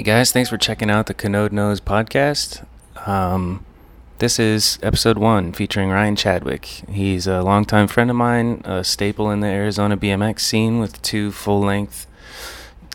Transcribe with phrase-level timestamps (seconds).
[0.00, 2.64] Hey guys, thanks for checking out the Canode Nose podcast.
[3.06, 3.66] Um,
[4.16, 6.64] this is episode one featuring Ryan Chadwick.
[6.64, 11.30] He's a longtime friend of mine, a staple in the Arizona BMX scene with two
[11.30, 12.06] full length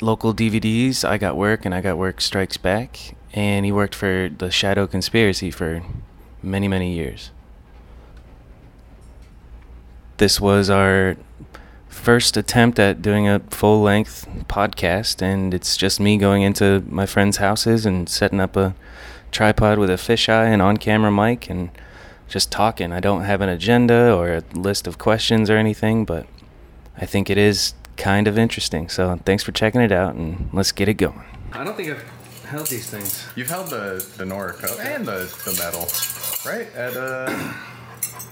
[0.02, 3.16] local DVDs I Got Work and I Got Work Strikes Back.
[3.34, 5.84] And he worked for the Shadow Conspiracy for
[6.42, 7.30] many, many years.
[10.18, 11.18] This was our
[11.96, 17.06] first attempt at doing a full length podcast, and it's just me going into my
[17.06, 18.76] friends' houses and setting up a
[19.32, 21.70] tripod with a fisheye and on camera mic and
[22.28, 22.92] just talking.
[22.92, 26.28] I don't have an agenda or a list of questions or anything, but
[26.98, 28.90] I think it is kind of interesting.
[28.90, 31.24] So thanks for checking it out, and let's get it going.
[31.54, 32.04] I don't think I've
[32.46, 33.26] held these things.
[33.36, 35.88] You've held the the Nora cup and the, the medal,
[36.46, 36.68] right?
[36.76, 37.54] At uh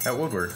[0.06, 0.54] at Woodward.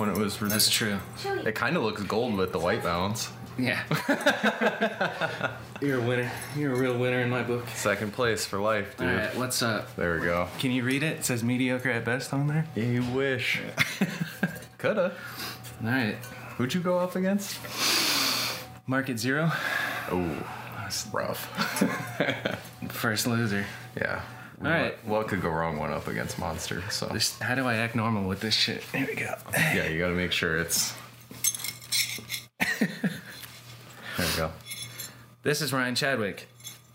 [0.00, 0.98] When it was That's true.
[1.44, 3.30] It kind of looks gold with the white balance.
[3.58, 3.82] Yeah.
[5.82, 6.30] You're a winner.
[6.56, 7.68] You're a real winner in my book.
[7.74, 9.08] Second place for life, dude.
[9.08, 9.94] All right, what's up?
[9.96, 10.48] There we go.
[10.58, 11.18] Can you read it?
[11.18, 12.64] It says mediocre at best on there.
[12.74, 13.60] You wish.
[14.78, 15.12] Coulda.
[15.84, 16.16] All right.
[16.56, 17.58] Who'd you go up against?
[18.86, 19.52] Market zero.
[20.10, 20.46] Oh,
[20.78, 21.44] that's rough.
[22.88, 23.66] First loser.
[23.98, 24.22] yeah.
[24.62, 24.92] All right.
[25.06, 26.82] What, what could go wrong one up against Monster?
[26.90, 28.82] So This, how do I act normal with this shit?
[28.92, 29.34] Here we go.
[29.54, 30.92] yeah, you got to make sure it's.
[32.78, 32.88] there
[34.18, 34.52] you go.
[35.42, 36.46] This is Ryan Chadwick,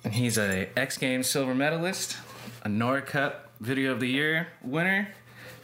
[0.03, 2.17] and he's a X Games silver medalist,
[2.63, 5.09] a Nora Cup Video of the Year winner,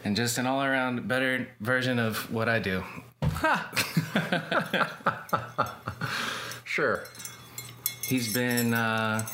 [0.04, 2.82] and just an all-around better version of what I do.
[3.22, 3.70] Ha!
[6.64, 7.04] sure.
[8.02, 9.24] He's been, uh,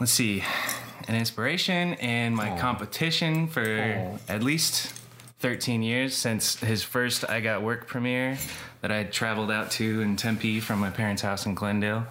[0.00, 0.42] let's see,
[1.12, 3.62] an inspiration and my competition for
[4.28, 4.92] at least
[5.40, 8.38] 13 years since his first I Got Work premiere
[8.80, 12.06] that I traveled out to in Tempe from my parents' house in Glendale.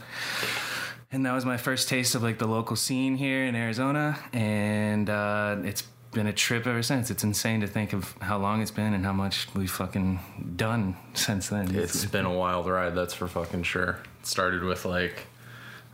[1.12, 4.20] And that was my first taste of like the local scene here in Arizona.
[4.34, 7.10] And uh, it's been a trip ever since.
[7.10, 10.20] It's insane to think of how long it's been and how much we've fucking
[10.56, 11.74] done since then.
[11.74, 14.00] It's been a wild ride, that's for fucking sure.
[14.20, 15.28] It started with like,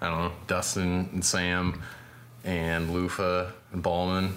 [0.02, 1.82] I don't know, Dustin and Sam
[2.48, 4.34] and Lufa and Ballman,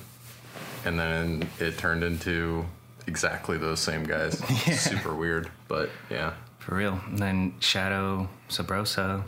[0.84, 2.66] and then it turned into
[3.06, 4.38] exactly those same guys.
[4.78, 7.00] Super weird, but yeah, For real.
[7.06, 9.22] And then Shadow, Sabrosa.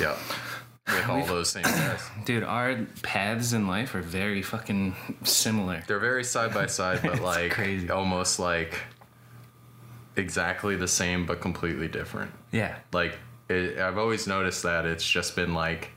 [0.00, 0.16] yeah.
[0.86, 2.02] With all those same guys.
[2.26, 5.82] Dude, our paths in life are very fucking similar.
[5.86, 7.88] They're very side by side, but like crazy.
[7.90, 8.78] almost like
[10.16, 12.30] exactly the same but completely different.
[12.52, 12.76] Yeah.
[12.92, 13.18] like
[13.48, 15.90] it, I've always noticed that it's just been like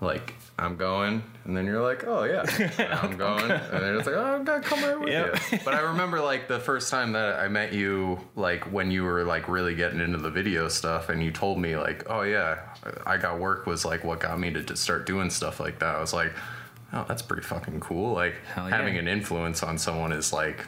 [0.00, 2.44] like I'm going and then you're like oh yeah
[3.02, 5.40] I'm going and then it's like oh I'm gonna come right with Yep.
[5.52, 9.04] you but I remember like the first time that I met you like when you
[9.04, 12.58] were like really getting into the video stuff and you told me like oh yeah
[13.06, 15.94] I got work was like what got me to, to start doing stuff like that
[15.96, 16.32] I was like
[16.92, 18.68] oh that's pretty fucking cool like yeah.
[18.68, 20.66] having an influence on someone is like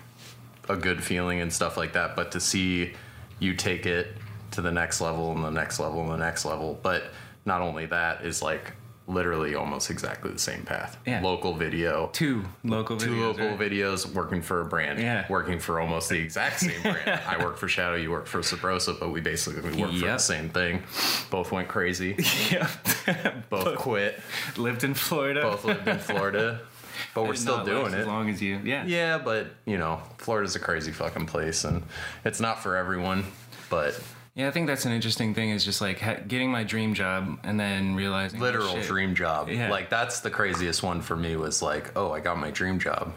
[0.71, 2.17] a good feeling and stuff like that.
[2.17, 2.93] But to see
[3.39, 4.09] you take it
[4.53, 7.05] to the next level and the next level and the next level, but
[7.45, 8.73] not only that is like
[9.10, 10.97] literally almost exactly the same path.
[11.06, 11.21] Yeah.
[11.22, 12.09] Local video.
[12.12, 13.21] Two local Two videos.
[13.21, 13.59] local right?
[13.59, 15.26] videos working for a brand, Yeah.
[15.28, 17.20] working for almost the exact same brand.
[17.26, 20.19] I work for Shadow, you work for Sabrosa, but we basically we work for the
[20.19, 20.82] same thing.
[21.31, 22.16] Both went crazy,
[22.50, 22.69] Yeah.
[23.50, 24.20] both quit,
[24.56, 25.43] Lived in Florida.
[25.43, 26.60] both lived in Florida,
[27.15, 28.00] but we're still doing it.
[28.00, 28.60] As long as you.
[28.65, 28.84] Yeah.
[28.87, 31.82] Yeah, but you know, Florida's a crazy fucking place, and
[32.25, 33.25] it's not for everyone.
[33.69, 34.00] But
[34.35, 37.39] Yeah, I think that's an interesting thing is just like ha- getting my dream job
[37.43, 38.41] and then realizing.
[38.41, 38.87] oh, literal shit.
[38.87, 39.71] dream job, Yeah.
[39.71, 41.37] like that's the craziest one for me.
[41.37, 43.13] Was like, oh, I got my dream job.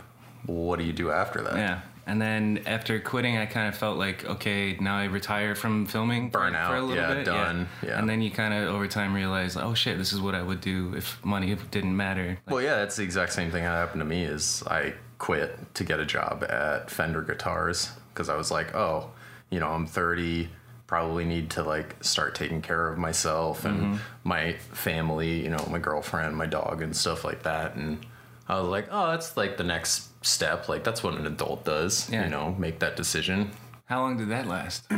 [0.46, 1.56] What do you do after that?
[1.56, 1.82] Yeah.
[2.06, 6.32] And then after quitting, I kind of felt like, okay, now I retire from filming
[6.32, 7.26] Burnout, for a little yeah, bit.
[7.26, 7.98] done, yeah.
[7.98, 10.60] And then you kind of over time realize, oh shit, this is what I would
[10.60, 12.40] do if money didn't matter.
[12.46, 14.24] Like, Well, yeah, that's the exact same thing that happened to me.
[14.26, 19.10] Is I quit to get a job at Fender Guitars because I was like, oh,
[19.50, 20.50] you know, I'm 30,
[20.94, 23.96] probably need to like start taking care of myself and Mm-hmm.
[24.24, 27.74] my family, you know, my girlfriend, my dog, and stuff like that.
[27.74, 28.06] And
[28.48, 30.70] I was like, oh, that's like the next step.
[30.70, 32.08] Like that's what an adult does.
[32.12, 32.26] Yeah.
[32.26, 33.50] You know, make that decision.
[33.86, 34.86] How long did that last?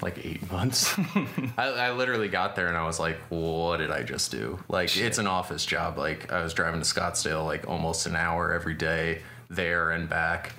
[0.00, 0.96] like eight months.
[1.58, 4.60] I, I literally got there and I was like, what did I just do?
[4.68, 5.98] Like, it's an office job.
[5.98, 10.52] Like, I was driving to Scottsdale like almost an hour every day, there and back.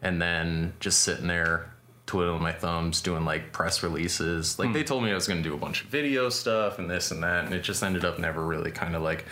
[0.00, 1.73] And then just sitting there
[2.06, 4.58] twiddling my thumbs, doing like press releases.
[4.58, 4.86] Like, they hmm.
[4.86, 7.22] told me I was going to do a bunch of video stuff and this and
[7.22, 7.44] that.
[7.44, 9.24] And it just ended up never really kind of like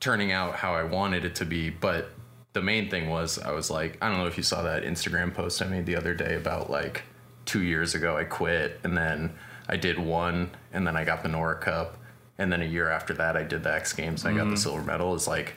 [0.00, 1.70] turning out how I wanted it to be.
[1.70, 2.10] But
[2.52, 5.32] the main thing was, I was like, I don't know if you saw that Instagram
[5.32, 7.04] post I made the other day about like,
[7.46, 9.34] two years ago I quit and then
[9.68, 11.96] I did one, and then I got the Nora Cup,
[12.38, 14.24] and then a year after that, I did the X Games.
[14.24, 14.56] And I got the hmm.
[14.56, 15.14] silver medal.
[15.14, 15.54] Is like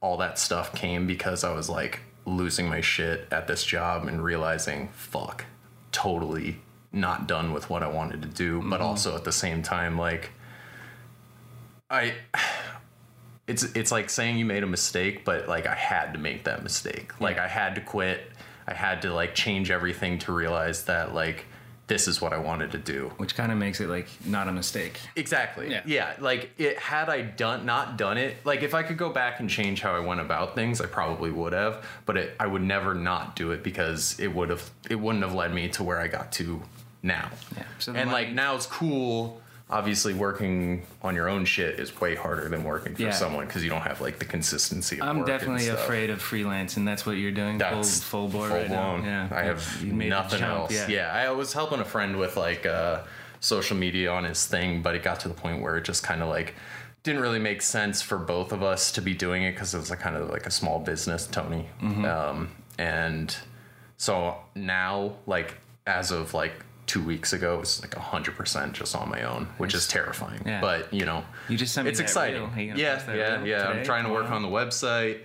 [0.00, 4.24] all that stuff came because I was like losing my shit at this job and
[4.24, 5.44] realizing, fuck,
[5.92, 6.58] totally
[6.92, 8.82] not done with what I wanted to do, but mm-hmm.
[8.82, 10.32] also at the same time, like
[11.90, 12.14] I
[13.46, 16.62] it's it's like saying you made a mistake, but like I had to make that
[16.62, 17.20] mistake.
[17.20, 18.30] Like I had to quit.
[18.66, 21.46] I had to like change everything to realize that like
[21.88, 23.12] this is what I wanted to do.
[23.16, 25.00] Which kind of makes it like not a mistake.
[25.16, 25.70] Exactly.
[25.70, 25.82] Yeah.
[25.84, 26.14] Yeah.
[26.20, 29.50] Like it had I done not done it, like if I could go back and
[29.50, 31.84] change how I went about things, I probably would have.
[32.06, 35.34] But it, I would never not do it because it would have it wouldn't have
[35.34, 36.62] led me to where I got to
[37.02, 37.30] now.
[37.56, 37.64] Yeah.
[37.78, 39.41] So and like now it's cool.
[39.72, 43.10] Obviously, working on your own shit is way harder than working for Yeah.
[43.10, 45.00] someone because you don't have like the consistency.
[45.00, 47.56] Of I'm definitely afraid of freelance, and that's what you're doing.
[47.58, 49.02] That's full, full full right blown.
[49.02, 49.28] now.
[49.30, 50.88] Yeah, I have nothing else.
[50.88, 51.10] Yeah.
[51.12, 53.00] I was helping a friend with like uh,
[53.40, 56.22] social media on his thing, but it got to the point where it just kind
[56.22, 56.54] of like
[57.02, 59.90] didn't really make sense for both of us to be doing it because it was
[59.90, 61.66] like kind of like a small business, Tony.
[61.82, 62.04] Mm-hmm.
[62.04, 63.34] Um, and
[63.96, 69.08] so now, like as of like two weeks ago, it's like hundred percent just on
[69.08, 70.42] my own, which is terrifying.
[70.44, 70.60] Yeah.
[70.60, 72.42] But you know, You just sent me it's exciting.
[72.42, 72.50] reel.
[72.54, 73.68] Are you Yeah, yeah, yeah.
[73.68, 74.36] I'm trying to work Wow.
[74.36, 75.20] on the website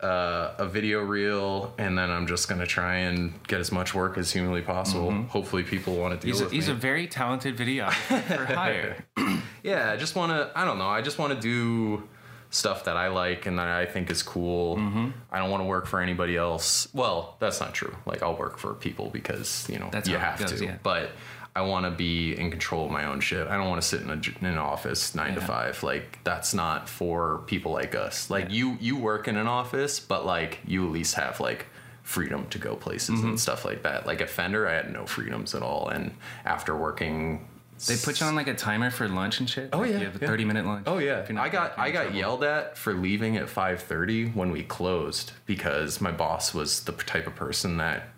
[0.00, 4.16] uh, a video reel, and then I'm just gonna try and get as much work
[4.18, 5.10] as humanly possible.
[5.36, 6.36] Hopefully, people want to deal Mm-hmm.
[6.36, 6.72] He's a, with he's me.
[6.72, 9.04] a very talented videographer for hire.
[9.64, 10.52] yeah, I just want to.
[10.54, 10.88] I don't know.
[10.88, 12.04] I just want to do
[12.50, 14.76] stuff that I like and that I think is cool.
[14.76, 15.08] Mm-hmm.
[15.30, 16.88] I don't want to work for anybody else.
[16.94, 17.94] Well, that's not true.
[18.06, 20.64] Like I'll work for people because you know That's you have goes, to.
[20.64, 20.78] yeah.
[20.82, 21.10] But
[21.56, 23.46] I want to be in control of my own shit.
[23.48, 25.82] I don't want to sit in, a, in an office nine to five.
[25.82, 28.30] Like that's not for people like us.
[28.30, 31.66] Like you, you work in an office, but like you at least have like
[32.02, 33.28] freedom to go places Mm-hmm.
[33.30, 34.06] and stuff like that.
[34.06, 35.88] Like at Fender, I had no freedoms at all.
[35.88, 37.46] And after working
[37.86, 39.70] They put you on like a timer for lunch and shit.
[39.72, 40.28] Oh, Like, yeah, You have a yeah.
[40.28, 40.84] 30 minute lunch.
[40.86, 42.18] Oh yeah, If you're not I got I got trouble.
[42.18, 47.26] yelled at for leaving at 5:30 when we closed because my boss was the type
[47.26, 48.08] of person that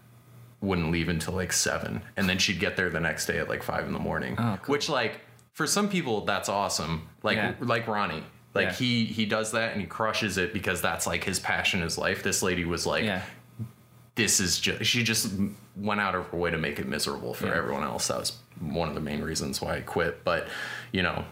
[0.60, 3.62] wouldn't leave until like seven, and then she'd get there the next day at like
[3.62, 4.34] five in the morning.
[4.38, 4.72] Oh, cool.
[4.72, 5.20] Which like
[5.52, 7.08] for some people that's awesome.
[7.22, 7.54] Like Yeah.
[7.60, 8.24] like Ronnie.
[8.54, 8.72] Like Yeah.
[8.74, 12.22] he he does that and he crushes it because that's like his passion, his life.
[12.22, 13.22] This lady was like, Yeah.
[14.22, 15.32] This is just she just
[15.76, 17.56] went out of her way to make it miserable for Yeah.
[17.56, 20.46] everyone else that was one of the main reasons why i quit but
[20.92, 21.24] you know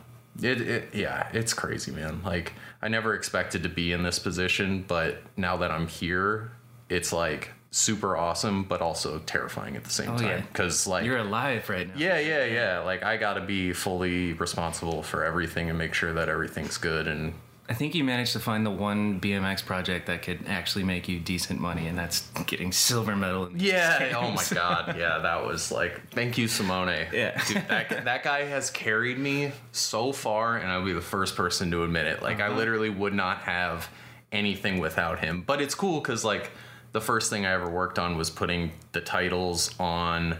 [0.43, 2.53] it, it yeah it's crazy man like
[2.83, 6.53] i never expected to be in this position but now that i'm here
[6.89, 10.41] it's like super awesome but also terrifying at the same Oh, time yeah.
[10.41, 11.95] because like You're alive right now.
[11.99, 16.31] yeah yeah yeah like i gotta be fully responsible for everything and make sure that
[16.31, 17.35] everything's good and
[17.71, 21.19] I think you managed to find the one BMX project that could actually make you
[21.21, 23.47] decent money, and that's getting silver medal.
[23.47, 24.15] In these Yeah.
[24.17, 24.43] Oh my.
[24.51, 24.97] God.
[24.99, 27.07] Yeah, that was like, thank you, Simone.
[27.13, 27.39] Yeah.
[27.47, 31.71] Dude, that, that guy has carried me so far, and I'll be the first person
[31.73, 32.23] to admit it.
[32.23, 32.57] Like, I uh-huh.
[32.57, 33.89] literally would not have
[34.33, 35.43] anything without him.
[35.47, 36.51] But it's cool because, like,
[36.93, 40.39] the first thing I ever worked on was putting the titles on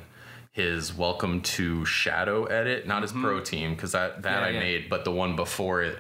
[0.53, 3.23] his Welcome to Shadow edit, not his mm-hmm.
[3.23, 4.61] pro team, because that, that Yeah, I yeah.
[4.61, 5.99] made, but the one before it.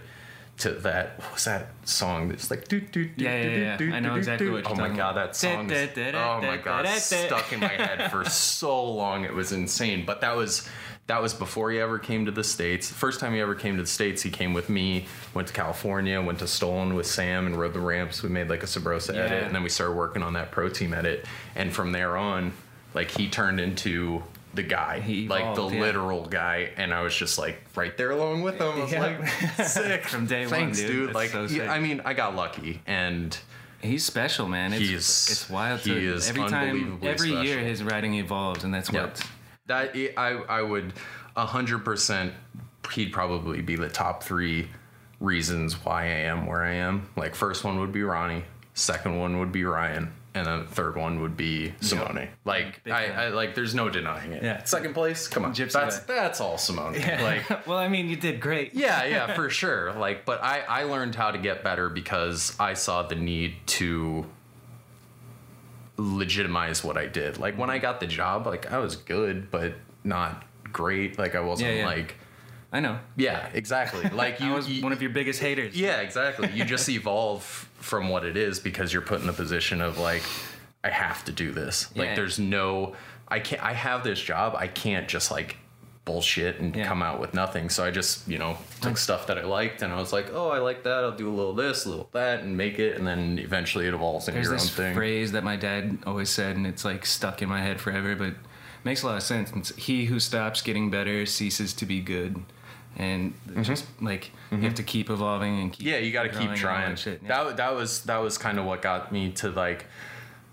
[0.58, 2.31] To that, what was that song?
[2.31, 3.76] That's like, do, do, do, Yeah, yeah, do, yeah.
[3.76, 4.52] do, I know do, exactly do.
[4.52, 5.70] what you're Oh my god, that song!
[5.70, 9.25] Is, oh my god, stuck in my head for so long.
[9.25, 10.05] It was insane.
[10.05, 10.69] But that was
[11.08, 12.88] that was before he ever came to the states.
[12.88, 15.06] The first time he ever came to the states, he came with me.
[15.32, 18.23] Went to California, went to Stolen with Sam, and rode the ramps.
[18.23, 20.92] We made like a Sabrosa edit, and then we started working on that Pro Team
[20.92, 21.25] edit.
[21.56, 22.52] And from there on,
[22.94, 24.23] like he turned into
[24.55, 25.81] the guy, He like the yeah.
[25.81, 28.69] literal guy, and I was just like right there along with him.
[28.73, 29.00] I was Yeah.
[29.59, 30.87] like, sick From day one, dude.
[30.87, 31.14] dude.
[31.14, 31.73] Like, so yeah.
[31.73, 33.37] I mean, I got lucky, and
[33.81, 34.73] He's special, man.
[34.73, 35.81] It's, He's- it's wild.
[35.81, 39.02] he to, is every time, every year, his writing evolves, and that's Yep.
[39.02, 39.26] what.
[39.67, 40.95] That I I would
[41.37, 42.33] a hundred percent.
[42.93, 44.69] He'd probably be the top three
[45.21, 47.09] reasons why I am where I am.
[47.17, 50.97] Like first one would be Ronnie, second one would be Ryan, and then the third
[50.97, 52.28] one would be Simone.
[52.45, 53.07] Like I.
[53.07, 54.42] I like there's no denying it.
[54.42, 54.62] Yeah.
[54.64, 56.14] Second place, come on, Gypsy that's guy.
[56.14, 56.95] that's all Simone.
[56.95, 57.23] Yeah.
[57.23, 58.75] Like well, I mean, you did great.
[58.75, 59.92] yeah, yeah, for sure.
[59.92, 64.26] Like, but I I learned how to get better because I saw the need to
[65.97, 67.38] legitimize what I did.
[67.38, 67.83] Like when I mm-hmm.
[67.83, 71.18] got the job, like I was good, but not great.
[71.18, 71.87] Like I wasn't Yeah, yeah.
[71.87, 72.14] like
[72.73, 72.99] I know.
[73.16, 74.09] yeah, exactly.
[74.11, 75.76] Like I you, was you- one of your biggest haters.
[75.76, 76.50] yeah, exactly.
[76.52, 80.23] You just evolve from what it is because you're put in a position of like,
[80.85, 81.94] I have to do this.
[81.97, 82.94] Like, there's no,
[83.28, 83.62] I can't.
[83.62, 84.54] I have this job.
[84.56, 85.56] I can't just like
[86.04, 86.87] bullshit and Yeah.
[86.87, 87.68] come out with nothing.
[87.68, 90.49] So I just, you know, took stuff that I liked and I was like, oh,
[90.49, 91.04] I like that.
[91.04, 92.97] I'll do a little this, a little that, and make it.
[92.97, 94.94] And then eventually it evolves into There's your own this thing.
[94.94, 98.14] phrase that my dad always said, and it's like stuck in my head forever.
[98.16, 98.35] But
[98.85, 99.52] makes a lot of sense.
[99.54, 102.42] It's, he who stops getting better ceases to be good,
[102.99, 105.95] and just like you have to keep evolving and keep Mm-hmm.
[105.95, 107.07] yeah you got to keep trying that.
[107.23, 107.45] Yeah.
[107.45, 109.87] that, that was that was kind of what got me to like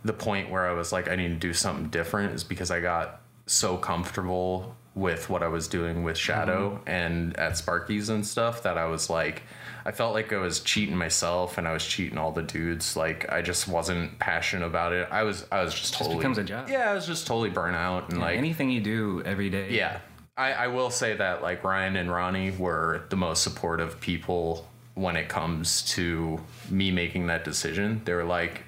[0.04, 2.80] the point where i was like i need to do something different is because i
[2.80, 6.90] got so comfortable with what i was doing with shadow Mm-hmm.
[6.90, 9.42] and at sparky's and stuff that i was like
[9.86, 13.30] i felt like i was cheating myself and i was cheating all the dudes like
[13.32, 16.70] i just wasn't passionate about it i was i was just totally becomes a job.
[16.70, 19.72] yeah i was just totally burnt out and like anything you do every day.
[19.72, 20.00] yeah.
[20.38, 25.16] I, I will say that like Ryan and Ronnie were the most supportive people when
[25.16, 26.40] it comes to
[26.70, 28.02] me making that decision.
[28.06, 28.64] They were like,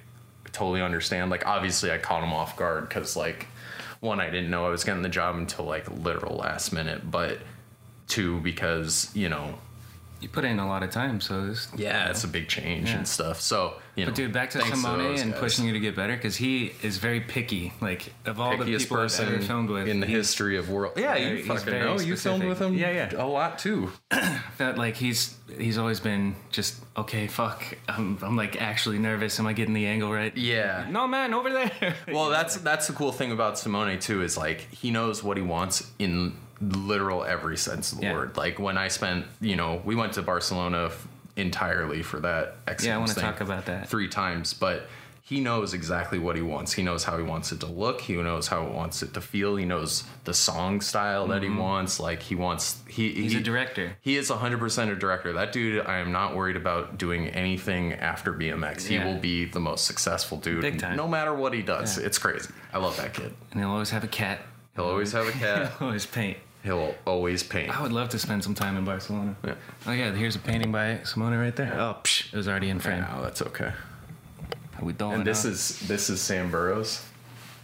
[0.58, 1.30] totally understand.
[1.30, 3.48] Like, obviously, I caught them off guard because, like,
[4.00, 7.40] one, I didn't know I was getting the job until like literal last minute, but
[8.08, 9.56] two, because, you know,
[10.22, 11.68] you put in a lot of time, so this.
[11.76, 12.98] yeah, it's a big change Yeah.
[12.98, 13.40] and stuff.
[13.40, 15.40] So, you know, But dude, back to Simone those and guys.
[15.40, 17.74] pushing you to get better because he is very picky.
[17.82, 20.70] Like of all the Pickiest people I've person ever filmed with, in the history of
[20.70, 20.94] world.
[20.98, 22.00] Yeah, you fucking know.
[22.00, 22.74] You filmed with him.
[22.74, 23.22] Yeah, yeah.
[23.24, 23.92] a lot too.
[24.58, 27.28] that like he's he's always been just okay.
[27.28, 29.40] Fuck, I'm I'm like actually nervous.
[29.40, 30.36] Am I getting the angle right?
[30.36, 30.88] Yeah.
[30.90, 31.96] No man, over there.
[32.12, 35.44] Well, that's that's the cool thing about Simone too is like he knows what he
[35.44, 38.14] wants in literal every sense of the Yeah.
[38.14, 38.38] word.
[38.38, 42.56] Like when I spent, you know, we went to Barcelona f- entirely for that.
[42.84, 43.90] Yeah, I want wanna talk about that.
[43.90, 44.88] three times, but
[45.22, 46.72] he knows exactly what he wants.
[46.72, 48.00] He knows how he wants it to look.
[48.00, 49.58] He knows how he wants it to feel.
[49.58, 52.00] He knows the song style that he wants.
[52.00, 52.78] Like he wants.
[52.88, 53.22] He Mm-hmm.
[53.24, 53.98] he's he, a director.
[54.02, 55.34] He is 100% a director.
[55.34, 58.88] That dude, I am not worried about doing anything after BMX.
[58.88, 60.96] He will be the most successful dude, Big time.
[60.96, 62.00] no matter what he does.
[62.00, 62.06] Yeah.
[62.06, 62.50] It's crazy.
[62.74, 63.34] I love that kid.
[63.52, 64.40] And he'll always have a cat.
[64.78, 65.74] He'll always have a cat.
[65.78, 66.38] He'll always paint.
[66.64, 67.70] He'll always paint.
[67.78, 69.36] I would love to spend some time in Barcelona.
[69.46, 69.56] Yeah.
[69.86, 71.74] Oh yeah, here's a painting by Simone right there.
[71.80, 73.06] Oh, psh, it was already in frame.
[73.16, 73.72] Oh, that's okay.
[74.82, 75.14] We don't.
[75.14, 77.04] And this is this is Sam Burrows.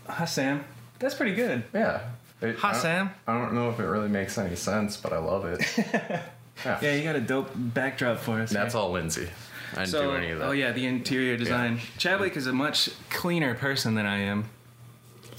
[0.07, 0.63] hi Sam.
[0.99, 1.63] That's pretty good.
[1.73, 2.01] Yeah.
[2.41, 3.09] It- Hi, I Sam.
[3.27, 5.61] I don't know if it really makes any sense, but I love it.
[5.77, 6.79] yeah.
[6.81, 8.51] Yeah, you got a dope backdrop for us.
[8.51, 8.81] That's here.
[8.81, 9.29] all Lindsay.
[9.73, 10.45] I didn't So, do any of that.
[10.47, 11.79] oh yeah, the interior design.
[11.97, 14.45] Chadwick is a much cleaner person than I am,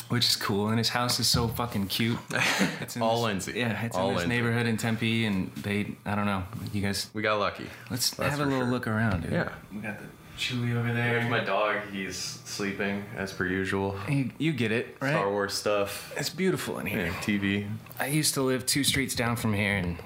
[0.08, 0.68] which is cool.
[0.68, 2.18] And his house is so fucking cute.
[2.80, 3.52] It's in All this- Lindsay.
[3.60, 4.36] Yeah, it's All in this Lindsay.
[4.36, 7.10] neighborhood in Tempe, and they, I don't know, you guys.
[7.14, 7.66] We got lucky.
[7.90, 8.70] Let's That's have a little sure.
[8.70, 9.32] look around, dude.
[9.32, 9.48] Yeah.
[9.72, 10.04] We got the
[10.38, 11.20] Chewy over there.
[11.20, 11.76] There's my dog.
[11.92, 13.96] He's sleeping as per usual.
[14.08, 15.10] You, you get it, right?
[15.12, 16.12] Star Wars stuff.
[16.16, 17.06] It's beautiful in here.
[17.06, 17.68] Yeah, TV.
[18.00, 19.96] I used to live two streets down from here, and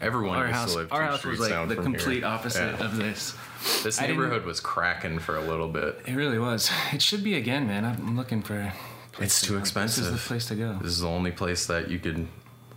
[0.00, 2.26] Everyone our used house, to live our two house was like down the complete here.
[2.26, 2.84] opposite Yeah.
[2.84, 3.34] of this.
[3.82, 6.02] This neighborhood was cracking for a little bit.
[6.06, 6.70] It really was.
[6.92, 7.84] It should be again, man.
[7.84, 8.72] I'm looking for.
[9.20, 10.04] It's to too expensive.
[10.04, 10.78] This is the place to go.
[10.80, 12.28] This is the only place that you can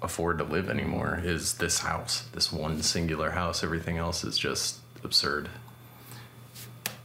[0.01, 1.21] afford to live anymore.
[1.23, 2.23] Is this house?
[2.33, 3.63] This one singular house.
[3.63, 5.49] Everything else is just absurd.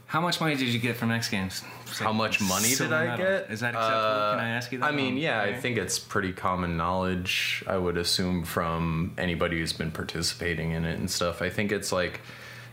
[0.07, 1.63] How much money did you get from X Games?
[1.99, 3.17] How much money did I medal.
[3.25, 3.51] get?
[3.51, 3.97] Is that acceptable?
[3.99, 4.85] Uh, Can I ask you that?
[4.85, 7.63] I mean, yeah, I think it's pretty common knowledge.
[7.67, 11.41] I would assume from anybody who's been participating in it and stuff.
[11.41, 12.21] I think it's like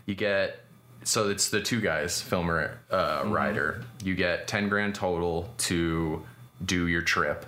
[0.05, 0.59] you get
[1.03, 3.31] so it's the two guys, filmer, uh, Mm-hmm.
[3.33, 3.83] rider.
[4.03, 6.23] You get ten grand total to
[6.63, 7.45] do your trip,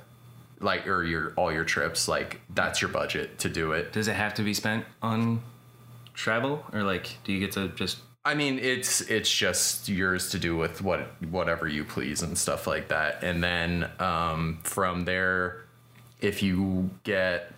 [0.59, 2.07] like or your all your trips.
[2.07, 3.93] Like that's your budget to do it.
[3.93, 5.41] Does it have to be spent on
[6.13, 7.99] travel, or like, do you get to just?
[8.25, 12.67] I mean, it's it's just yours to do with what whatever you please and stuff
[12.67, 13.23] like that.
[13.23, 15.63] And then um, from there,
[16.19, 17.53] if you get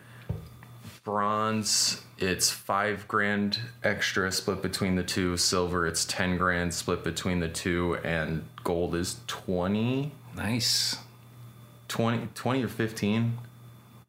[1.04, 5.38] bronze, it's five grand extra split between the two.
[5.38, 10.98] Silver, it's ten grand split between the two, and gold is 20, Nice.
[11.90, 13.38] 20, 20 or fifteen.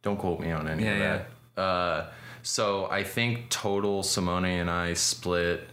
[0.02, 1.22] Don't quote me on any Yeah, of yeah.
[1.56, 1.60] that.
[1.60, 2.06] Uh,
[2.42, 5.66] so I think total Simone and I split.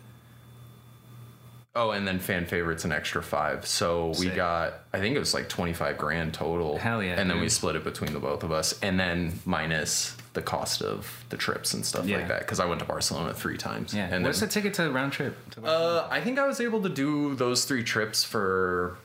[1.76, 3.68] Oh, and then fan favorites an extra five.
[3.68, 6.78] So we got I think it was like twenty five grand total.
[6.78, 10.18] Hell yeah, And then we split it between the both of us, and then minus
[10.34, 12.18] the cost of the trips and stuff Yeah.
[12.18, 12.40] like that.
[12.40, 13.94] Because I went to Barcelona three times.
[13.94, 14.08] Yeah.
[14.12, 15.36] And What's then, the ticket to round trip?
[15.52, 18.98] To uh, I think I was able to do those three trips for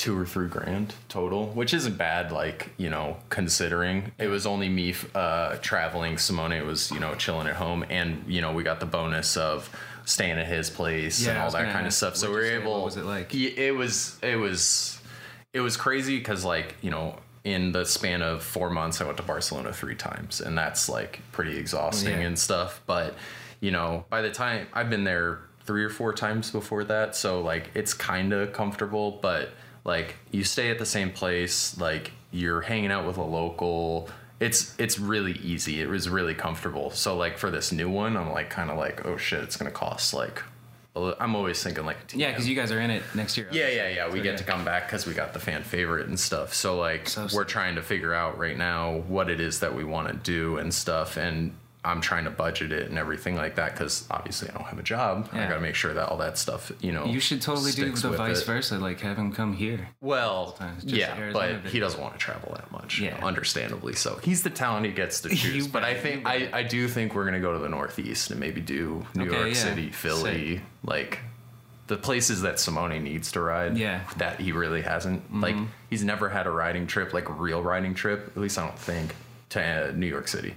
[0.00, 2.32] two or three grand total, which isn't bad.
[2.32, 6.16] Like you know, considering it was only me uh, traveling.
[6.16, 9.68] Simone was you know chilling at home, and you know we got the bonus of
[10.06, 12.16] staying at his place Yeah, and all that kind of stuff.
[12.16, 12.54] So we were say?
[12.54, 12.72] able.
[12.72, 13.34] What was it like?
[13.34, 14.18] It was.
[14.22, 14.98] It was.
[15.52, 17.16] It was crazy because like you know.
[17.42, 21.20] In the span of four months, I went to Barcelona three times, and that's like
[21.32, 22.26] pretty exhausting Yeah.
[22.26, 22.82] and stuff.
[22.84, 23.14] But
[23.60, 27.40] you know, by the time I've been there three or four times before that, so
[27.40, 29.48] like it's kind of comfortable, but
[29.84, 34.08] like you stay at the same place, like you're hanging out with a local.
[34.38, 35.80] It's it's really easy.
[35.80, 36.90] It was really comfortable.
[36.90, 39.70] So like for this new one, I'm like kind of like, oh shit, it's gonna
[39.70, 40.42] cost like
[40.96, 43.48] I'm always thinking like Yeah, because you guys are in it next year.
[43.52, 44.06] Yeah, yeah, yeah.
[44.06, 44.36] We So, get yeah.
[44.36, 46.52] to come back because we got the fan favorite and stuff.
[46.52, 49.84] So like, So we're trying to figure out right now what it is that we
[49.84, 51.16] want to do and stuff.
[51.16, 54.78] And I'm trying to budget it and everything like that because obviously I don't have
[54.78, 55.30] a job.
[55.32, 57.06] I got to make sure that all that stuff, you know.
[57.06, 58.44] You should totally do the vice it.
[58.44, 58.78] versa.
[58.78, 59.88] Like have him come here.
[60.02, 63.00] Well, just yeah, but he doesn't want to travel that much.
[63.00, 63.18] Yeah.
[63.24, 64.18] understandably so.
[64.22, 65.66] He's the talent he gets to choose.
[65.66, 66.50] You but I think I.
[66.52, 69.48] I do think we're gonna go to the Northeast and maybe do New Okay, York
[69.48, 69.54] yeah.
[69.54, 71.20] City, Philly, like
[71.86, 73.78] the places that Simone needs to ride.
[73.78, 74.00] Yeah.
[74.00, 74.18] Mm-hmm.
[74.18, 75.34] that he really hasn't.
[75.34, 75.56] Like
[75.88, 78.26] he's never had a riding trip, like a real riding trip.
[78.28, 79.14] At least I don't think
[79.50, 80.54] to uh, New York City.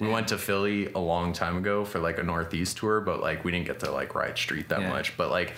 [0.00, 3.44] We went to Philly a long time ago for like a Northeast tour, but like
[3.44, 4.88] we didn't get to like ride street that Yeah.
[4.90, 5.16] much.
[5.16, 5.54] But like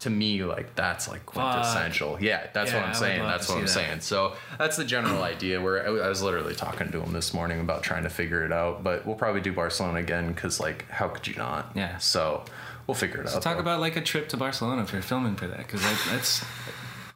[0.00, 2.18] to me, like that's like quintessential.
[2.20, 3.22] Yeah, that's Yeah, what I'm saying.
[3.22, 3.68] That's what I'm that.
[3.68, 4.00] saying.
[4.00, 5.60] So that's the general idea.
[5.62, 8.52] Where I I was literally talking to him this morning about trying to figure it
[8.52, 8.82] out.
[8.82, 11.70] But we'll probably do Barcelona again because like how could you not?
[11.74, 11.96] Yeah.
[11.98, 12.44] So
[12.86, 13.32] we'll figure it out.
[13.34, 13.60] Let's talk though.
[13.60, 16.44] about like a trip to Barcelona if you're filming for that because that's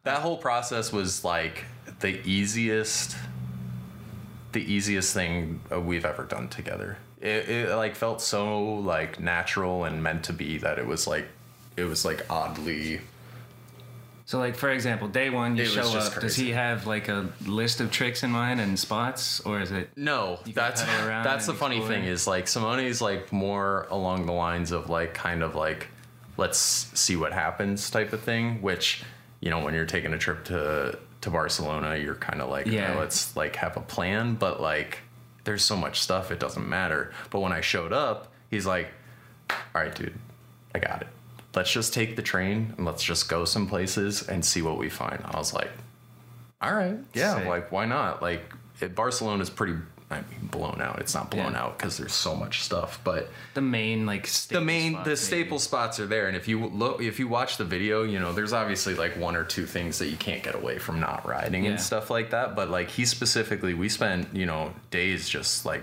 [0.05, 1.65] that whole process was like
[2.01, 3.17] the easiest
[4.53, 9.85] the easiest thing uh, we've ever done together it, it like felt so like natural
[9.85, 11.29] and meant to be that it was like
[11.77, 13.01] it was like oddly
[14.29, 16.21] so like for example, day one you It show up.
[16.21, 19.89] Does he have like a list of tricks in mind and spots, or is it?
[19.97, 21.97] no that's that's the funny explore.
[21.97, 25.89] thing is like simone's like more along the lines of like kind of like
[26.37, 29.03] let's see what happens type of thing which
[29.41, 32.93] you know when you're taking a trip to to barcelona you're kind of like Yeah.
[32.93, 34.99] yeah let's like have a plan but like
[35.45, 38.89] there's so much stuff it doesn't matter but when i showed up he's like
[39.51, 40.15] all right dude
[40.75, 41.09] i got it
[41.55, 44.89] let's just take the train and let's just go some places and see what we
[44.89, 45.71] find i was like
[46.61, 47.47] all right yeah Sick.
[47.47, 48.43] like why not like
[48.81, 49.75] it, is pretty
[50.11, 51.65] i mean blown out it's not blown Yeah.
[51.65, 55.17] out because there's so much stuff but The main like the main the maybe.
[55.17, 58.33] staple spots are there and if you look if you watch the video you know
[58.33, 61.65] there's obviously like one or two things that you can't get away from not riding
[61.65, 61.73] Yeah.
[61.73, 65.83] and stuff like that but like he specifically we spent you know days just like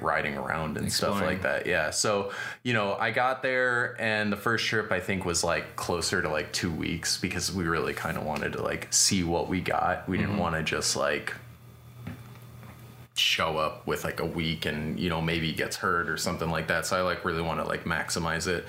[0.00, 4.36] riding around and stuff like that yeah so you know i got there and the
[4.36, 8.16] first trip i think was like closer to like two weeks because we really kind
[8.16, 10.26] of wanted to like see what we got we Mm-hmm.
[10.28, 11.34] didn't want to just like
[13.18, 16.68] show up with like a week and you know maybe gets hurt or something like
[16.68, 16.86] that.
[16.86, 18.64] So i like really want to like maximize it.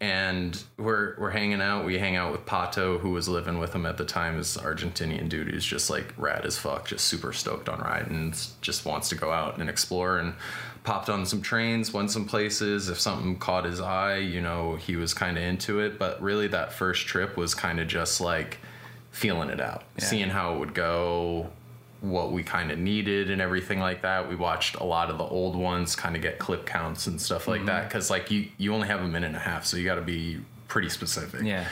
[0.00, 1.84] And we're we're hanging out.
[1.84, 4.36] We hang out with pato who was living with him at the time.
[4.38, 8.46] Is argentinian dude who's just like rad as fuck just super stoked on riding and
[8.60, 10.18] just wants to go out and explore.
[10.18, 10.34] And
[10.82, 12.88] popped on some trains went some places.
[12.88, 16.00] If something caught his eye you know he was kind of into it.
[16.00, 18.58] But really that first trip was kind of just like
[19.12, 20.04] feeling it out Yeah.
[20.06, 21.50] seeing how it would go
[22.02, 24.28] what we kind of needed and everything like that.
[24.28, 27.48] We watched a lot of the old ones, kind of get clip counts and stuff
[27.48, 29.84] like that, because like you you only have a minute and a half, so you
[29.84, 31.42] got to be pretty specific.
[31.42, 31.64] Yeah.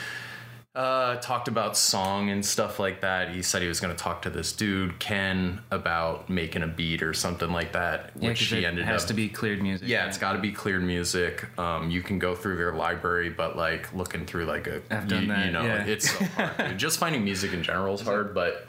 [0.72, 3.34] Uh, talked about song and stuff like that.
[3.34, 7.02] He said he was going to talk to this dude Ken about making a beat
[7.02, 9.88] or something like that, Yeah, which he it ended has up to be cleared music.
[9.88, 10.08] yeah, right?
[10.08, 11.44] it's got to be cleared music.
[11.58, 15.22] Um, you can go through their library, but like looking through like a, I've done
[15.22, 15.84] you, that, you know, yeah.
[15.86, 16.78] it's so hard.
[16.78, 18.68] Just finding music in general is hard, but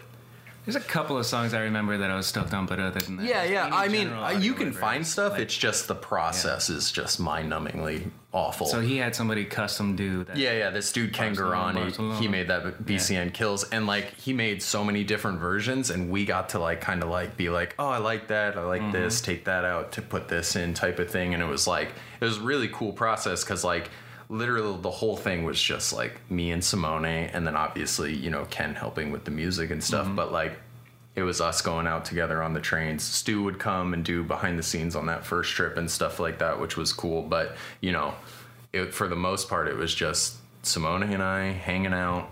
[0.65, 3.17] There's a couple of songs I remember that I was stoked on, but other than
[3.17, 3.69] that, yeah, yeah.
[3.73, 5.31] I mean, uh, you can find stuff.
[5.33, 8.67] like- it's just the process is just mind-numbingly awful.
[8.67, 10.37] so he had somebody custom do that.
[10.37, 10.69] Yeah, yeah.
[10.69, 14.83] This dude Ken Barcelona, Garani, he made that BCN kills, and like he made so
[14.83, 17.97] many different versions, and we got to like kind of like be like, oh, I
[17.97, 21.33] like that, I like this, take that out to put this in, type of thing,
[21.33, 23.89] and it was like it was a really cool process because like
[24.31, 28.45] literally the whole thing was just like me and Simone, and then obviously you know
[28.49, 30.15] Ken helping with the music and stuff, mm-hmm.
[30.15, 30.57] but like
[31.15, 33.03] it was us going out together on the trains.
[33.03, 36.39] Stu would come and do behind the scenes on that first trip and stuff like
[36.39, 37.21] that, which was cool.
[37.21, 38.13] But you know,
[38.71, 42.29] it, for the most part, it was just Simone and I hanging out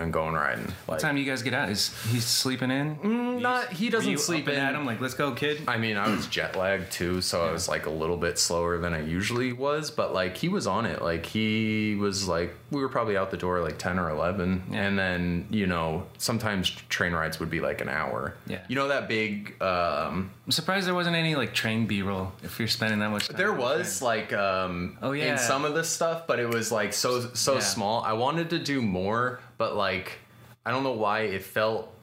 [0.00, 0.64] and going riding.
[0.66, 1.68] Like, What time you guys get out?
[1.70, 3.40] Is he sleeping in?
[3.40, 4.58] not he doesn't you sleep up in.
[4.58, 5.62] and at him like, let's go, kid.
[5.68, 8.78] I mean, I was jet lagged too, so I was like a little bit slower
[8.78, 11.02] than I usually was, but like he was on it.
[11.02, 14.62] Like he was like we were probably out the door like 10 or 11.
[14.70, 14.78] Yeah.
[14.82, 18.34] And then, you know, sometimes train rides would be like an hour.
[18.46, 18.60] Yeah.
[18.68, 22.68] You know that big um I'm surprised there wasn't any like train B-roll if you're
[22.68, 23.36] spending that much time.
[23.36, 25.32] there on the was like um Oh, yeah.
[25.32, 27.60] in some of the stuff, but it was like so so Yeah.
[27.60, 28.02] small.
[28.02, 30.12] I wanted to do more, but like
[30.64, 31.94] I don't know why it felt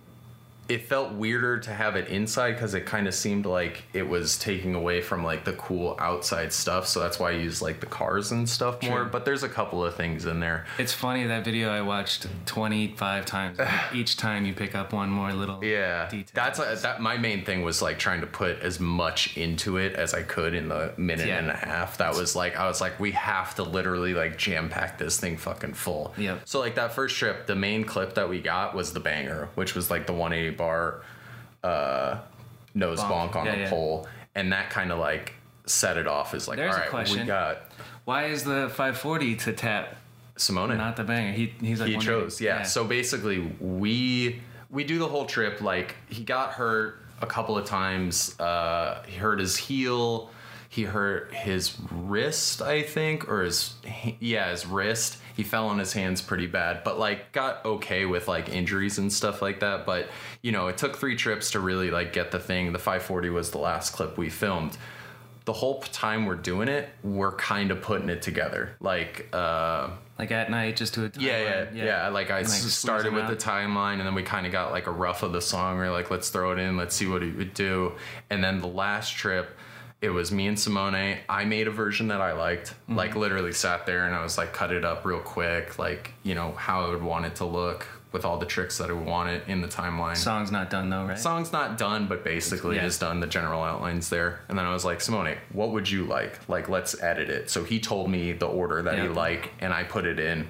[0.69, 4.37] it felt weirder to have it inside because it kind of seemed like it was
[4.37, 6.87] taking away from like the cool outside stuff.
[6.87, 9.05] So that's why I use like the cars and stuff more.
[9.05, 10.65] But there's a couple of things in there.
[10.77, 13.59] It's funny that video I watched 25 times.
[13.93, 16.31] Each time you pick up one more little Yeah, detail.
[16.33, 17.01] that's a, that.
[17.01, 20.53] My main thing was like trying to put as much into it as I could
[20.53, 21.37] in the minute Yeah.
[21.39, 21.97] and a half.
[21.99, 25.37] That was like I was like, we have to literally like jam pack this thing
[25.37, 26.13] fucking full.
[26.17, 26.41] Yep.
[26.45, 29.75] So like that first trip, the main clip that we got was the banger, which
[29.75, 31.01] was like the 180 bar
[31.63, 32.19] uh,
[32.73, 33.31] nose Bonk.
[33.31, 33.69] bonk, on Yeah, the yeah.
[33.69, 35.33] pole, and that kind of like
[35.65, 37.61] set it off as like, There's a all right, we got
[38.05, 39.95] Why is the 540 to tap,
[40.37, 40.77] Simone.
[40.77, 41.31] not the banger?
[41.33, 42.05] He he's like he 180.
[42.05, 42.63] chose yeah.
[42.63, 47.65] so basically we we do the whole trip like he got hurt a couple of
[47.65, 50.29] times uh he hurt his heel
[50.77, 53.73] he hurt his wrist i think or his
[54.19, 55.17] yeah his wrist.
[55.35, 59.11] He fell on his hands pretty bad but like got okay with like injuries and
[59.11, 59.85] stuff like that.
[59.85, 60.07] But
[60.41, 62.73] you know it took three trips to really like get the thing.
[62.73, 64.77] The 540 was the last clip we filmed.
[65.45, 68.75] The whole time we're doing it we're kind of putting it together.
[68.79, 73.25] Like uh like at night just to a yeah, yeah, yeah, Like I started with
[73.25, 73.29] out.
[73.29, 75.77] the timeline, and then we kind of got like a rough of the song.
[75.77, 77.93] We're like, let's throw it in, let's see what it would do.
[78.31, 79.55] And then the last trip,
[80.01, 81.17] it was me and Simone.
[81.27, 82.71] I made a version that I liked.
[82.71, 82.95] Mm-hmm.
[82.95, 86.35] Like literally sat there and I was like, cut it up real quick, like you
[86.35, 89.05] know how I would want it to look with all the tricks that I would
[89.05, 90.15] want it in the timeline.
[90.15, 91.19] Song's not done though, right?
[91.19, 92.85] Song's not done, but basically Yeah.
[92.85, 93.19] is done.
[93.19, 96.47] The general outlines there, and then I was like, Simone, what would you like?
[96.47, 97.49] Like, let's edit it.
[97.49, 100.47] So he told me the order that he liked, and I put it in.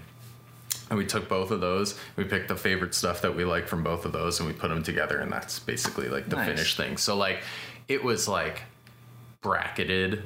[0.89, 1.99] And we took both of those.
[2.15, 4.69] We picked the favorite stuff that we like from both of those, and we put
[4.69, 6.47] them together, and that's basically like the Nice.
[6.47, 6.95] finished thing.
[6.97, 7.39] So like,
[7.87, 8.61] it was like
[9.47, 10.23] bracketed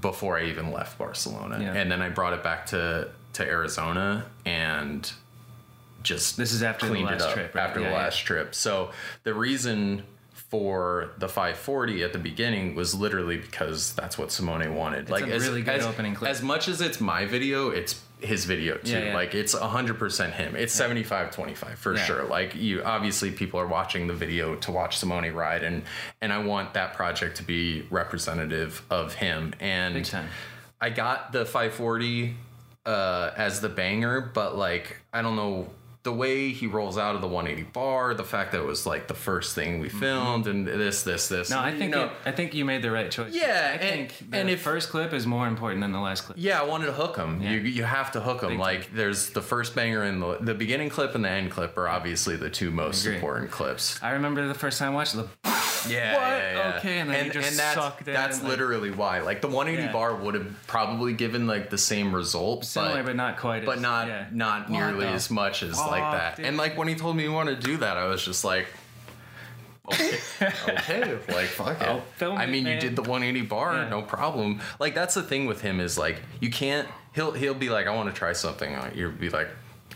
[0.00, 1.74] before I even left Barcelona, Yeah.
[1.74, 5.10] and then I brought it back to to Arizona and
[6.02, 7.64] just This is after the last it up trip, right?
[7.64, 7.98] after Yeah, the yeah.
[8.02, 8.54] last trip.
[8.54, 8.90] So
[9.22, 10.02] the reason
[10.34, 15.08] for the 540 at the beginning was literally because that's what Simone wanted.
[15.08, 16.30] like a as, really good as, opening clip.
[16.30, 18.92] as much as it's my video, it's his video too.
[18.92, 19.14] Yeah, yeah.
[19.14, 20.56] Like it's 100% him.
[20.56, 22.04] It's 75 25 for Yeah.
[22.04, 22.24] sure.
[22.24, 25.82] Like you obviously people are watching the video to watch Simone ride and
[26.20, 30.10] and I want that project to be representative of him and.
[30.80, 32.34] I got the 540
[32.84, 35.68] uh, as the banger, but like I don't know
[36.04, 39.06] the way he rolls out of the 180 bar, the fact that it was like
[39.06, 41.48] the first thing we filmed, and this, this, this.
[41.50, 41.60] Mm-hmm.
[41.60, 43.32] No, I you think know, it, I think you made the right choice.
[43.32, 46.22] Yeah, I and- think the and if- first clip is more important than the last
[46.22, 46.38] clip.
[46.40, 47.40] yeah, I wanted to hook him.
[47.40, 47.52] Yeah.
[47.52, 48.50] You you have to hook him.
[48.50, 51.76] Big like there's the first banger and the the beginning clip and the end clip
[51.78, 54.02] are obviously the two most important clips.
[54.02, 55.28] I remember the first time I watched the.
[55.88, 56.20] Yeah, What?
[56.22, 56.76] yeah, yeah.
[56.78, 59.20] Okay, and then you just that's, sucked in, That's like- literally why.
[59.20, 59.92] Like the 180 Yeah.
[59.92, 63.64] bar would have probably given like the same result, Similar, but, not quite.
[63.64, 66.36] but as, not not nearly as much as like that.
[66.36, 66.46] dude?
[66.46, 68.66] And like when he told me he wanted to do that, I was just like,
[69.92, 70.18] okay,
[70.68, 72.24] okay, like fuck it.
[72.24, 74.60] I mean, you did the 180 bar, no problem.
[74.78, 76.88] Like that's the thing with him is like you can't.
[77.14, 78.74] He'll he'll be like, I want to try something.
[78.94, 79.48] You'll be like.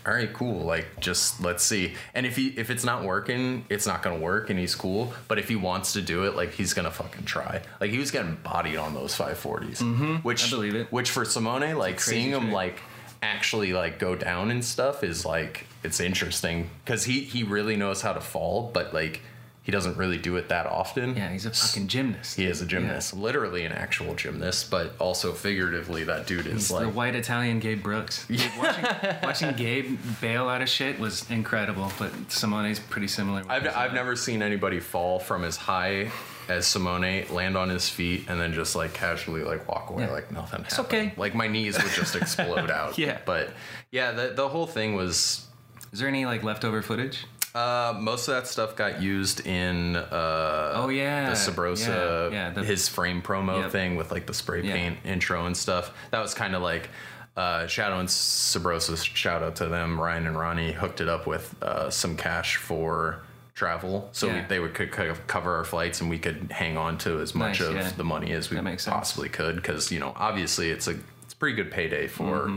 [0.07, 0.61] All right, cool.
[0.61, 1.93] Like, just let's see.
[2.13, 5.13] And if he if it's not working, it's not gonna work, and he's cool.
[5.27, 7.61] But if he wants to do it, like he's gonna fucking try.
[7.81, 10.15] Like he was getting bodied on those 540s, mm-hmm.
[10.17, 10.91] which I believe it.
[10.93, 12.79] Which for Simone, like seeing him like
[13.21, 18.01] actually like go down and stuff is like it's interesting because he he really knows
[18.01, 19.21] how to fall, but like
[19.67, 21.13] he doesn't really do it that often.
[21.17, 22.37] Yeah, he's a fucking gymnast.
[22.37, 26.79] He is a gymnast, literally an actual gymnast, but also figuratively, that dude is He's
[26.79, 28.25] the white Italian Gabe Brooks.
[28.29, 28.85] Dude, watching,
[29.21, 33.43] watching Gabe bail out of shit was incredible, but Simone's pretty similar.
[33.49, 36.11] I've, I've uh, never seen anybody fall from as high
[36.47, 40.11] as Simone, land on his feet, and then just like casually like walk away Yeah.
[40.11, 40.85] like nothing happened.
[40.87, 41.13] okay.
[41.17, 42.97] Like my knees would just explode out.
[42.97, 43.17] Yeah.
[43.25, 43.49] But
[43.91, 45.45] yeah, the, the whole thing was
[45.91, 47.25] Is there any like leftover footage?
[47.57, 52.49] Uh, most of that stuff got used in uh, Oh yeah, the Sabrosa, yeah, yeah,
[52.51, 53.71] the- his frame promo Yep.
[53.71, 54.73] thing with like the spray Yeah.
[54.73, 55.91] paint intro and stuff.
[56.11, 56.89] That was kind of like
[57.35, 58.95] uh, Shadow and Sabrosa.
[59.15, 59.99] Shout out to them.
[59.99, 63.21] Ryan and Ronnie hooked it up with uh, some cash for
[63.55, 66.97] travel, so we, they would could co- cover our flights and we could hang on
[66.99, 67.89] to as much Nice, of yeah.
[67.97, 68.93] the money as we That makes sense.
[68.93, 69.55] possibly could.
[69.55, 72.51] Because you know, obviously, it's a it's a pretty good payday for.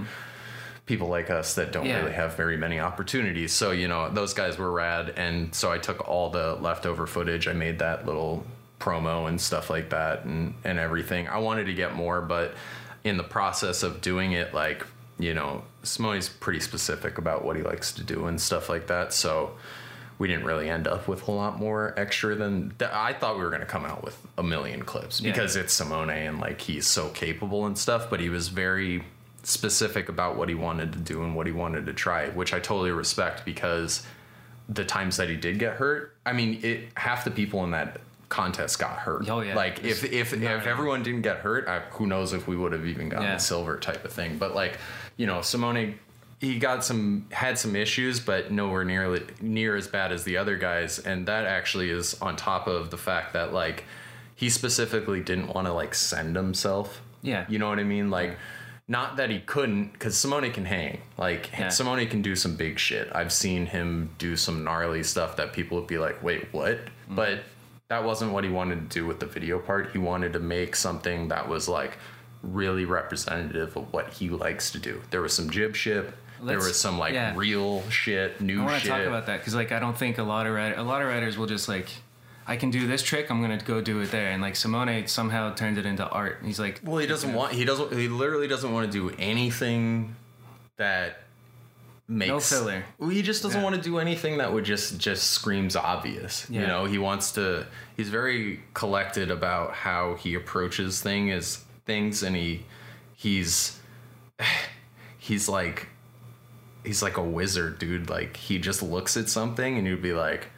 [0.90, 1.86] People like us that don't.
[1.86, 2.00] Yeah.
[2.00, 3.52] really have very many opportunities.
[3.52, 5.10] So, you know, those guys were rad.
[5.16, 7.46] And so I took all the leftover footage.
[7.46, 8.44] I made that little
[8.80, 11.28] promo and stuff like that and, and everything.
[11.28, 12.54] I wanted to get more, but
[13.04, 14.84] in the process of doing it, like,
[15.16, 19.12] you know, Simone's pretty specific about what he likes to do and stuff like that.
[19.12, 19.52] So
[20.18, 23.44] we didn't really end up with a lot more extra than th- I thought we
[23.44, 25.30] were going to come out with a million clips Yeah.
[25.30, 29.04] because it's Simone and like he's so capable and stuff, but he was very
[29.42, 32.60] specific about what he wanted to do and what he wanted to try, which I
[32.60, 34.06] totally respect because
[34.68, 38.00] the times that he did get hurt, I mean, it half the people in that
[38.28, 39.28] contest got hurt.
[39.28, 39.56] Oh, yeah.
[39.56, 42.86] Like if if if everyone didn't get hurt, I, who knows if we would have
[42.86, 43.34] even gotten Yeah.
[43.34, 44.38] the silver type of thing.
[44.38, 44.78] But like,
[45.16, 45.98] you know, Simone
[46.40, 50.56] he got some had some issues, but nowhere nearly near as bad as the other
[50.56, 53.84] guys, and that actually is on top of the fact that like
[54.36, 57.02] he specifically didn't want to like send himself.
[57.22, 57.44] Yeah.
[57.48, 58.10] You know what I mean?
[58.10, 58.38] Like,
[58.90, 61.00] not that he couldn't, because Simone can hang.
[61.16, 61.68] Like, Yeah.
[61.68, 63.08] Simone can do some big shit.
[63.14, 66.78] I've seen him do some gnarly stuff that people would be like, wait, what?
[66.78, 67.14] Mm-hmm.
[67.14, 67.38] But
[67.86, 69.92] that wasn't what he wanted to do with the video part.
[69.92, 71.98] He wanted to make something that was like
[72.42, 75.00] really representative of what he likes to do.
[75.10, 76.12] There was some jib shit.
[76.42, 77.32] there was some like yeah.
[77.36, 78.60] real shit, new shit.
[78.60, 80.74] I want to talk about that because like I don't think a lot of writer,
[80.74, 81.88] a lot of writers will just like,
[82.50, 85.54] I can do this trick, I'm gonna go do it there, and like Simone somehow
[85.54, 86.38] turned it into art.
[86.44, 87.52] He's like, Well, he doesn't want.
[87.52, 87.92] He doesn't.
[87.92, 90.16] He literally doesn't want to do anything
[90.76, 91.20] that
[92.08, 92.84] makes no filler.
[92.98, 93.64] Well, he just doesn't Yeah.
[93.64, 96.46] want to do anything that would just just screams obvious.
[96.50, 96.62] Yeah.
[96.62, 97.66] You know, he wants to.
[97.96, 102.64] He's very collected about how he approaches thing is things, and he
[103.14, 103.78] he's
[105.18, 105.86] he's like
[106.84, 108.10] he's like a wizard, dude.
[108.10, 110.48] Like he just looks at something, and you'd be like,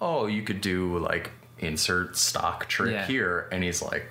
[0.00, 3.06] oh, you could do like insert stock trick Yeah.
[3.06, 4.10] here, and he's like.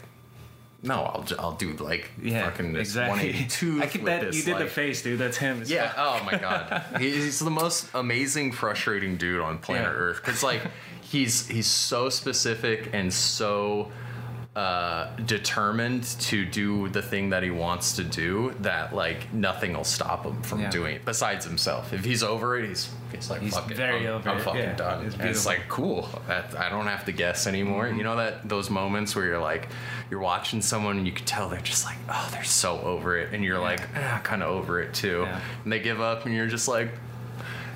[0.84, 3.32] No, I'll, I'll do like yeah, fucking this exactly.
[3.32, 5.18] 182 I could, with this, you did the face, dude.
[5.20, 5.62] That's him.
[5.64, 5.92] It's yeah.
[5.98, 6.84] Oh my god.
[7.00, 9.98] He's the most amazing, frustrating dude on planet Yeah.
[9.98, 10.22] Earth.
[10.22, 10.62] Cause like
[11.02, 13.92] he's he's so specific and so
[14.58, 19.84] uh, determined to do the thing that he wants to do that like nothing will
[19.84, 20.72] stop him from Yeah.
[20.72, 21.94] doing it besides himself.
[21.94, 24.42] If he's over it, he's he's like He's fuck it, very I'm, over I'm it,
[24.42, 24.76] fucking yeah.
[24.76, 25.06] done.
[25.06, 26.10] It's it's like cool.
[26.28, 27.86] That I don't have to guess anymore.
[27.86, 27.98] Mm-hmm.
[28.00, 29.68] You know that those moments where you're like
[30.10, 33.34] you're watching someone and you can tell they're just like oh they're so over it
[33.34, 35.40] and you're like eh, kind of over it too Yeah.
[35.66, 36.90] and they give up and you're just like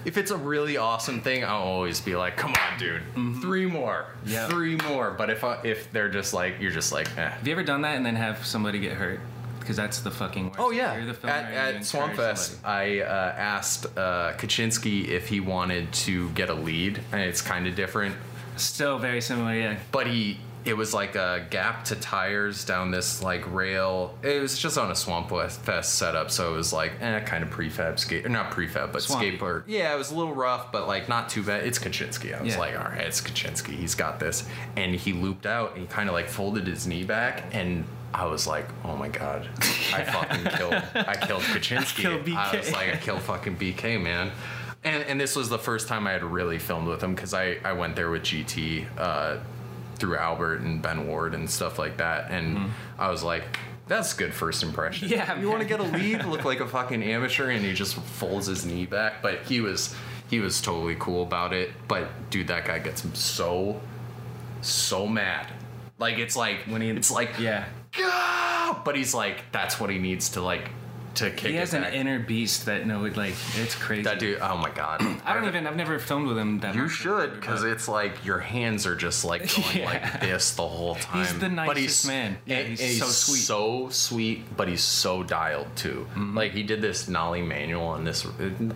[0.06, 3.02] if it's a really awesome thing i'll always be like come on dude
[3.42, 4.52] three more Mm-hmm.
[4.52, 7.30] Three more but if I, if they're just like you're just like eh.
[7.30, 9.20] Have you ever done that and then have somebody get hurt?
[9.60, 10.60] Because that's the fucking worst.
[10.60, 10.96] Oh yeah!
[10.96, 12.66] You're the filmer at at Swampfest.
[12.66, 17.68] I uh, asked uh, Kachinsky if he wanted to get a lead, and it's kind
[17.68, 18.16] of different.
[18.58, 19.78] Still very similar, yeah.
[19.92, 24.58] but he it was like a gap to tires down this like rail it was
[24.60, 28.30] just on a swamp fest setup so it was like eh, kind of prefab skate
[28.30, 29.38] not prefab but Swampy.
[29.38, 32.42] skateboard yeah it was a little rough but like not too bad it's kachinsky i
[32.44, 32.60] was Yeah.
[32.60, 36.08] like all right it's kachinsky he's got this and he looped out and he kind
[36.10, 39.48] of like folded his knee back and I was like, oh my god,
[39.94, 42.02] I fucking killed, I killed Kachinsky.
[42.02, 44.34] Killed I was like, I killed fucking BK, man.
[44.84, 47.60] And, and this was the first time I had really filmed with him because I,
[47.64, 49.38] I went there with GT uh,
[50.02, 52.30] through Albert and Ben Ward and stuff like that.
[52.32, 55.08] And I was like, that's good first impression.
[55.08, 55.18] Mm-hmm.
[55.18, 57.96] Yeah, You want to get a lead, look like a fucking amateur, and he just
[57.96, 59.22] folds his knee back.
[59.22, 59.96] But he was
[60.30, 61.72] he was totally cool about it.
[61.88, 63.80] But dude, that guy gets so
[64.62, 65.48] so mad.
[66.00, 67.66] Like it's like When he- it's like Yeah.
[67.98, 70.70] "Gah!" but he's like that's what he needs to like
[71.16, 71.94] to kick He has an back.
[71.94, 74.04] inner beast that no, it, like it's crazy.
[74.04, 75.02] that dude, oh my god.
[75.26, 75.68] I don't even.
[75.68, 76.92] I've never filmed with him that You much.
[76.92, 79.86] should, because it's like your hands are just like going Yeah.
[79.86, 81.20] like this the whole time.
[81.20, 82.38] He's the but nicest man.
[82.46, 83.40] Yeah, and- he's and so sweet.
[83.40, 86.08] So sweet, but he's so dialed too.
[86.12, 86.38] Mm-hmm.
[86.38, 88.26] Like he did this nollie manual on this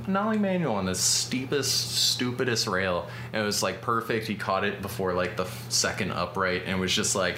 [0.07, 4.27] nollie manual on the steepest, stupidest rail, and it was like perfect.
[4.27, 7.37] He caught it before like the second upright, and it was just like.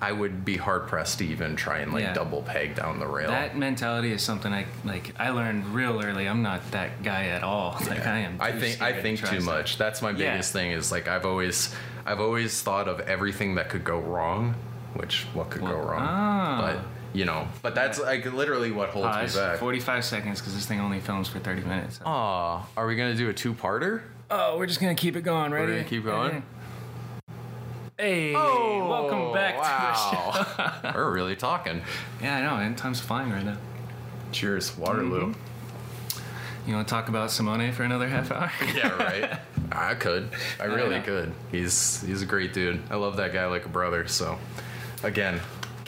[0.00, 2.12] I would be hard pressed to even try and like Yeah.
[2.12, 3.30] double peg down the rail.
[3.30, 5.14] That mentality is something I like.
[5.18, 6.28] I learned real early.
[6.28, 7.76] I'm not that guy at all.
[7.88, 8.36] Like I am.
[8.40, 9.42] I think I scared to think too stuff.
[9.44, 9.78] much.
[9.78, 10.32] That's my Yeah.
[10.32, 10.72] biggest thing.
[10.72, 14.54] Is like I've always I've always thought of everything that could go wrong,
[14.94, 16.02] which what could go wrong.
[16.02, 16.58] ah.
[16.60, 16.78] But
[17.14, 19.58] you know, but that's like literally what holds Uh, me back.
[19.58, 22.00] 45 seconds because this thing only films for 30 minutes.
[22.04, 24.02] Aw, are we gonna do a two-parter?
[24.30, 25.52] Oh, we're just gonna keep it going.
[25.52, 25.66] Ready?
[25.72, 26.42] We're gonna keep going?
[27.98, 30.54] Hey, oh, welcome back to the show.
[30.58, 30.92] Oh.
[30.94, 31.80] We're really talking.
[32.20, 32.62] Yeah, I know.
[32.62, 33.56] And time's flying right now.
[34.32, 35.32] Cheers, Waterloo.
[35.32, 36.68] Mm-hmm.
[36.68, 38.52] You want to talk about Simone for another half hour?
[38.74, 39.38] Yeah, right.
[39.72, 40.28] I could.
[40.60, 41.04] I really know.
[41.04, 41.32] could.
[41.50, 42.82] He's he's a great dude.
[42.90, 44.06] I love that guy like a brother.
[44.08, 44.38] So,
[45.02, 45.40] again,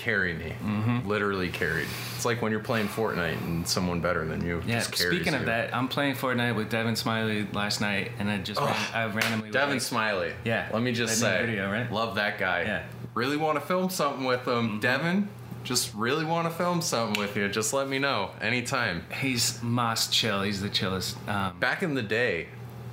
[0.09, 0.55] carry me.
[0.65, 1.07] Mm-hmm.
[1.07, 1.87] Literally carried.
[2.17, 4.79] It's like when you're playing Fortnite and someone better than you Yeah.
[4.79, 5.47] just carries Speaking of you.
[5.49, 9.51] that, I'm playing Fortnite with Devin Smiley last night, and I just ran, I randomly
[9.51, 10.33] Devin like, Smiley.
[10.47, 11.93] Yeah, Let me just say, video, right?
[11.93, 12.63] love that guy.
[12.63, 12.85] Yeah.
[13.13, 15.29] Really want to film something with him, Devin.
[15.63, 17.47] Just really want to film something with you.
[17.51, 19.05] Just let me know anytime.
[19.21, 20.41] He's most chill.
[20.41, 21.19] He's the chillest.
[21.29, 22.47] Um, Back in the day,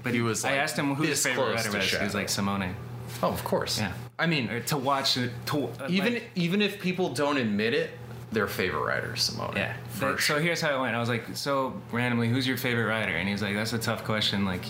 [0.04, 0.44] but he was.
[0.44, 1.90] I like, asked him who his favorite writer was.
[1.90, 2.76] He was like Simone.
[3.24, 3.80] oh, of course.
[3.80, 3.94] Yeah.
[4.18, 5.32] I mean, to watch it.
[5.48, 7.92] To, uh, even like- even if people don't admit it,
[8.32, 9.54] their favorite writer is Simone.
[9.56, 9.74] Yeah.
[9.90, 10.96] For That- so here's how it went.
[10.96, 13.12] I was like, so randomly, who's your favorite writer?
[13.12, 14.46] And he was like, that's a tough question.
[14.46, 14.64] Like,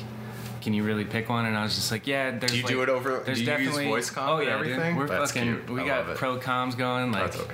[0.62, 1.46] can you really pick one?
[1.46, 2.32] And I was just like, yeah.
[2.32, 4.38] There's Do you like, do it over- There's do you use definitely voice comm oh
[4.38, 4.98] and yeah, dude.
[4.98, 5.48] We're That's fucking.
[5.66, 5.70] cute.
[5.70, 6.18] We I got love it.
[6.18, 7.12] pro comms going.
[7.12, 7.54] Like, That's okay.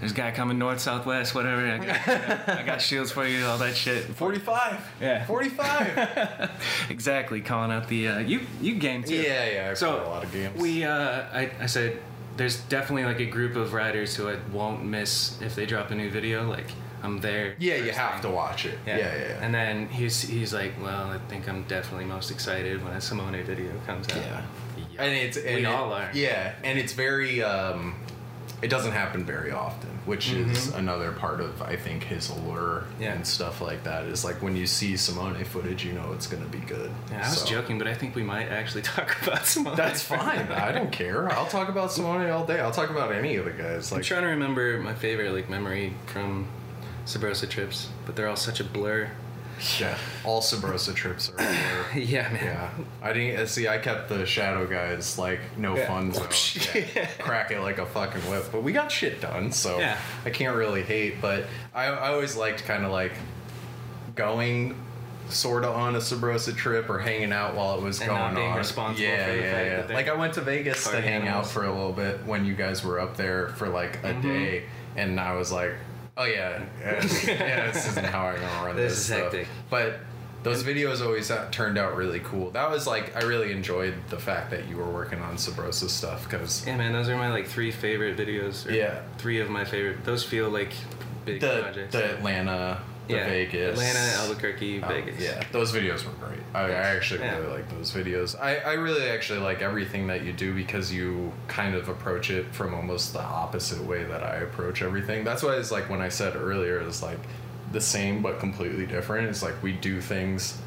[0.00, 1.66] There's a guy coming north, southwest, whatever.
[1.66, 4.04] I got, I got shields for you, all that shit.
[4.04, 4.80] 45.
[5.00, 5.24] Yeah.
[5.26, 6.50] 45.
[6.90, 9.14] Exactly, calling out the uh, you you game too.
[9.16, 9.70] yeah, yeah.
[9.70, 10.60] I So play a lot of games.
[10.60, 11.98] we, uh, I, I said,
[12.36, 15.94] there's definitely like a group of riders who I won't miss if they drop a
[15.94, 16.48] new video.
[16.48, 16.66] Like
[17.02, 17.56] I'm there.
[17.58, 18.22] yeah, you have thing.
[18.22, 18.78] to watch it.
[18.86, 19.38] Yeah, yeah, yeah.
[19.44, 23.42] And then he's he's like, well, I think I'm definitely most excited when a Simone
[23.44, 24.16] video comes out.
[24.16, 24.42] Yeah.
[24.98, 26.10] And it's and we it- all are.
[26.14, 27.94] Yeah, and it's very um
[28.62, 33.02] it doesn't happen very often, which is another part of I think his allure Mm-hmm.
[33.02, 33.12] Yeah.
[33.14, 34.04] and stuff like that.
[34.06, 36.90] Is like when you see Simone footage, you know it's gonna be good.
[37.10, 39.76] Yeah, I was So- joking, but I think we might actually talk about Simone.
[39.76, 40.50] That's fine.
[40.50, 41.30] I don't care.
[41.32, 42.60] I'll talk about Simone all day.
[42.60, 43.92] I'll talk about any of the guys.
[43.92, 46.48] I'm Like trying to remember my favorite like memory from
[47.04, 49.10] Sabrosa trips, but they're all such a blur.
[49.80, 51.40] Yeah, all Subrosa trips are.
[51.40, 52.44] are- yeah, man.
[52.44, 52.70] Yeah,
[53.02, 53.66] I didn't uh, see.
[53.68, 55.86] I kept the shadow guys like no Yeah.
[55.86, 56.28] fun zone.
[56.94, 57.06] Yeah.
[57.18, 59.98] Crack it like a fucking whip, but we got shit done, so Yeah.
[60.24, 61.20] I can't really hate.
[61.22, 63.12] But I, I always liked kind of like
[64.14, 64.76] going
[65.28, 68.34] sort of on a Subrosa trip or hanging out while it was And going not
[68.34, 68.58] being on.
[68.58, 69.96] responsible yeah, for the yeah, fact yeah.
[69.96, 71.46] Like I went to Vegas to hang animals.
[71.46, 74.18] out for a little bit when you guys were up there for like Mm-hmm.
[74.18, 74.62] a day,
[74.96, 75.72] and I was like,
[76.16, 76.92] oh yeah, yeah,
[77.26, 78.98] yeah this isn't how I'm gonna run This this.
[79.00, 79.20] is stuff.
[79.32, 79.48] hectic.
[79.70, 79.98] But
[80.42, 82.50] those videos always uh, turned out really cool.
[82.50, 86.24] That was like I really enjoyed the fact that you were working on Subrosa stuff
[86.24, 88.70] because Yeah, man, those are my like three favorite videos.
[88.70, 89.00] Yeah.
[89.18, 90.04] Three of my favorite.
[90.04, 90.72] Those feel like
[91.24, 91.92] big the projects.
[91.92, 93.26] the Atlanta, yeah.
[93.28, 95.20] Vegas, Atlanta, Albuquerque, um, Vegas.
[95.20, 96.40] yeah, those videos were great.
[96.54, 97.38] I, I actually Yeah.
[97.38, 98.38] really like those videos.
[98.40, 102.46] I, I really actually like everything that you do because you kind of approach it
[102.54, 105.24] from almost the opposite way that I approach everything.
[105.24, 107.18] That's why it's like when I said earlier, it's like
[107.72, 109.28] the same but completely different.
[109.28, 110.58] It's like we do things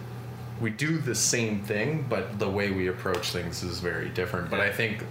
[0.61, 4.49] we do the same thing, but the way we approach things is very different.
[4.49, 5.05] But I think,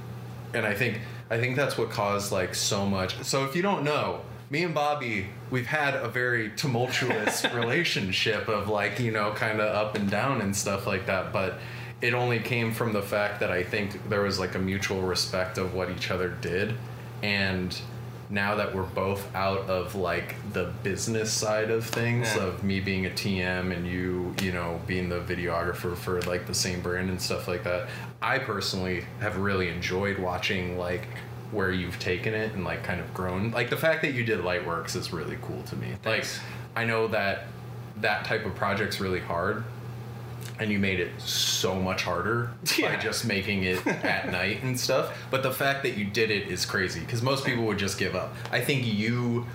[0.53, 3.17] and I think, I think that's what caused like so much.
[3.25, 8.69] So if you don't know, me and Bobby, we've had a very tumultuous relationship of
[8.69, 11.33] like you know kind of up and down and stuff like that.
[11.33, 11.59] But
[12.01, 15.59] it only came from the fact that I think there was like a mutual respect
[15.59, 16.75] of what each other did,
[17.23, 17.79] and
[18.31, 22.43] now that we're both out of like the business side of things Yeah.
[22.45, 26.53] of me being a TM and you, you know, being the videographer for like the
[26.53, 27.89] same brand and stuff like that.
[28.21, 31.07] I personally have really enjoyed watching like
[31.51, 33.51] where you've taken it and like kind of grown.
[33.51, 35.95] Like the fact that you did Lightworks is really cool to me.
[36.03, 36.39] Thanks.
[36.39, 37.45] Like I know that
[37.99, 39.65] that type of project's really hard
[40.59, 45.17] and you made it so much harder by just making it at night and stuff.
[45.31, 48.15] But the fact that you did it is crazy because most people would just give
[48.15, 48.35] up.
[48.51, 49.47] I think you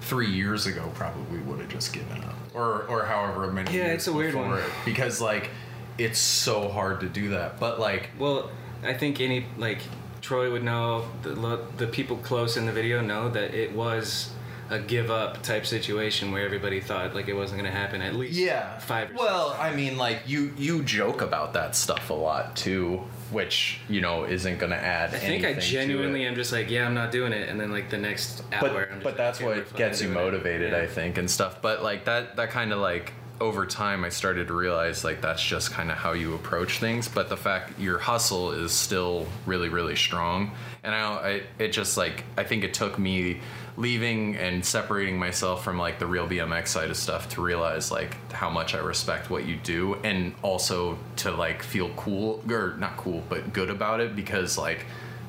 [0.00, 3.70] three years ago probably would have just given up, or or however many.
[3.72, 4.58] Yeah, years it's a weird one.
[4.58, 5.50] it, because like
[5.98, 7.58] it's so hard to do that.
[7.58, 8.50] But like Well,
[8.82, 9.78] I think any like
[10.22, 14.30] Troy would know the the people close in the video know that it was
[14.70, 18.14] a give up type situation where everybody thought like it wasn't going to happen at
[18.14, 22.14] least yeah five or well i mean like you you joke about that stuff a
[22.14, 26.28] lot too which you know isn't gonna add I think I anything to genuinely it.
[26.28, 28.70] am just like, yeah, I'm not doing it, and then like the next hour, but
[28.76, 30.22] I'm just but like, that's okay, what gets you doing it.
[30.22, 30.78] motivated Yeah.
[30.78, 34.46] i think and stuff but like that that kind of like over time i started
[34.46, 37.98] to realize like that's just kind of how you approach things but the fact your
[37.98, 40.52] hustle is still really really strong.
[40.84, 43.40] And i, I it just like i think it took me
[43.76, 48.14] leaving and separating myself from like the real bmx side of stuff to realize like
[48.32, 52.96] how much i respect what you do and also to like feel cool or not
[52.96, 54.86] cool but good about it because like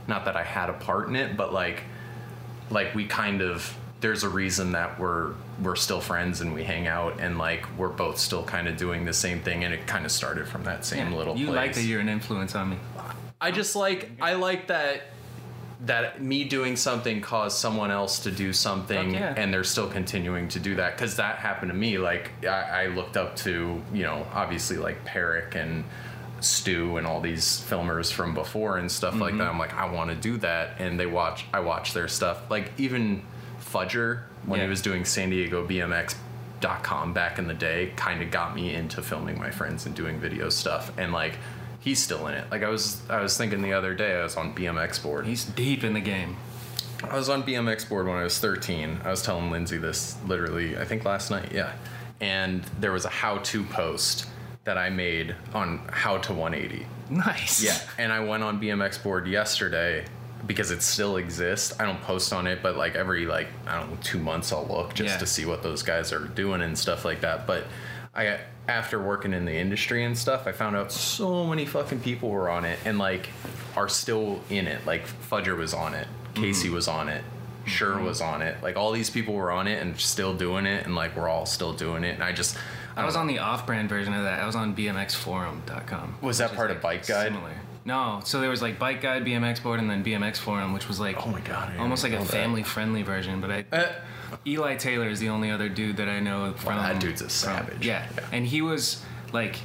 [0.08, 1.84] not that i had a part in it but like
[2.70, 6.88] like we kind of there's a reason that we're we're still friends and we hang
[6.88, 10.06] out and like we're both still kind of doing the same thing and it kind
[10.06, 11.56] of started from that same Yeah, little You place.
[11.56, 12.78] like that you're an influence on me.
[13.40, 15.02] I just like I like that
[15.86, 19.34] that me doing something caused someone else to do something yeah.
[19.36, 22.88] and they're still continuing to do that because that happened to me like I, I
[22.88, 25.84] looked up to you know obviously like Parrick and
[26.40, 29.38] Stu and all these filmers from before and stuff like Mm-hmm.
[29.40, 32.50] that I'm like I want to do that and they watch I watch their stuff
[32.50, 33.22] like even
[33.74, 34.66] Fudger when Yeah.
[34.66, 39.02] he was doing San Diego BMX.com back in the day kind of got me into
[39.02, 41.38] filming my friends and doing video stuff and like
[41.80, 44.38] he's still in it like I was I was thinking the other day I was
[44.38, 46.38] on BMX board He's deep in the game.
[47.10, 49.02] I was on BMX board when I was 13.
[49.04, 51.74] I was telling Lindsay this literally, I think last night, yeah.
[52.22, 54.26] And there was a how to post
[54.64, 56.86] that I made on how to 180.
[57.10, 57.62] Nice.
[57.62, 57.78] Yeah.
[57.98, 60.06] And I went on BMX board yesterday
[60.46, 61.74] because it still exists.
[61.80, 64.66] I don't post on it, but like every like, I don't know, two months I'll
[64.66, 65.18] look just Yeah.
[65.18, 67.48] to see what those guys are doing and stuff like that.
[67.48, 67.66] But
[68.14, 72.30] I after working in the industry and stuff, I found out so many fucking people
[72.30, 73.30] were on it and like
[73.76, 74.86] are still in it.
[74.86, 76.44] Like Fudger was on it, mm-hmm.
[76.44, 77.24] Casey was on it,
[77.66, 78.06] Sure mm-hmm.
[78.06, 78.62] was on it.
[78.62, 81.46] Like all these people were on it and still doing it, and like we're all
[81.46, 82.16] still doing it.
[82.16, 82.58] And I just
[82.96, 84.42] I, I was on the off-brand version of that.
[84.42, 86.18] I was on BMXforum.com.
[86.22, 87.34] Was that part of like, Bike Guide?
[87.34, 87.56] Similar.
[87.86, 91.00] No, so there was like Bike Guide, BMX Board, and then BMX Forum, which was
[91.00, 93.42] like Oh my God, I almost like a family-friendly version.
[93.42, 93.92] But I, Uh,
[94.48, 96.78] Eli Taylor is the only other dude that I know from.
[96.78, 97.86] that dude's a from- savage.
[97.86, 98.08] yeah.
[98.18, 98.24] Yeah.
[98.32, 99.58] and he was like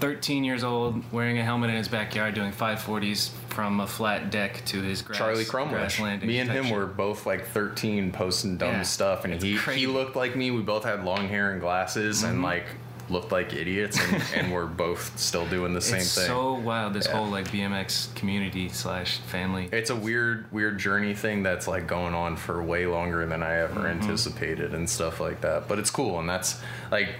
[0.00, 4.62] 13 years old, wearing a helmet in his backyard, doing 540s from a flat deck
[4.66, 5.18] to his grass.
[5.18, 6.00] Charlie grass Crumlish.
[6.00, 6.74] landing Me and type him shit.
[6.76, 9.80] were both like 13, posting dumb Yeah, stuff, and it's he crazy.
[9.80, 10.50] he looked like me.
[10.50, 12.30] We both had long hair and glasses, Mm-hmm.
[12.32, 12.64] and like
[13.10, 16.00] looked like idiots, and, and we're both still doing the same thing.
[16.02, 16.26] it's thing.
[16.26, 16.92] so wild.
[16.94, 17.16] This Yeah.
[17.16, 19.68] whole like BMX community slash family.
[19.72, 23.56] it's a weird weird journey thing that's like going on for way longer than i
[23.56, 24.02] ever Mm-hmm.
[24.02, 27.10] anticipated and stuff like that but it's cool and that's like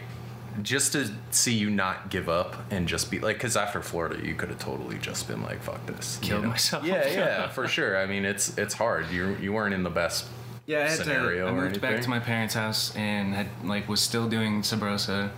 [0.63, 4.35] just to see you not give up and just be like because after florida you
[4.35, 6.43] could have totally just been like fuck this you know?
[6.49, 6.85] myself.
[6.85, 10.27] yeah yeah for sure i mean it's it's hard you you weren't in the best
[10.67, 11.53] Yeah, I had scenario to.
[11.53, 15.31] I or moved back to my parents' house and had like was still doing Subrosa,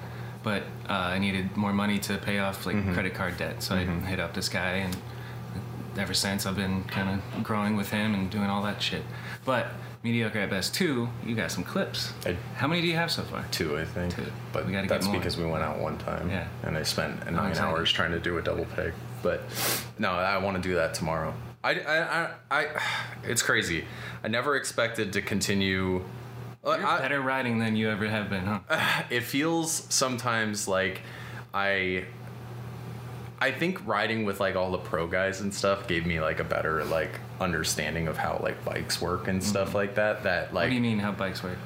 [0.42, 2.92] but uh, I needed more money to pay off like Mm-hmm.
[2.94, 3.62] credit card debt.
[3.62, 4.96] So I hit up this guy, and
[5.98, 9.02] ever since I've been kind of growing with him and doing all that shit.
[9.44, 9.66] But
[10.02, 12.12] mediocre at best two, you got some clips.
[12.26, 13.44] I- How many do you have so far?
[13.50, 14.24] two i think Two.
[14.52, 15.16] but We gotta get that's more.
[15.16, 16.48] because we went out one time Yeah.
[16.64, 19.42] and i spent nine hours trying to do a double peg but
[20.00, 21.32] no i want to do that tomorrow
[21.62, 22.66] I, I, I, I
[23.24, 23.84] it's crazy
[24.24, 26.02] i never expected to continue
[26.64, 29.02] You're I- better riding than you ever have been, huh?
[29.10, 31.00] it feels sometimes like
[31.52, 32.04] I
[33.40, 36.44] I think riding with like all the pro guys and stuff gave me like a
[36.44, 40.54] better like understanding of how like bikes work and stuff like that that Mm-hmm.
[40.54, 41.58] What do you mean how bikes work?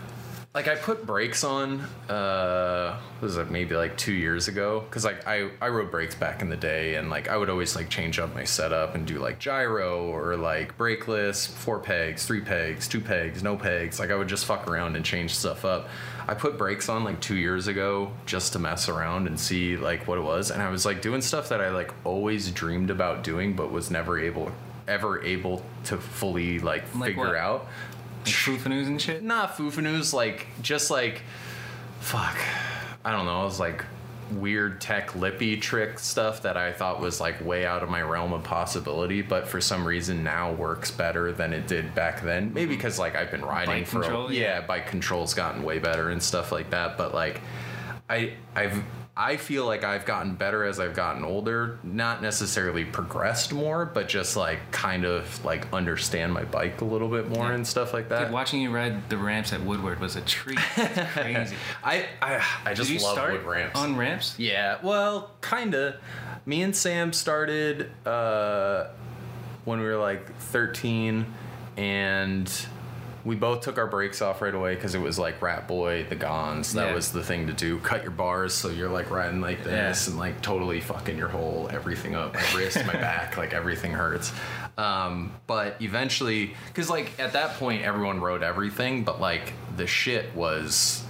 [0.56, 5.26] Like I put brakes on uh was it maybe like 2 years ago cuz like
[5.26, 8.18] I I rode brakes back in the day and like I would always like change
[8.18, 13.02] up my setup and do like gyro or like brakeless, four pegs, three pegs, two
[13.02, 14.00] pegs, no pegs.
[14.00, 15.90] Like I would just fuck around and change stuff up.
[16.26, 20.08] I put brakes on like 2 years ago just to mess around and see like
[20.08, 23.22] what it was and I was like doing stuff that I like always dreamed about
[23.22, 24.50] doing but was never able
[24.88, 27.36] ever able to fully like, Like figure what?
[27.36, 27.66] out
[28.26, 29.22] Like Fufanus and shit?
[29.22, 31.22] not fufanus like just like
[32.00, 32.36] fuck
[33.04, 33.84] i don't know it was like
[34.32, 38.32] weird tech lippy trick stuff that i thought was like way out of my realm
[38.32, 42.72] of possibility but for some reason now works better than it did back then maybe
[42.72, 42.78] mm-hmm.
[42.78, 44.40] because like i've been riding Bike for control, a, yeah.
[44.40, 47.40] yeah bike control's gotten way better and stuff like that but like
[48.10, 48.82] i i've
[49.18, 54.08] I feel like I've gotten better as I've gotten older, not necessarily progressed more, but
[54.08, 57.54] just like kind of like understand my bike a little bit more Yeah.
[57.54, 58.24] and stuff like that.
[58.24, 60.58] Dude, watching you ride the ramps at Woodward was a treat.
[60.76, 61.56] It's crazy.
[61.82, 63.78] I I, I just Did you love start wood ramps.
[63.78, 64.34] on ramps?
[64.38, 65.98] yeah, well, kinda.
[66.44, 68.88] Me and Sam started uh,
[69.64, 71.24] when we were like 13,
[71.78, 72.66] and
[73.26, 76.14] we both took our brakes off right away because it was like Rat Boy, the
[76.14, 76.72] Gons.
[76.74, 76.94] That Yeah.
[76.94, 77.78] was the thing to do.
[77.80, 80.10] Cut your bars so you're like riding like this Yeah.
[80.12, 82.34] and like totally fucking your whole everything up.
[82.34, 84.32] My wrist, my back, like everything hurts.
[84.78, 90.34] Um, but eventually, because like at that point everyone rode everything, but like the shit
[90.36, 91.02] was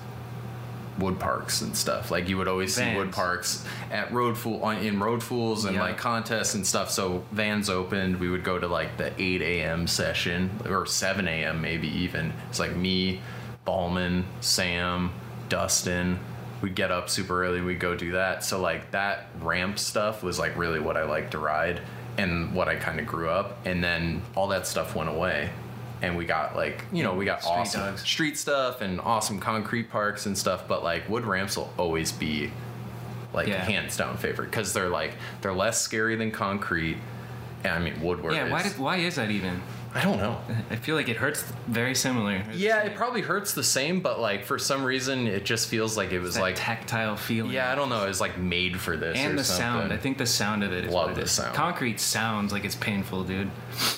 [0.99, 2.11] wood parks and stuff.
[2.11, 5.74] Like you would always see wood parks at road fool on in road fools and
[5.76, 5.82] Yeah.
[5.82, 6.90] like contests and stuff.
[6.90, 8.18] So vans opened.
[8.18, 9.86] We would go to like the 8 a.m.
[9.86, 11.61] session or 7 a.m.
[11.61, 12.32] maybe even.
[12.49, 13.20] It's like me,
[13.64, 15.11] Ballman, Sam,
[15.49, 16.18] Dustin.
[16.62, 17.61] We'd get up super early.
[17.61, 18.42] We'd go do that.
[18.42, 21.82] So like that ramp stuff was like really what I liked to ride
[22.16, 23.59] and what I kind of grew up.
[23.66, 25.51] And then all that stuff went away.
[26.03, 28.03] And we got like, you know, we got Street awesome dogs.
[28.03, 32.51] street stuff and awesome concrete parks and stuff, but like wood ramps will always be
[33.32, 33.64] like Yeah.
[33.64, 36.99] hands down favorite because they're like they're less scary than concrete.
[37.64, 38.34] And I mean woodwork.
[38.34, 39.62] Yeah, why did why is that even?
[39.97, 40.38] I don't know.
[40.70, 42.44] I feel like it hurts very similar.
[42.53, 46.12] Yeah, it probably hurts the same, but like for some reason it just feels like
[46.12, 47.53] it was like tactile feeling.
[47.53, 48.05] yeah, I don't know.
[48.05, 49.16] It was like made for this.
[49.16, 49.92] And the sound.
[49.92, 51.30] I think the sound of it is Love the is.
[51.30, 51.55] sound.
[51.55, 53.51] Concrete sounds like it's painful, dude.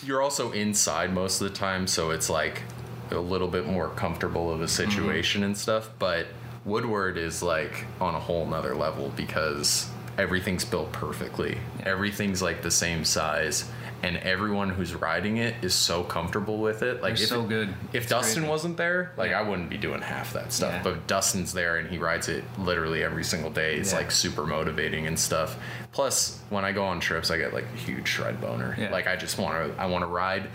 [0.05, 2.63] you're also inside most of the time, so it's like
[3.11, 4.91] a little bit more comfortable of a mm-hmm.
[4.91, 5.91] situation and stuff.
[5.99, 6.29] But
[6.65, 11.59] Woodward is like on a whole nother level because everything's built perfectly.
[11.85, 13.71] Everything's like the same size.
[14.03, 17.03] And everyone who's riding it is so comfortable with it.
[17.03, 17.69] Like They're if so good.
[17.93, 18.51] If It's Dustin crazy.
[18.51, 19.41] wasn't there, like Yeah.
[19.41, 20.73] I wouldn't be doing half that stuff.
[20.73, 20.83] Yeah.
[20.85, 23.75] But Dustin's there and he rides it literally every single day.
[23.77, 23.99] It's Yeah.
[23.99, 25.57] like super motivating and stuff.
[25.91, 28.77] Plus, when I go on trips, I get like a huge shred boner.
[28.93, 30.49] Like I just want to, I want to ride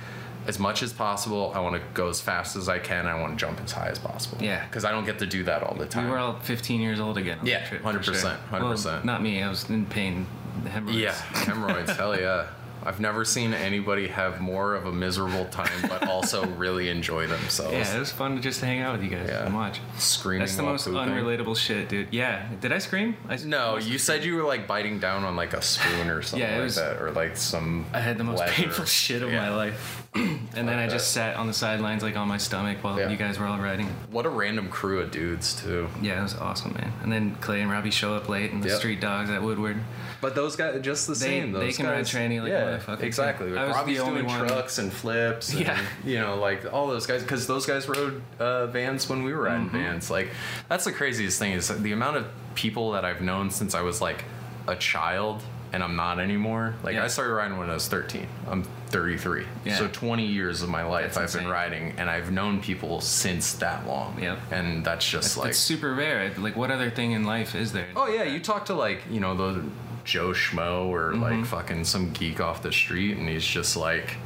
[0.48, 1.52] as much as possible.
[1.56, 3.08] I want to go as fast as I can.
[3.08, 4.38] I want to jump as high as possible.
[4.41, 4.64] Yeah.
[4.66, 6.06] because I don't get to do that all the time.
[6.06, 7.39] We were all 15 years old again.
[7.39, 8.60] on Yeah, that trip, for 100%, sure.
[8.60, 8.86] 100%.
[8.86, 9.44] Well, not me.
[9.44, 10.28] I was in pain.
[10.66, 10.98] Hemorrhoids.
[10.98, 11.91] Yeah, hemorrhoids.
[11.91, 12.46] hell yeah.
[12.86, 17.74] I've never seen anybody have more of a miserable time, but also really enjoy themselves.
[17.74, 19.46] Yeah, it was fun to just hang out with you guys Yeah.
[19.46, 19.80] and watch.
[19.98, 20.40] Screaming.
[20.46, 21.00] That's the most pooping.
[21.02, 22.08] unrelatable shit, dude.
[22.12, 22.48] Yeah.
[22.62, 23.16] Did I scream?
[23.30, 26.48] I, No, you said you were like biting down on like a spoon or something
[26.48, 27.86] Yeah, like was- that, or like some.
[27.94, 28.52] I had the most leather.
[28.52, 29.50] painful shit of Yeah.
[29.50, 30.03] my life.
[30.16, 33.09] and then I just sat on the sidelines, like on my stomach, while Yeah.
[33.09, 33.88] you guys were all riding.
[34.11, 35.89] What a random crew of dudes too.
[36.01, 36.93] Yeah, it was awesome, man.
[37.01, 38.78] And then Clay and Robbie show up late, and the Yep.
[38.78, 39.78] street dogs at Woodward.
[40.22, 41.51] But those guys, just the They- same.
[41.51, 43.49] they Those can ride guys, tranny like yeah, motherfucker, exactly.
[43.49, 43.57] too.
[43.57, 45.51] I was Robbie's the only doing one- trucks and flips.
[45.51, 45.80] And, Yeah.
[46.05, 49.41] you know, like all those guys, because those guys rode uh, vans when we were
[49.43, 49.78] riding Mm-hmm.
[49.84, 50.09] vans.
[50.11, 50.30] Like
[50.70, 53.99] that's the craziest thing is the amount of people that I've known since I was
[53.99, 54.24] like
[54.68, 55.41] a child,
[55.74, 56.76] and I'm not anymore.
[56.84, 57.03] Like Yeah.
[57.03, 58.28] I started riding when I was 13.
[58.47, 59.45] I'm 33.
[59.65, 59.76] Yeah.
[59.78, 63.53] So 20 years of my life That's I've been riding, and I've known people since
[63.55, 64.21] that long.
[64.21, 64.39] Yep.
[64.51, 66.32] And that's just like it's super rare.
[66.38, 67.88] Like, what other thing in life is there?
[67.95, 69.63] Oh yeah, you talk to like you know the
[70.05, 71.21] Joe Schmo or Mm-hmm.
[71.24, 74.17] like fucking some geek off the street, and he's just like,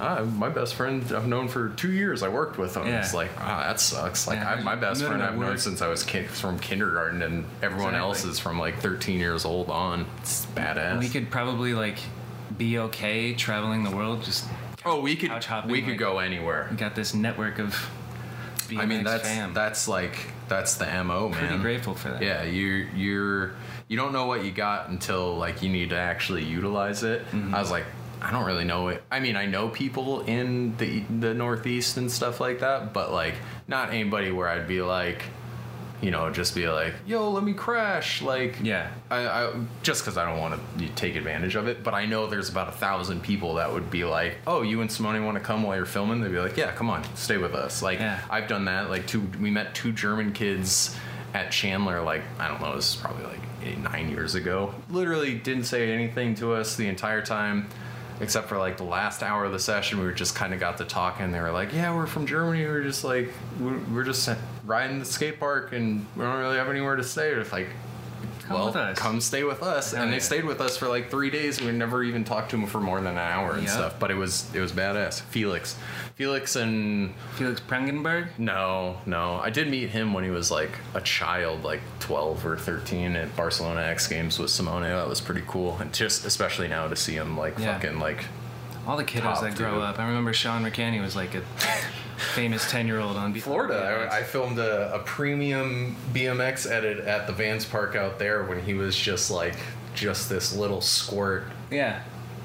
[0.00, 2.22] ah, my best friend I've known for two years.
[2.22, 2.86] I worked with him.
[2.86, 3.00] Yeah.
[3.00, 4.26] It's like, ah, that sucks.
[4.26, 7.44] Like Yeah, I, my best friend I've known since I was kid, from kindergarten, and
[7.62, 7.98] everyone Exactly.
[8.08, 10.06] else is from like 13 years old on.
[10.20, 10.98] It's badass.
[10.98, 11.98] we could probably like
[12.56, 14.22] be okay traveling the world.
[14.22, 14.46] Just
[14.84, 16.68] oh, we could hopping, we could like- go anywhere.
[16.70, 17.74] we got this network of.
[18.68, 19.54] BMX I mean, that's fam.
[19.54, 21.38] that's like that's the mo, man.
[21.38, 22.20] pretty grateful for that.
[22.22, 23.52] Yeah, you you're
[23.88, 27.24] you don't know what you got until like you need to actually utilize it.
[27.30, 27.54] Mm-hmm.
[27.54, 27.86] I was like,
[28.20, 29.02] I don't really know it.
[29.10, 33.34] I mean, I know people in the the Northeast and stuff like that, but like
[33.66, 35.22] not anybody where I'd be like,
[36.00, 38.56] you know, just be like, yo, let me crash, like.
[38.62, 38.90] Yeah.
[39.10, 39.52] I, I
[39.82, 42.68] just because I don't want to take advantage of it, but I know there's about
[42.68, 45.76] a thousand people that would be like, "Oh, you and Simone want to come while
[45.76, 48.20] you're filming?" They'd be like, "Yeah, come on, stay with us." Like Yeah.
[48.30, 48.90] I've done that.
[48.90, 50.96] Like two, we met two German kids
[51.34, 52.02] at Chandler.
[52.02, 54.74] Like I don't know, this is probably like eight, nine years ago.
[54.90, 57.68] Literally didn't say anything to us the entire time.
[58.20, 60.78] Except for like the last hour of the session, we were just kind of got
[60.78, 61.30] to talking.
[61.30, 62.64] They were like, "Yeah, we're from Germany.
[62.66, 64.28] We're just like, we're just
[64.64, 67.68] riding the skate park, and we don't really have anywhere to stay." It's like,
[68.48, 68.98] Come well, with us.
[68.98, 69.92] come stay with us.
[69.92, 70.16] Hell and yeah.
[70.16, 71.60] they stayed with us for like three days.
[71.60, 73.70] We never even talked to them for more than an hour and Yep.
[73.70, 74.00] stuff.
[74.00, 75.20] But it was it was badass.
[75.20, 75.76] Felix,
[76.14, 78.28] Felix, and Felix Prangenberg.
[78.38, 82.56] no, no, I did meet him when he was like a child, like twelve or
[82.56, 84.82] thirteen at Barcelona X Games with Simone.
[84.82, 85.76] That was pretty cool.
[85.78, 87.78] And just especially now to see him like Yeah.
[87.78, 88.24] fucking like
[88.86, 89.82] All the kiddos that grow dude.
[89.82, 89.98] up.
[89.98, 91.42] I remember Sean Ricany was like a
[92.18, 94.08] famous 10 year old on B- Florida.
[94.12, 98.60] I, I filmed a, a premium BMX edit at the Vans Park out there when
[98.62, 99.56] he was just like
[99.94, 102.02] just this little squirt yeah.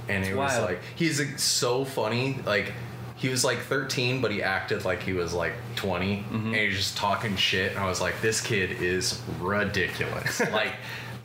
[0.10, 0.70] and it was wild.
[0.70, 2.74] like he's like, so funny like
[3.16, 6.36] he was like 13 but he acted like he was like 20 Mm-hmm.
[6.48, 10.74] and he was just talking shit and i was like this kid is ridiculous like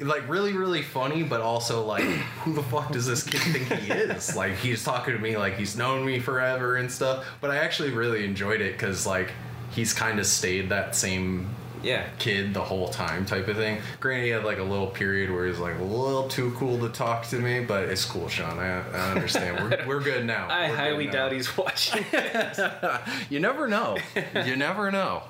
[0.00, 2.02] like really really funny but also like
[2.44, 5.56] who the fuck does this kid think he is like he's talking to me like
[5.56, 9.32] he's known me forever and stuff but i actually really enjoyed it because like
[9.70, 11.48] he's kind of stayed that same
[11.82, 12.06] Yeah.
[12.18, 13.80] kid the whole time type of thing.
[14.00, 16.88] Granted, he had like a little period where he's like a little too cool to
[16.88, 18.58] talk to me, but it's cool, Sean.
[18.58, 19.60] I, I understand.
[19.62, 20.48] We're, we're good now.
[20.50, 21.12] I We're highly now.
[21.12, 22.04] doubt he's watching.
[23.30, 23.96] You never know.
[24.44, 25.22] you never know.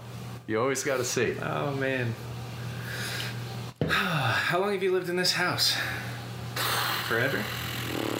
[0.47, 1.35] You always got to see.
[1.43, 2.15] oh, man.
[3.91, 5.77] How long have you lived in this house?
[7.07, 7.43] Forever?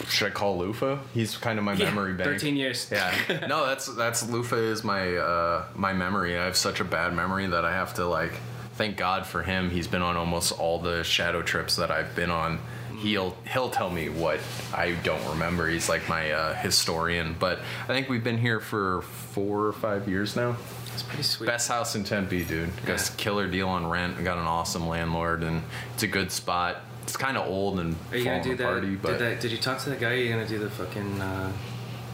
[0.07, 0.99] Should I call Lufa?
[1.13, 2.29] He's kind of my memory bank.
[2.29, 2.89] 13 years.
[2.91, 3.13] Yeah.
[3.47, 6.37] No, that's that's Lufa is my uh, my memory.
[6.37, 8.33] I have such a bad memory that I have to like.
[8.73, 9.69] Thank God for him.
[9.69, 12.59] He's been on almost all the shadow trips that I've been on.
[12.99, 14.39] He'll he'll tell me what
[14.73, 15.67] I don't remember.
[15.67, 17.35] He's like my uh, historian.
[17.37, 20.57] But I think we've been here for four or five years now.
[20.99, 21.47] It's pretty sweet.
[21.47, 22.69] Best house in Tempe, dude.
[22.85, 24.17] Got a killer deal on rent.
[24.19, 26.81] I got an awesome landlord, and it's a good spot.
[27.03, 29.39] It's kind of old and Are you gonna do that, aparty, but did that?
[29.39, 30.11] Did you talk to that guy?
[30.11, 31.51] Are you gonna do the fucking uh,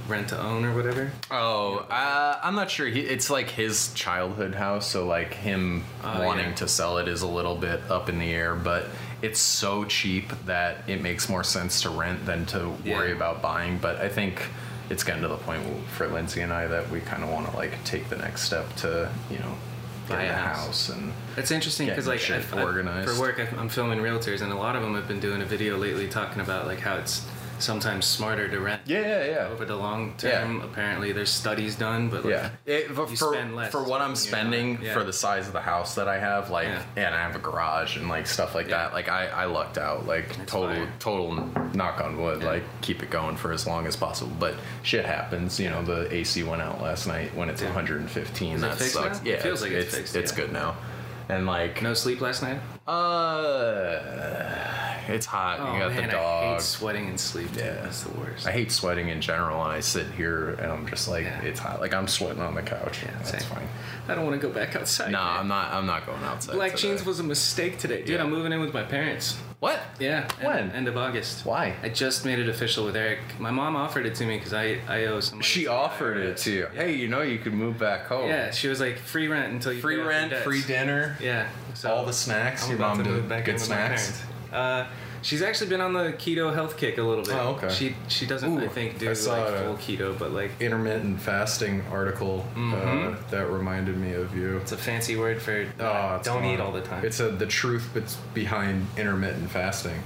[0.07, 1.11] rent to own or whatever?
[1.31, 2.85] Oh, uh, I'm not sure.
[2.87, 6.55] He, it's like his childhood house, so like him Oh, wanting yeah.
[6.55, 8.53] to sell it is a little bit up in the air.
[8.53, 8.85] But
[9.23, 12.97] it's so cheap that it makes more sense to rent than to Yeah.
[12.97, 13.79] worry about buying.
[13.79, 14.43] But I think
[14.89, 17.55] it's gotten to the point for Lindsay and I that we kind of want to
[17.55, 19.55] like take the next step to you know
[20.07, 20.65] Buy a house.
[20.65, 24.55] house and It's interesting because like I- I- for work, I'm filming realtors, and a
[24.55, 27.25] lot of them have been doing a video lately talking about like how it's
[27.59, 28.81] sometimes smarter to rent.
[28.85, 29.47] Yeah, yeah, yeah.
[29.47, 30.41] Over the long Yeah.
[30.41, 34.01] term, apparently there's studies done, but like, Yeah, it, for, for, spend less for what
[34.01, 34.93] I'm spending yeah.
[34.93, 36.81] for the size of the house that I have, like, Yeah.
[37.07, 38.77] and I have a garage and like stuff like Yeah.
[38.83, 38.93] that.
[38.93, 40.05] Like, I, I lucked out.
[40.07, 40.93] Like, That's total fire.
[40.99, 41.33] total
[41.73, 42.41] knock on wood.
[42.41, 42.47] Yeah.
[42.49, 44.31] Like, keep it going for as long as possible.
[44.39, 45.59] But shit happens.
[45.59, 47.67] You know, the AC went out last night when it's Yeah.
[47.69, 48.55] 115.
[48.57, 49.17] Is it that fixed sucks.
[49.19, 49.23] now?
[49.29, 50.37] Yeah, It feels like it's it's fixed, It's yeah.
[50.37, 50.75] good now.
[51.29, 52.59] And like, no sleep last night.
[52.87, 52.91] uh,
[55.07, 55.59] it's hot.
[55.59, 56.53] Oh you got man, the I dog.
[56.55, 57.49] hate sweating and sleep.
[57.55, 57.73] Yeah.
[57.83, 58.47] That's the worst.
[58.47, 61.41] I hate sweating in general, and I sit here and I'm just like, Yeah.
[61.41, 61.79] it's hot.
[61.81, 63.03] Like I'm sweating on the couch.
[63.03, 63.41] Yeah, That's same.
[63.41, 63.67] fine.
[64.07, 65.11] I don't want to go back outside.
[65.11, 65.39] No, man.
[65.39, 65.73] I'm not.
[65.73, 66.53] I'm not going outside.
[66.55, 66.89] Black today.
[66.89, 68.09] jeans was a mistake today, dude.
[68.09, 68.23] Yeah.
[68.23, 69.37] I'm moving in with my parents.
[69.59, 69.79] what?
[69.99, 70.27] Yeah.
[70.39, 70.71] end- When?
[70.71, 71.43] End of August.
[71.45, 71.73] Why?
[71.81, 73.19] I just made it official with Eric.
[73.39, 75.41] My mom offered it to me because I I owe some.
[75.41, 76.67] She offered it to you.
[76.75, 78.27] Hey, you know you could move back home.
[78.29, 80.61] Yeah, she was like free rent until you Free pay off your rent, debts." free
[80.61, 81.47] dinner, Yeah.
[81.73, 82.63] So all the snacks.
[82.65, 84.11] I'm Your about mom to move back good in with my snacks.
[84.11, 84.34] parents.
[84.55, 84.87] Uh,
[85.21, 87.33] she's actually been on the keto health kick a little bit.
[87.35, 87.69] Oh, okay.
[87.69, 92.45] She she doesn't I think do I like full keto, but like Intermittent fasting article
[92.55, 93.29] uh, Mhm.
[93.31, 94.57] that reminded me of you.
[94.57, 96.45] it's a fancy word for Oh, don't fun.
[96.45, 97.03] eat all the time.
[97.03, 97.89] It's a, the truth
[98.33, 100.01] behind intermittent fasting,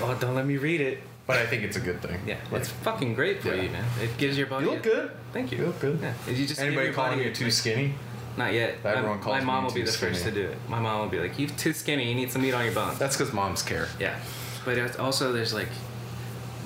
[0.00, 0.98] oh, don't let me read it.
[1.26, 2.20] but I think it's a good thing.
[2.26, 3.62] Yeah, Like, it's fucking great for Yeah.
[3.62, 3.84] you, man.
[4.02, 4.66] It gives your body.
[4.66, 5.10] you look a- good.
[5.32, 5.58] Thank you.
[5.58, 5.98] You look good.
[6.02, 6.12] Yeah.
[6.30, 7.94] You just Anybody calling you too skinny?
[8.36, 8.78] Not yet.
[8.84, 10.58] Everyone my, calls my mom will be the first to do it.
[10.68, 12.08] My mom will be like, "You're too skinny.
[12.08, 13.88] You need some meat on your bones." That's because moms care.
[14.00, 14.18] Yeah,
[14.64, 15.68] but it's also there's like,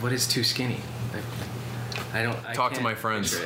[0.00, 0.80] what is too skinny?
[1.12, 1.24] Like,
[2.14, 2.38] I don't.
[2.46, 3.38] I Talk to my friends.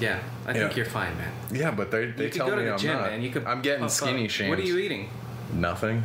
[0.00, 1.32] Yeah, I think you're fine, man.
[1.50, 3.10] Yeah, but they, You they could tell me the I'm gym, not.
[3.10, 3.22] man.
[3.22, 3.44] You could.
[3.44, 4.50] I'm getting skinny shamed.
[4.50, 5.08] What are you eating?
[5.52, 6.04] Nothing.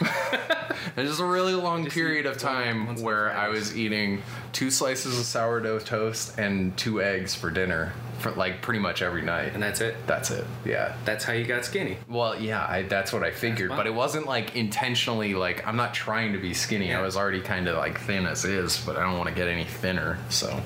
[0.96, 4.22] There's a really long Just period of time where I was eating
[4.52, 9.22] two slices of sourdough toast and two eggs for dinner, for like pretty much every
[9.22, 9.52] night.
[9.54, 9.96] And that's it.
[10.06, 10.44] That's it.
[10.64, 10.94] Yeah.
[11.04, 11.98] That's how you got skinny.
[12.08, 15.92] Well, yeah, I, that's what I figured, but it wasn't like intentionally like I'm not
[15.94, 16.88] trying to be skinny.
[16.88, 17.00] Yeah.
[17.00, 19.48] I was already kind of like thin as is, but I don't want to get
[19.48, 20.18] any thinner.
[20.30, 20.60] So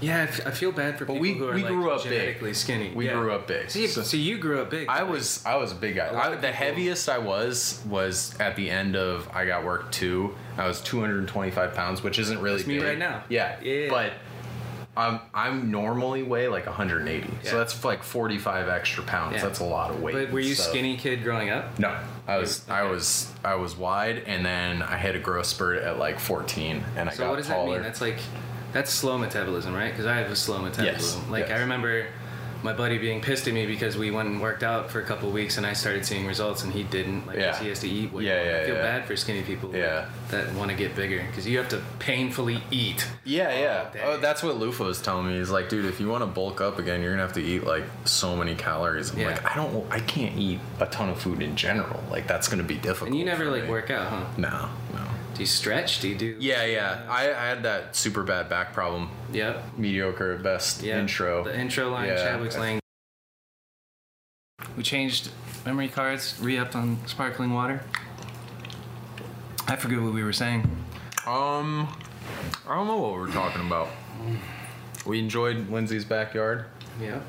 [0.00, 1.90] Yeah, I f- I feel bad for But people we- who are we like grew
[1.92, 2.12] up big.
[2.12, 2.90] genetically skinny.
[2.92, 3.14] we Yeah.
[3.14, 3.70] grew up big.
[3.70, 4.88] See, So- so you grew up big.
[4.88, 6.06] I like- was I was a big guy.
[6.06, 9.90] A I, the people- heaviest I was was at the end of I got work
[9.92, 10.34] two.
[10.58, 13.22] I was 225 pounds, which isn't really That's me right now.
[13.28, 13.88] Yeah, Yeah.
[13.90, 14.12] But
[14.96, 17.50] I'm I'm normally weigh like 180, Yeah.
[17.50, 19.36] so that's like 45 extra pounds.
[19.36, 19.42] Yeah.
[19.44, 20.14] That's a lot of weight.
[20.14, 21.78] But were you so- skinny kid growing up?
[21.78, 21.96] No,
[22.28, 25.98] I was I was I was wide, and then I hit a growth spurt at
[25.98, 27.26] like 14, and I So got taller.
[27.26, 27.64] So what does taller.
[27.70, 27.82] that mean?
[27.82, 28.18] That's like
[28.72, 29.90] that's slow metabolism, right?
[29.90, 31.20] Because I have a slow metabolism.
[31.22, 31.30] Yes.
[31.30, 31.58] like yes.
[31.58, 32.06] I remember
[32.62, 35.28] my buddy being pissed at me because we went and worked out for a couple
[35.28, 37.26] of weeks and I started seeing results and he didn't.
[37.26, 37.58] Like, Yeah.
[37.58, 38.12] he has to eat.
[38.12, 38.82] Way Yeah, yeah, I feel yeah.
[38.82, 39.74] bad for skinny people.
[39.74, 40.06] Yeah.
[40.30, 43.06] that want to get bigger because you have to painfully eat.
[43.24, 43.90] Yeah, oh, yeah.
[43.92, 44.00] day.
[44.04, 45.38] Oh, that's what Lufa was telling me.
[45.38, 47.64] He's like, dude, if you want to bulk up again, you're gonna have to eat
[47.64, 49.10] like so many calories.
[49.12, 49.26] I'm Yeah.
[49.28, 52.02] like, I don't, I can't eat a ton of food in general.
[52.10, 53.10] Like that's gonna be difficult.
[53.10, 53.68] And you never like me.
[53.70, 54.24] work out, huh?
[54.38, 55.00] No, no.
[55.34, 56.00] Do you stretch?
[56.00, 56.36] Do you do?
[56.38, 57.06] Yeah, yeah.
[57.08, 59.10] I, I had that super bad back problem.
[59.32, 59.78] Yep.
[59.78, 60.82] Mediocre at best.
[60.82, 60.98] Yeah.
[60.98, 61.44] Intro.
[61.44, 62.08] The intro line.
[62.08, 62.16] Yeah.
[62.16, 62.80] Chadwick's laying.
[64.76, 65.30] We changed
[65.64, 67.82] memory cards, re-upped on sparkling water.
[69.68, 70.62] I forget what we were saying.
[71.26, 71.88] Um,
[72.68, 73.88] I don't know what we're talking about.
[75.06, 76.66] We enjoyed Lindsay's backyard.
[77.00, 77.20] Yeah.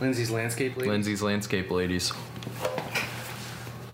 [0.00, 0.90] Lindsay's landscape lady.
[0.90, 2.12] Lindsay's landscape ladies.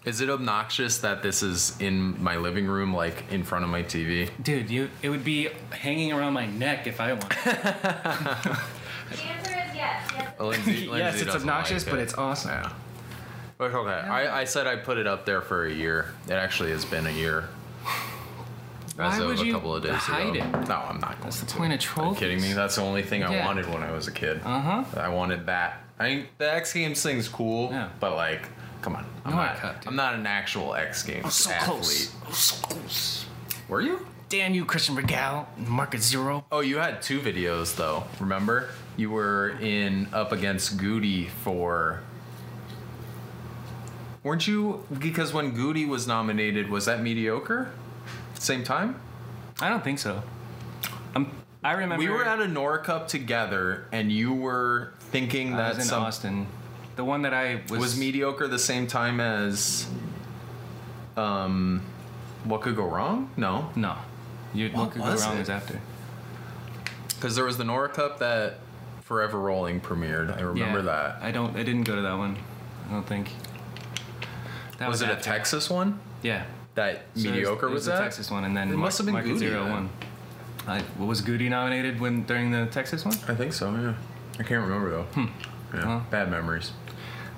[0.08, 3.82] Is it obnoxious that this is in my living room, like in front of my
[3.82, 4.30] TV?
[4.42, 7.28] Dude, you it would be hanging around my neck if I wanted.
[9.10, 10.10] The answer is yes.
[10.14, 10.40] yes.
[10.40, 12.50] Lindsay, yes, it's obnoxious, like but it's awesome.
[12.50, 12.72] Yeah.
[13.56, 13.90] But okay.
[13.90, 16.12] I, I said I put it up there for a year.
[16.26, 17.48] It actually has been a year.
[18.96, 20.44] Why As of would a you couple of days hide ago.
[20.44, 20.68] it?
[20.68, 21.56] No, I'm not going That's the to.
[21.56, 22.52] point of Are you kidding me?
[22.52, 24.40] That's the only thing I wanted when I was a kid.
[24.44, 24.84] Uh huh.
[25.00, 25.80] I wanted that.
[25.98, 27.88] I mean, the X Games thing's cool, Yeah.
[28.00, 28.42] but like,
[28.82, 29.04] come on.
[29.24, 29.56] I'm No, not.
[29.56, 29.84] cut.
[29.86, 31.68] I'm not an actual X Games So athlete.
[31.68, 32.14] close.
[32.26, 33.26] Oh, so close.
[33.68, 34.06] Were you?
[34.28, 36.44] Damn you, Christian Regal, Market Zero.
[36.52, 38.04] Oh, you had two videos though.
[38.20, 38.68] Remember?
[38.96, 42.00] You were in up against Goody for.
[44.22, 44.84] Weren't you?
[44.98, 47.70] Because when Goody was nominated, was that mediocre?
[48.34, 49.00] Same time?
[49.60, 50.22] I don't think so.
[51.14, 51.30] Um,
[51.64, 55.68] I remember We were at a Nora Cup together, and you were thinking I that
[55.70, 56.46] was in some Austin.
[56.98, 59.86] The one that I was was mediocre the same time as.
[61.16, 61.80] Um,
[62.42, 63.30] what could go wrong?
[63.36, 63.96] No, No,
[64.52, 65.42] you, what, What could was go wrong it?
[65.42, 65.80] is after.
[67.14, 68.58] because there was the Nora Cup that
[69.02, 70.36] Forever Rolling premiered.
[70.36, 71.18] I remember Yeah, that.
[71.22, 71.54] I don't.
[71.56, 72.36] I didn't go to that one.
[72.88, 73.30] I don't think.
[74.78, 75.14] That Was, it a.
[75.14, 76.00] Texas one?
[76.22, 76.46] Yeah.
[76.74, 78.00] That So it mediocre it was, the that?
[78.00, 79.72] Texas one, and then It Mar- must have been Market Goody Zero then.
[79.72, 79.90] one.
[80.66, 83.14] I, what was Goody nominated when during the Texas one?
[83.28, 83.70] I think so.
[83.70, 83.94] Yeah,
[84.40, 85.02] I can't remember though.
[85.04, 85.26] Hmm.
[85.76, 86.06] Yeah, Well.
[86.10, 86.72] bad memories.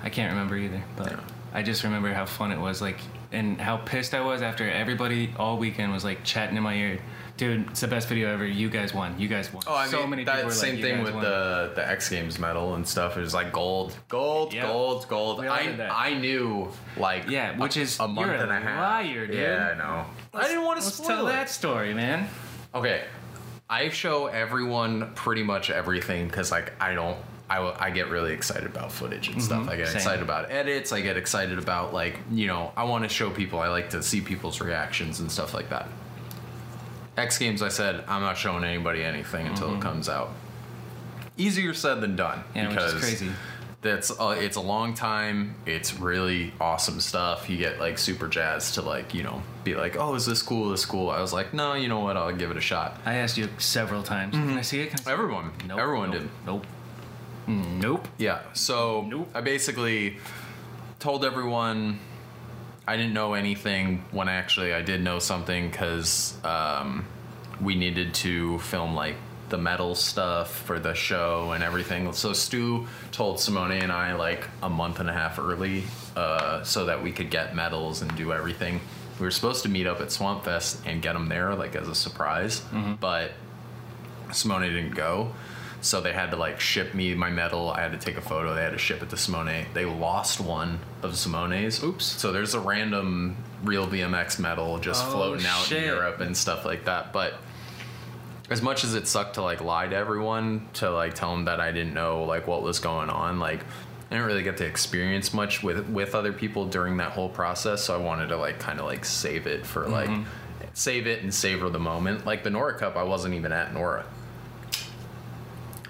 [0.03, 0.81] I can't remember either.
[0.95, 1.19] But Yeah.
[1.53, 2.97] I just remember how fun it was, like,
[3.33, 6.99] and how pissed I was after everybody all weekend was like chatting in my ear.
[7.37, 8.45] Dude, it's the best video ever.
[8.45, 9.19] You guys won.
[9.19, 9.63] You guys won.
[9.65, 11.89] Oh, I so mean, many that people were same like, thing with won." the the
[11.89, 13.17] X Games medal and stuff.
[13.17, 14.63] It was like gold, gold, Yep.
[14.67, 15.45] gold, gold.
[15.45, 15.89] I.
[15.91, 18.79] I knew like Yeah, which a, is- a month you're a and a half.
[19.05, 19.35] liar, dude.
[19.37, 20.05] Yeah, I know.
[20.33, 21.31] I didn't want to Let's spoil tell it.
[21.31, 22.27] that story, man.
[22.75, 23.03] Okay,
[23.69, 27.17] I show everyone pretty much everything because like I don't.
[27.59, 29.67] I, get really excited about footage and stuff.
[29.67, 29.97] I get same.
[29.97, 30.91] excited about edits.
[30.91, 33.59] I get excited about like you know I want to show people.
[33.59, 35.87] I like to see people's reactions and stuff like that.
[37.17, 40.31] X Games, I said I'm not showing anybody anything until it comes out.
[41.37, 43.31] Easier said than done Yeah, which is crazy.
[43.81, 45.55] That's uh, it's a long time.
[45.65, 47.49] It's really awesome stuff.
[47.49, 50.69] You get like super jazzed to like you know be like, oh, is this cool?
[50.69, 51.09] This cool?
[51.09, 52.15] I was like, no, you know what?
[52.15, 52.99] I'll give it a shot.
[53.05, 54.35] I asked you several times.
[54.35, 54.89] Can I see it?
[54.89, 55.13] Can I see it?
[55.13, 56.29] Everyone, Nope, everyone nope, did.
[56.45, 56.65] Nope.
[57.79, 58.07] Nope.
[58.17, 58.41] Yeah.
[58.53, 59.29] So Nope.
[59.33, 60.17] I basically
[60.99, 61.99] told everyone
[62.87, 67.05] I didn't know anything when actually I did know something because um,
[67.61, 69.15] we needed to film like
[69.49, 72.11] the metal stuff for the show and everything.
[72.13, 75.83] So Stu told Simone and I like a month and a half early
[76.15, 78.79] uh, so that we could get medals and do everything.
[79.19, 81.87] We were supposed to meet up at Swamp Fest and get them there like as
[81.87, 82.61] a surprise,
[82.99, 83.31] but
[84.31, 85.33] Simone didn't go.
[85.81, 87.71] So they had to like ship me my medal.
[87.71, 88.53] I had to take a photo.
[88.53, 89.65] They had to ship it to Simone.
[89.73, 91.83] They lost one of Simone's.
[91.83, 92.05] Oops.
[92.05, 95.79] So there's a random real BMX medal just Oh, floating out shit.
[95.83, 97.11] in Europe and stuff like that.
[97.13, 97.33] But
[98.49, 101.59] as much as it sucked to like lie to everyone to like tell them that
[101.59, 105.33] I didn't know like what was going on, like I didn't really get to experience
[105.33, 107.83] much with with other people during that whole process.
[107.83, 110.23] So I wanted to like kind of like save it for like Mm-hmm.
[110.73, 112.25] save it and savor the moment.
[112.25, 114.05] Like the Nora Cup, I wasn't even at Nora.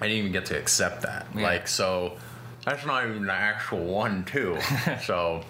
[0.02, 1.26] I didn't even get to accept that.
[1.34, 1.42] Yeah.
[1.42, 2.16] Like so,
[2.64, 4.58] that's not even the actual one too.
[5.04, 5.44] so,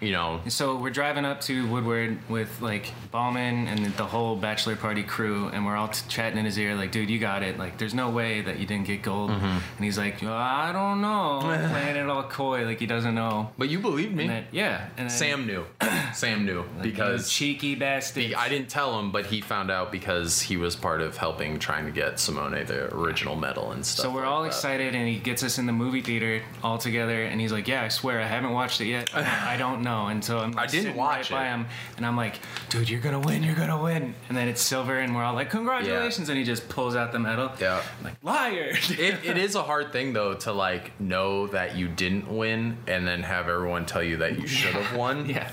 [0.00, 4.76] you know, So we're driving up to Woodward with like Ballman and the whole bachelor
[4.76, 7.58] party crew, and we're all t- chatting in his ear, like, "Dude, you got it.
[7.58, 9.44] Like, there's no way that you didn't get gold." Mm-hmm.
[9.44, 11.40] And he's like, "Well, "I don't know,"
[11.70, 13.50] playing it all coy, like he doesn't know.
[13.58, 14.24] but you believed me.
[14.24, 15.64] And then, yeah, and then, Sam knew.
[16.14, 18.22] Sam knew you because cheeky bastard.
[18.22, 21.58] He, I didn't tell him, but he found out because he was part of helping
[21.58, 24.04] trying to get Simone the original medal and stuff.
[24.06, 24.48] So we're like all that.
[24.48, 27.82] excited, and he gets us in the movie theater all together, and he's like, "Yeah,
[27.82, 29.10] I swear, I haven't watched it yet.
[29.14, 31.50] I don't know." And so I'm like, I didn't watch right by it.
[31.50, 31.66] him,
[31.96, 35.14] and I'm like, "Dude, you're gonna win, you're gonna win." And then it's silver, and
[35.14, 37.50] we're all like, "Congratulations!" And he just pulls out the medal.
[37.60, 37.82] Yeah.
[37.98, 38.76] I'm like liar.
[38.98, 43.06] It, it is a hard thing though to like know that you didn't win and
[43.06, 45.28] then have everyone tell you that you should have won.
[45.30, 45.50] yeah.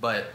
[0.00, 0.26] But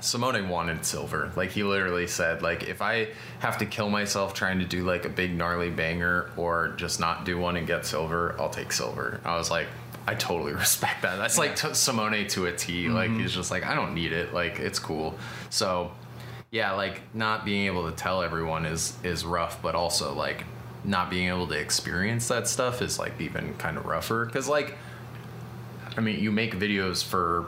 [0.00, 1.32] Simone wanted silver.
[1.36, 3.08] Like he literally said, like if I
[3.40, 7.24] have to kill myself trying to do like a big gnarly banger or just not
[7.24, 9.20] do one and get silver, I'll take silver.
[9.24, 9.66] I was like,
[10.08, 11.16] I totally respect that.
[11.16, 12.84] That's like t- Simone to a T.
[12.84, 12.94] Mm-hmm.
[12.94, 14.32] Like he's just like, I don't need it.
[14.32, 15.18] Like it's cool.
[15.50, 15.92] So
[16.50, 20.44] yeah, like not being able to tell everyone is is rough, but also like
[20.82, 24.78] not being able to experience that stuff is like even kind of rougher because like
[25.96, 27.46] I mean, you make videos for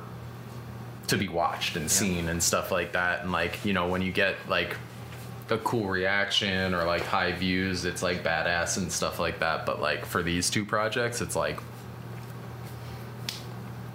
[1.06, 3.22] to be watched and seen and stuff like that.
[3.22, 4.76] And like, you know, when you get like
[5.48, 9.64] a cool reaction or like high views, it's like badass and stuff like that.
[9.64, 11.58] But like for these two projects, it's like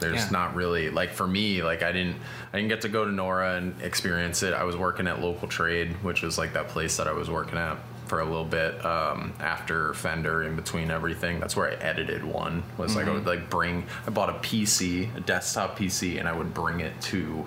[0.10, 0.30] there's Yeah.
[0.32, 2.18] not really like for me, like I didn't
[2.54, 4.54] I didn't get to go to Nora and experience it.
[4.54, 7.58] I was working at local trade, which was like that place that I was working
[7.58, 7.78] at
[8.08, 11.40] for a little bit um, after Fender in between everything.
[11.40, 12.62] That's where I edited one.
[12.78, 16.34] Was like I would like bring I bought a PC, a desktop PC, and I
[16.34, 17.46] would bring it to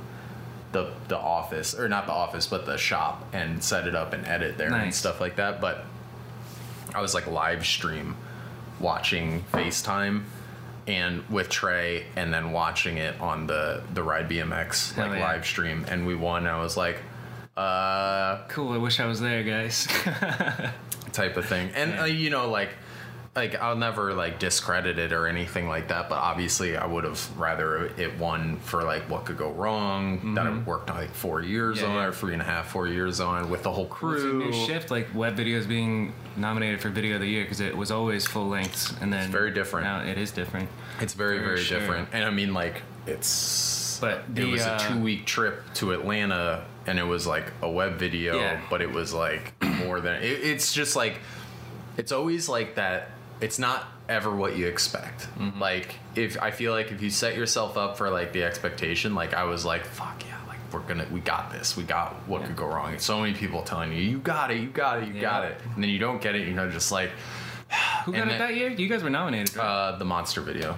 [0.72, 4.26] the the office or not the office, but the shop and set it up and
[4.26, 5.60] edit there and stuff like that.
[5.60, 5.84] But
[6.94, 8.16] I was like live stream
[8.80, 10.22] watching FaceTime
[10.88, 15.20] and with Trey and then watching it on the the Ride BMX like yeah.
[15.20, 16.46] live stream and we won.
[16.46, 16.96] I was like,
[17.56, 18.72] uh Cool.
[18.72, 19.86] I wish I was there, guys.
[21.12, 21.70] type of thing.
[21.74, 22.02] And Yeah.
[22.02, 22.70] uh, you know, like,
[23.38, 26.08] like I'll never like discredit it or anything like that.
[26.08, 30.46] But obviously, I would have rather it won for like what could go wrong that
[30.46, 31.86] I worked like four years Mm-hmm.
[31.86, 32.08] Yeah, on yeah.
[32.08, 34.38] or three and a half, four years on with the whole It's a crew.
[34.44, 37.90] new shift, like web videos being nominated for video of the year because it was
[37.90, 39.86] always full length, and then very different.
[39.86, 40.68] Now it is different.
[41.00, 41.78] It's very, For very sure.
[41.78, 42.08] different.
[42.12, 43.98] And I mean, like, it's.
[44.00, 47.52] But the, it was a uh, two week trip to Atlanta, and it was like
[47.62, 48.60] a web video, Yeah.
[48.70, 49.52] but it was like
[49.84, 50.16] more than.
[50.22, 51.18] It, it's just like.
[51.96, 53.10] It's always like that.
[53.40, 55.28] It's not ever what you expect.
[55.38, 55.60] Mm-hmm.
[55.60, 59.34] Like, if I feel like if you set yourself up for like the expectation, like
[59.34, 62.56] I was like, fuck yeah, like we're gonna, we got this, we got what could
[62.56, 62.92] go wrong.
[62.92, 65.56] And so many people telling you, you got it, you got it, you got it.
[65.74, 67.10] And then you don't get it, you know, just like,
[68.06, 68.70] Who got then- it that year?
[68.70, 69.64] You guys were nominated, right?
[69.64, 70.72] uh, the monster video.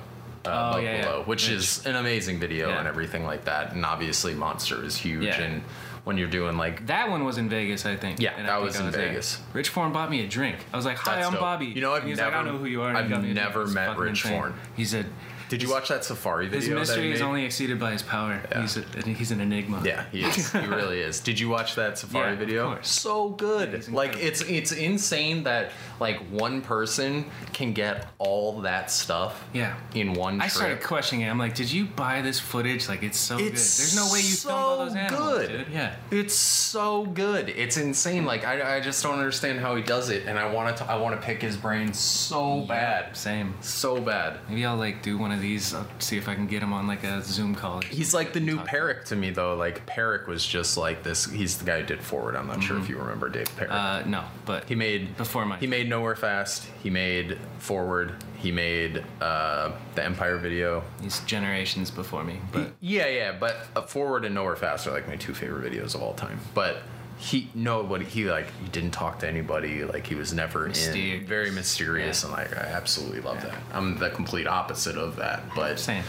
[0.45, 1.03] uh, Oh, yeah, yeah.
[1.05, 2.79] Below, which Which- is an amazing video Yeah.
[2.81, 3.73] and everything like that.
[3.75, 5.25] And obviously, Monster is huge.
[5.25, 5.41] Yeah.
[5.41, 5.63] And
[6.05, 8.21] when you're doing like That one was in Vegas, I think.
[8.21, 9.09] Yeah, And that was in there.
[9.09, 9.41] Vegas.
[9.53, 10.57] Rich Forne bought me a drink.
[10.73, 11.41] I was like, "Hi, That's I'm dope.
[11.43, 13.11] Bobby." You know, I've And he's never- like, "I don't know who you are." I've
[13.23, 14.23] never met Rich.
[14.23, 14.55] Forne.
[14.77, 15.07] He said,
[15.51, 16.79] Did you watch that Safari video?
[16.79, 18.41] "His that he mystery is only exceeded by his power.
[18.51, 18.61] Yeah.
[18.63, 20.53] He's a, he's an enigma." Yeah, he is.
[20.53, 21.21] he really is.
[21.21, 22.79] Did you watch that Safari Yeah, video?
[22.83, 23.85] So good.
[23.89, 29.75] Yeah, like it's it's insane that like one person can get all that stuff Yeah.
[29.95, 30.53] in one I trip.
[30.53, 31.29] started questioning it.
[31.31, 32.89] I'm like, "Did you buy this footage?
[32.89, 33.53] Like, it's so good.
[33.53, 35.49] There's no way you so filmed all those animals, good.
[35.49, 35.97] dude." Yeah.
[36.13, 37.49] It's so good.
[37.49, 38.25] It's insane.
[38.25, 40.95] Like I, I just don't understand how he does it, and I want to I
[40.97, 43.55] want to pick his brain so bad, Same.
[43.61, 44.39] so bad.
[44.49, 45.75] Maybe I'll like do one of these.
[45.75, 47.81] I'll see if I can get him on like a Zoom call.
[47.81, 48.59] He's like the new.
[48.61, 49.55] Parrick to me though.
[49.55, 51.25] Like Parrick was just like this.
[51.25, 52.37] He's the guy who did Forward.
[52.37, 53.73] I'm not sure if you remember Dave Parrick.
[53.73, 56.69] Uh, no, but He made Before my He made Nowhere Fast.
[56.83, 58.15] He made Forward.
[58.39, 60.83] He made uh, the Empire video.
[61.03, 62.39] he's generations before me.
[62.53, 65.95] But Yeah, yeah, but uh, Forward and Nowhere Fast are like my two favorite videos
[65.95, 66.41] of all time.
[66.55, 66.79] But
[67.21, 69.85] he nobody he like he didn't talk to anybody.
[69.85, 72.31] Like he was never in very mysterious Yeah.
[72.31, 73.51] and like I absolutely love Yeah.
[73.51, 73.59] that.
[73.75, 75.43] I'm the complete opposite of that.
[75.55, 76.03] But Same.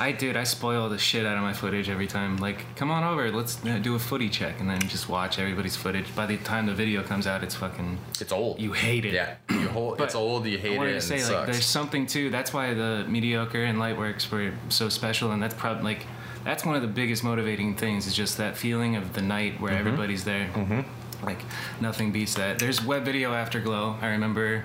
[0.00, 2.36] I dude, I spoil the shit out of my footage every time.
[2.36, 6.14] Like, come on over, let's do a footy check, and then just watch everybody's footage.
[6.14, 7.98] By the time the video comes out, it's fucking.
[8.20, 8.60] it's old.
[8.60, 9.12] You hate it.
[9.14, 10.46] yeah, you hold, it's old.
[10.46, 10.70] You hate it.
[10.70, 10.78] I it.
[10.78, 11.46] wanted to say like, sucks.
[11.50, 12.30] there's something too.
[12.30, 16.06] That's why the mediocre and Lightworks were so special, and that's probably like,
[16.44, 18.06] that's one of the biggest motivating things.
[18.06, 19.86] Is just that feeling of the night where Mm-hmm.
[19.86, 20.48] everybody's there.
[20.54, 21.26] Mm-hmm.
[21.26, 21.40] Like,
[21.80, 22.58] nothing beats that.
[22.58, 23.96] There's web video afterglow.
[24.00, 24.64] I remember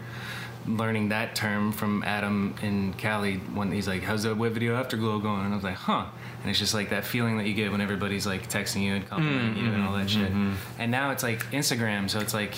[0.66, 5.20] learning that term from Adam in Cali when he's like, "How's the web video afterglow
[5.20, 6.06] going?" And I was like, "Huh."
[6.42, 9.08] And it's just like that feeling that you get when everybody's like texting you and
[9.08, 9.66] complimenting mm-hmm.
[9.66, 10.30] you and all that shit.
[10.30, 10.54] Mm-hmm.
[10.78, 12.54] And now it's like Instagram, so it's like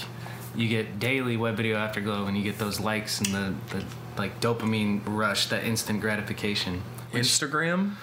[0.56, 3.84] you get daily web video afterglow and you get those likes and the, the
[4.18, 6.82] like dopamine rush, that instant gratification.
[7.14, 7.94] Instagram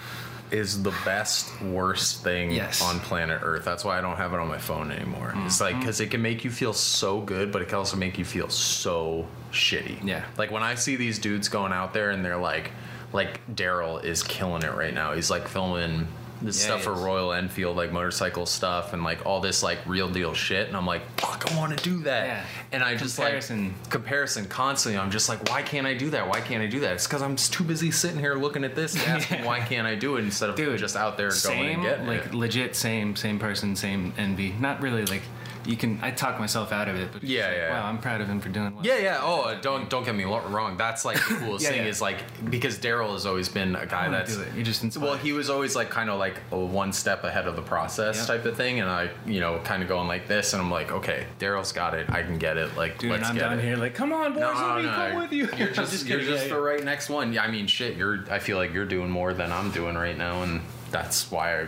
[0.51, 2.81] is the best worst thing Yes.
[2.81, 3.65] on planet Earth.
[3.65, 5.33] That's why I don't have it on my phone anymore.
[5.45, 5.79] It's like Mm-hmm.
[5.81, 8.49] because it can make you feel so good, but it can also make you feel
[8.49, 10.03] so shitty.
[10.05, 10.23] Yeah.
[10.37, 12.71] Like when I see these dudes going out there and they're like,
[13.13, 15.13] like Daryl is killing it right now.
[15.13, 16.07] He's like filming
[16.41, 16.93] this Yeah, stuff for.
[16.93, 20.67] Royal Enfield, like motorcycle stuff, and like all this like real deal shit.
[20.67, 22.27] And I'm like, fuck, I want to do that.
[22.27, 22.45] Yeah.
[22.71, 23.67] And I just Comparison.
[23.81, 24.99] like comparison constantly.
[24.99, 26.27] I'm just like, why can't I do that?
[26.27, 26.93] Why can't I do that?
[26.93, 29.45] It's because I'm just too busy sitting here looking at this and asking Yeah.
[29.45, 32.25] why can't I do it instead of Dude, just out there going and getting like
[32.27, 32.33] it.
[32.33, 34.53] legit same, same person, same envy.
[34.59, 35.21] Not really like
[35.65, 35.99] you can.
[36.01, 37.79] I talk myself out of it, but Yeah, like, yeah.
[37.81, 38.85] Wow, I'm proud of him for doing well.
[38.85, 39.19] Yeah, yeah.
[39.21, 40.77] Oh, don't don't get me wrong.
[40.77, 41.89] That's like the coolest Yeah, thing yeah.
[41.89, 42.17] is like
[42.49, 44.53] because Daryl has always been a guy that's do it.
[44.55, 45.03] You're just inspired.
[45.05, 48.17] well, he was always like kind of like a one step ahead of the process
[48.17, 48.25] Yeah.
[48.35, 50.91] type of thing, and I you know kind of going like this, and I'm like,
[50.91, 52.09] okay, Daryl's got it.
[52.09, 52.75] I can get it.
[52.77, 53.63] Like, Dude, let's I'm get down it.
[53.63, 55.47] here like, come on, boys, let me come with you.
[55.57, 57.33] You're I'm just, you're just the right next one.
[57.33, 57.97] Yeah, I mean, shit.
[57.97, 58.25] You're.
[58.29, 60.61] I feel like you're doing more than I'm doing right now, and
[60.91, 61.67] that's why I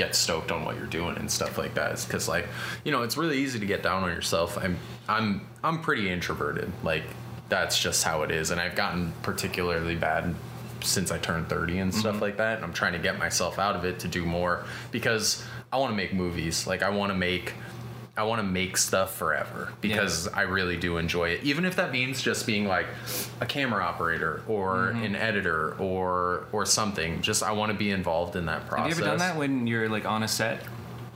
[0.00, 1.92] get stoked on what you're doing and stuff like that.
[1.92, 2.46] Is because like,
[2.84, 4.56] you know, it's really easy to get down on yourself.
[4.56, 4.78] I'm,
[5.08, 6.72] I'm, I'm pretty introverted.
[6.82, 7.02] Like,
[7.50, 10.34] that's just how it is, and I've gotten particularly bad
[10.82, 12.22] since I turned 30 and stuff Mm-hmm.
[12.22, 12.56] like that.
[12.56, 15.92] And I'm trying to get myself out of it to do more because I want
[15.92, 16.66] to make movies.
[16.66, 17.52] Like, I want to make.
[18.16, 21.42] I want to make stuff forever because I really do enjoy it.
[21.44, 22.86] Even if that means just being like
[23.40, 25.04] a camera operator or Mm-hmm.
[25.04, 27.22] an editor or or something.
[27.22, 28.88] Just I want to be involved in that process.
[28.90, 30.62] Have you ever done that when you're like on a set?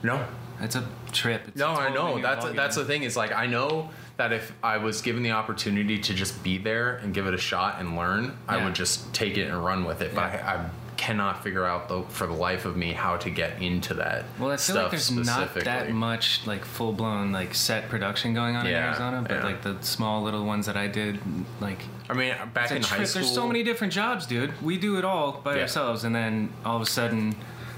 [0.03, 0.25] No.
[0.61, 1.49] It's a trip.
[1.49, 2.29] It's No, a I totally know.
[2.29, 2.57] That's ballgame.
[2.57, 6.15] that's the thing is like I know that if I was given the opportunity to
[6.15, 9.49] just be there and give it a shot and learn, I would just take it
[9.49, 10.15] and run with it.
[10.15, 10.47] But Yeah.
[10.47, 13.95] I, I cannot figure out though for the life of me how to get into
[13.95, 14.25] that.
[14.39, 18.35] Well, I feel stuff like there's not that much like full blown like set production
[18.35, 19.45] going on in Arizona, but yeah.
[19.45, 21.19] like the small little ones that I did,
[21.61, 23.09] like I mean, back in high trip.
[23.09, 24.61] school, There's so many different jobs, dude.
[24.63, 25.63] We do it all by Yeah.
[25.63, 27.35] ourselves, and then all of a sudden,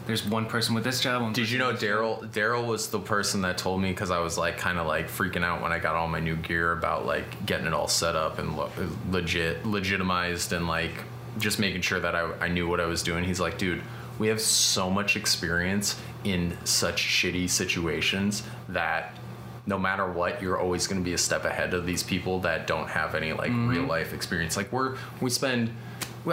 [0.06, 1.32] there's one person with this job.
[1.32, 2.00] Did you know with this job.
[2.00, 2.30] Daryl?
[2.32, 5.42] Daryl was the person that told me because I was like kind of like freaking
[5.44, 8.38] out when I got all my new gear about like getting it all set up
[8.38, 8.70] and lo-
[9.10, 10.92] legit, legitimized, and like
[11.38, 13.24] just making sure that I, I knew what I was doing.
[13.24, 13.82] He's like, dude,
[14.18, 19.16] we have so much experience in such shitty situations that
[19.66, 22.66] no matter what, you're always going to be a step ahead of these people that
[22.66, 23.68] don't have any like mm-hmm.
[23.68, 24.56] real life experience.
[24.56, 25.74] Like we're we spend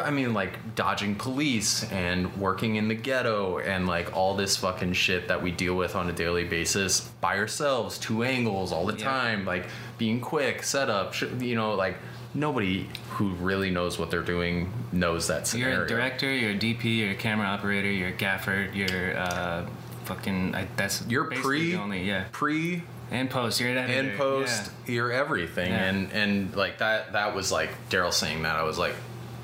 [0.02, 4.94] I mean, like dodging police and working in the ghetto and like all this fucking
[4.94, 8.98] shit that we deal with on a daily basis by ourselves, two angles all the
[8.98, 9.06] Yeah.
[9.06, 11.98] time, like being quick, set up you know, like
[12.34, 15.76] nobody who really knows what they're doing knows that scenario.
[15.76, 19.66] You're a director, you're a DP, you're a camera operator, you're a gaffer, you're uh,
[20.06, 20.56] fucking.
[20.56, 22.26] I, that's You're pre, only yeah.
[22.32, 24.00] pre And post, you're an editor.
[24.10, 25.86] and post, you're everything, Yeah.
[25.86, 27.14] and and like that.
[27.14, 28.56] That was like Daryl saying that.
[28.56, 28.96] I was like,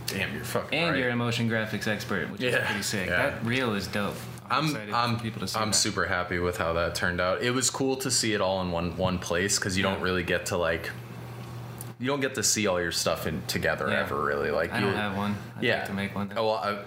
[0.07, 0.99] damn, you're fucking and right.
[0.99, 3.07] you're a motion graphics expert, which is Yeah, pretty sick.
[3.07, 3.29] yeah.
[3.29, 4.15] That reel is dope.
[4.51, 7.43] I'm I'm people to see I'm super happy with how that turned out.
[7.43, 10.23] It was cool to see it all in one one place because you don't really
[10.23, 10.89] get to like
[11.99, 14.01] you don't get to see all your stuff in together Yeah.
[14.01, 14.51] ever really.
[14.51, 15.35] Like I you, don't have one.
[15.57, 16.31] I'd yeah like to make one.
[16.35, 16.79] Oh, well, I,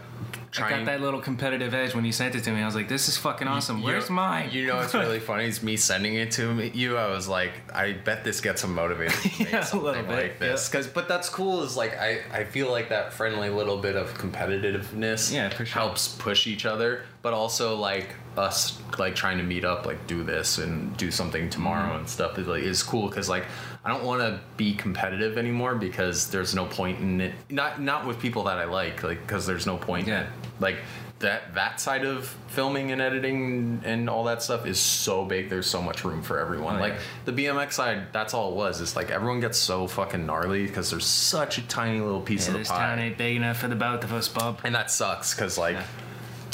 [0.63, 2.61] I got that little competitive edge when you sent it to me.
[2.63, 3.79] I was like, "This is fucking awesome.
[3.79, 6.97] You Where's mine?" You know what's really funny is me sending it to me, you.
[6.99, 10.03] I was like, I bet this gets him motivated to make Yeah, a something little
[10.05, 10.69] bit, like this.
[10.69, 11.63] Cause, but that's cool.
[11.63, 15.33] Is like I, I feel like that friendly little bit of competitiveness.
[15.33, 15.67] Yeah, sure.
[15.67, 20.23] Helps push each other, but also like us like trying to meet up, like do
[20.23, 21.99] this and do something tomorrow Mm-hmm.
[22.01, 23.09] and stuff is like is cool.
[23.11, 23.45] Cause like
[23.85, 27.35] I don't want to be competitive anymore because there's no point in it.
[27.51, 30.07] Not not with people that I like, like because there's no point.
[30.07, 30.21] in Yeah.
[30.23, 30.27] it
[30.61, 30.77] like
[31.19, 35.69] that that side of filming and editing and all that stuff is so big there's
[35.69, 36.99] so much room for everyone Oh, like yeah.
[37.27, 40.91] the bmx side that's all it was it's like everyone gets so fucking gnarly because
[40.91, 43.69] there's such a tiny little piece Yeah, of the pie town ain't big enough for
[43.69, 44.59] the both of us, Bob.
[44.65, 45.85] and that sucks because like Yeah.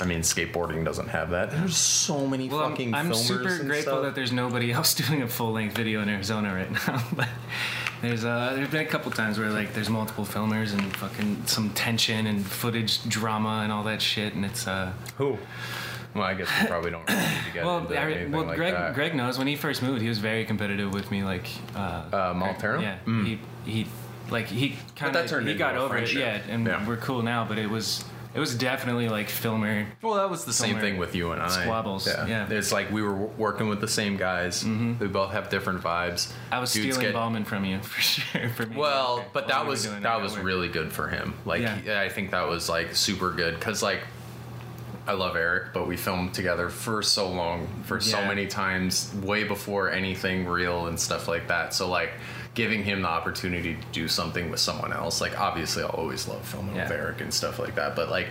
[0.00, 3.94] I mean skateboarding doesn't have that there's so many Well, fucking I'm, I'm super grateful
[3.94, 4.02] stuff.
[4.02, 7.02] that there's nobody else doing a full length video in Arizona right now.
[7.14, 7.28] but
[8.00, 11.70] there's uh, there's been a couple times where like there's multiple filmers and fucking some
[11.70, 14.92] tension and footage drama and all that shit, and it's uh.
[15.16, 15.36] who
[16.14, 18.56] well i guess we probably don't really need to get Well, into I, well, like
[18.56, 18.94] Greg that.
[18.94, 21.22] Greg knows when he first moved, he was very competitive with me.
[21.24, 22.80] Like, uh, Uh, Maltero?
[22.80, 23.26] yeah, Mm.
[23.26, 23.38] he
[23.70, 23.86] he
[24.30, 26.18] like he kind of he got over friendship.
[26.18, 26.86] it, yeah, and Yeah.
[26.86, 27.44] we're cool now.
[27.48, 28.04] But it was
[28.38, 29.84] it was definitely like filmer.
[30.00, 31.48] Well, that was the same thing with you and I.
[31.48, 32.46] squabbles, yeah.
[32.48, 34.62] It's like we were working with the same guys.
[34.62, 35.00] Mm-hmm.
[35.00, 36.32] We both have different vibes.
[36.52, 38.48] I was Dudes stealing get- Ballman from you for sure.
[38.50, 41.34] For me, Well, but that was that was really good for him.
[41.44, 42.00] Like Yeah.
[42.00, 44.02] I think that was like super good because like
[45.08, 49.42] I love Eric, but we filmed together for so long, for so many times, way
[49.42, 51.74] before anything real and stuff like that.
[51.74, 52.12] So like
[52.58, 56.44] giving him the opportunity to do something with someone else, like obviously I'll always love
[56.44, 57.94] filming with Eric and stuff like that.
[57.94, 58.26] But like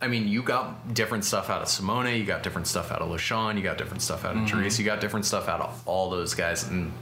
[0.00, 3.10] I mean, you got different stuff out of Simone, you got different stuff out of
[3.10, 4.56] LaShawn, you got different stuff out of Mm-hmm.
[4.56, 6.66] Therese, you got different stuff out of all those guys.
[6.66, 6.92] And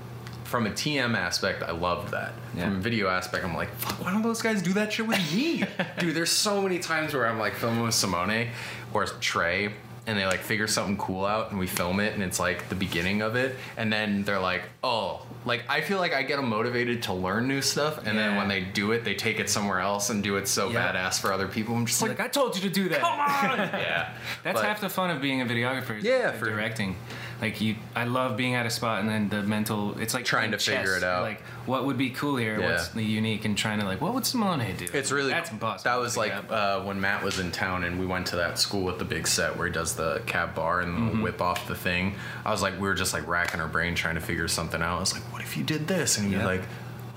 [0.43, 2.33] from a TM aspect, I loved that.
[2.57, 2.65] Yeah.
[2.65, 5.21] From a video aspect, I'm like, fuck, why don't those guys do that shit with
[5.33, 5.63] me?
[6.01, 8.49] Dude, there's so many times where I'm like filming with Simone
[8.93, 9.73] or Trey.
[10.09, 12.77] And they like figure something cool out, and we film it, and it's like the
[12.77, 16.49] beginning of it, and then they're like, "Oh, like I feel like I get them
[16.49, 19.81] motivated to learn new stuff, and then when they do it, they take it somewhere
[19.81, 20.93] else and do it so Yeah.
[20.93, 21.75] badass for other people.
[21.75, 23.01] I'm just like, Like I told you to do that.
[23.01, 24.13] come on, yeah.
[24.45, 26.01] That's But- half the fun of being a videographer.
[26.01, 26.95] Yeah, for- directing.
[27.41, 29.99] Like you, I love being at a spot and then the mental.
[30.01, 31.23] It's like Trying to figure it out.
[31.23, 32.59] Like what would be cool here?
[32.59, 32.71] Yeah.
[32.71, 33.45] What's the unique?
[33.45, 34.87] And trying to like, what would Simone do?
[34.93, 35.91] It's really that's impossible.
[35.91, 38.85] That was like uh, when Matt was in town and we went to that school
[38.85, 41.23] with the big set where he does the cab bar and Mm-hmm.
[41.23, 42.15] whip off the thing.
[42.45, 44.97] I was like, we were just like racking our brain trying to figure something out.
[44.97, 46.17] I was like, what if you did this?
[46.17, 46.39] And he Yeah.
[46.47, 46.69] was like,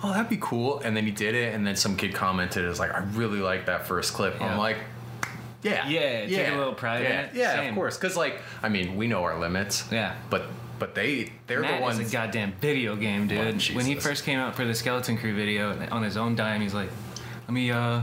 [0.03, 0.79] oh, that'd be cool.
[0.79, 3.65] And then he did it, and then some kid commented, "Is like, I really like
[3.65, 4.51] that first clip." Yeah.
[4.51, 4.77] I'm like.
[5.61, 7.35] Yeah, Yeah, take a little pride in yeah, it.
[7.35, 7.69] Yeah, Same.
[7.69, 7.97] of course.
[7.97, 9.83] Because like, I mean, we know our limits.
[9.91, 10.15] Yeah.
[10.29, 10.43] But
[10.79, 11.99] but they they're Matt the ones.
[11.99, 13.39] is a goddamn video game, dude.
[13.39, 16.61] Oh, when he first came out for the Skeleton Crew video on his own dime,
[16.61, 16.89] he's like,
[17.47, 18.01] "Let me." uh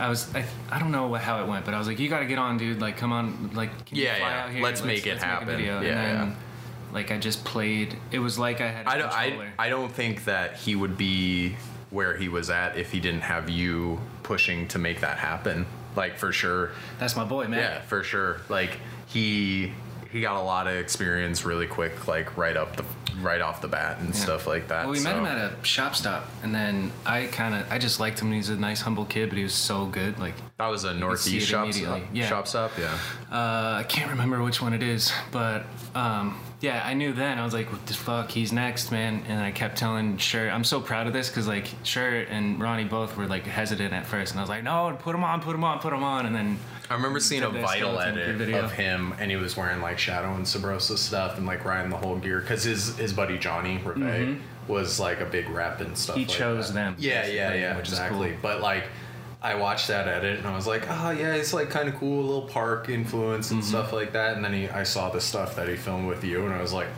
[0.00, 2.20] I was I, I don't know how it went, but I was like, "You got
[2.20, 2.80] to get on, dude!
[2.80, 4.42] Like, come on, like, can you Yeah, fly yeah.
[4.44, 4.62] out here?
[4.62, 5.46] Let's make it a happen.
[5.46, 6.34] video." Yeah, then, yeah.
[6.92, 7.94] like, I just played.
[8.10, 8.86] It was like I had.
[8.86, 9.12] I don't.
[9.12, 9.52] I.
[9.58, 11.56] I don't think that he would be
[11.90, 15.66] where he was at if he didn't have you pushing to make that happen.
[15.96, 16.70] Like for sure.
[16.98, 17.60] That's my boy, man.
[17.60, 18.40] Yeah, for sure.
[18.48, 19.72] Like he
[20.12, 22.84] he got a lot of experience really quick, like right up the
[23.20, 24.14] right off the bat and Yeah.
[24.20, 24.84] stuff like that.
[24.84, 27.98] Well, we met him at a shop stop, and then I kind of I just
[27.98, 28.30] liked him.
[28.30, 30.18] He's a nice, humble kid, but he was so good.
[30.18, 32.02] Like, that was a northeast shop stop.
[32.12, 32.28] Yeah.
[32.28, 32.92] Shop stop, yeah.
[33.32, 37.38] uh, I can't remember which one it is, but um, yeah, I knew then.
[37.38, 38.30] I was like, "What the fuck?
[38.30, 41.66] He's next, man!" And I kept telling Shirt, "I'm so proud of this," because like
[41.82, 45.14] Shirt and Ronnie both were like hesitant at first, and I was like, "No, put
[45.14, 47.98] him on, put him on, put him on," and then I remember seeing a vital
[48.00, 48.62] edit video.
[48.62, 51.96] of him, and he was wearing like Shadow and Subrosa stuff, and like riding the
[51.96, 56.16] whole gear, because his his buddy Johnny Reve was like a big rep and stuff.
[56.16, 56.20] Mm-hmm.
[56.20, 56.74] He like chose that.
[56.74, 58.30] them, Yeah, yeah, yeah, which is exactly.
[58.30, 58.38] cool.
[58.42, 58.84] But like,
[59.46, 62.20] I watched that edit, and I was like, oh yeah, it's like kind of cool,
[62.20, 63.56] a little park influence Mm-hmm.
[63.56, 64.36] and stuff like that.
[64.36, 66.72] And then he, I saw the stuff that he filmed with you, and I was
[66.72, 66.88] like.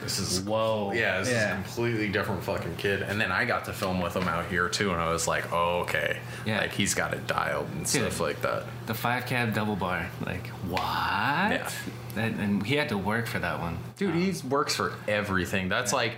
[0.00, 0.92] This is Whoa.
[0.94, 1.46] Yeah, this Yeah.
[1.46, 3.02] is a completely different fucking kid.
[3.02, 5.52] And then I got to film with him out here too, and I was like,
[5.52, 6.60] oh okay, Yeah.
[6.60, 8.62] like he's got it dialed and stuff like that.
[8.86, 10.08] the five cab double bar.
[10.24, 10.80] Like what?
[10.80, 11.68] Yeah.
[12.14, 15.68] That, and he had to work for that one, Dude, he works for everything.
[15.68, 16.12] That's like,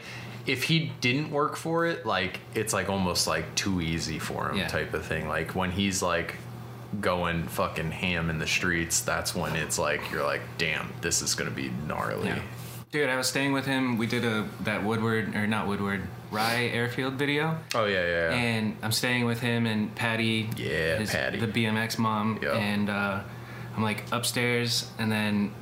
[0.46, 4.56] if he didn't work for it, like it's like almost like too easy for him,
[4.58, 4.68] Yeah.
[4.68, 5.28] type of thing.
[5.28, 6.36] Like when he's like
[7.00, 11.34] going fucking ham in the streets, that's when it's like you're like, damn, this is
[11.34, 12.28] gonna be gnarly.
[12.28, 12.42] Yeah.
[12.90, 13.98] Dude, I was staying with him.
[13.98, 18.30] We did a that Woodward or not Woodward Rye Airfield video, Oh yeah, yeah.
[18.30, 18.36] yeah.
[18.36, 20.48] and I'm staying with him and Patty.
[20.56, 21.38] Yeah, his- Patty.
[21.38, 22.54] the BMX mom, Yeah.
[22.56, 23.20] and uh,
[23.76, 25.52] I'm like upstairs, and then.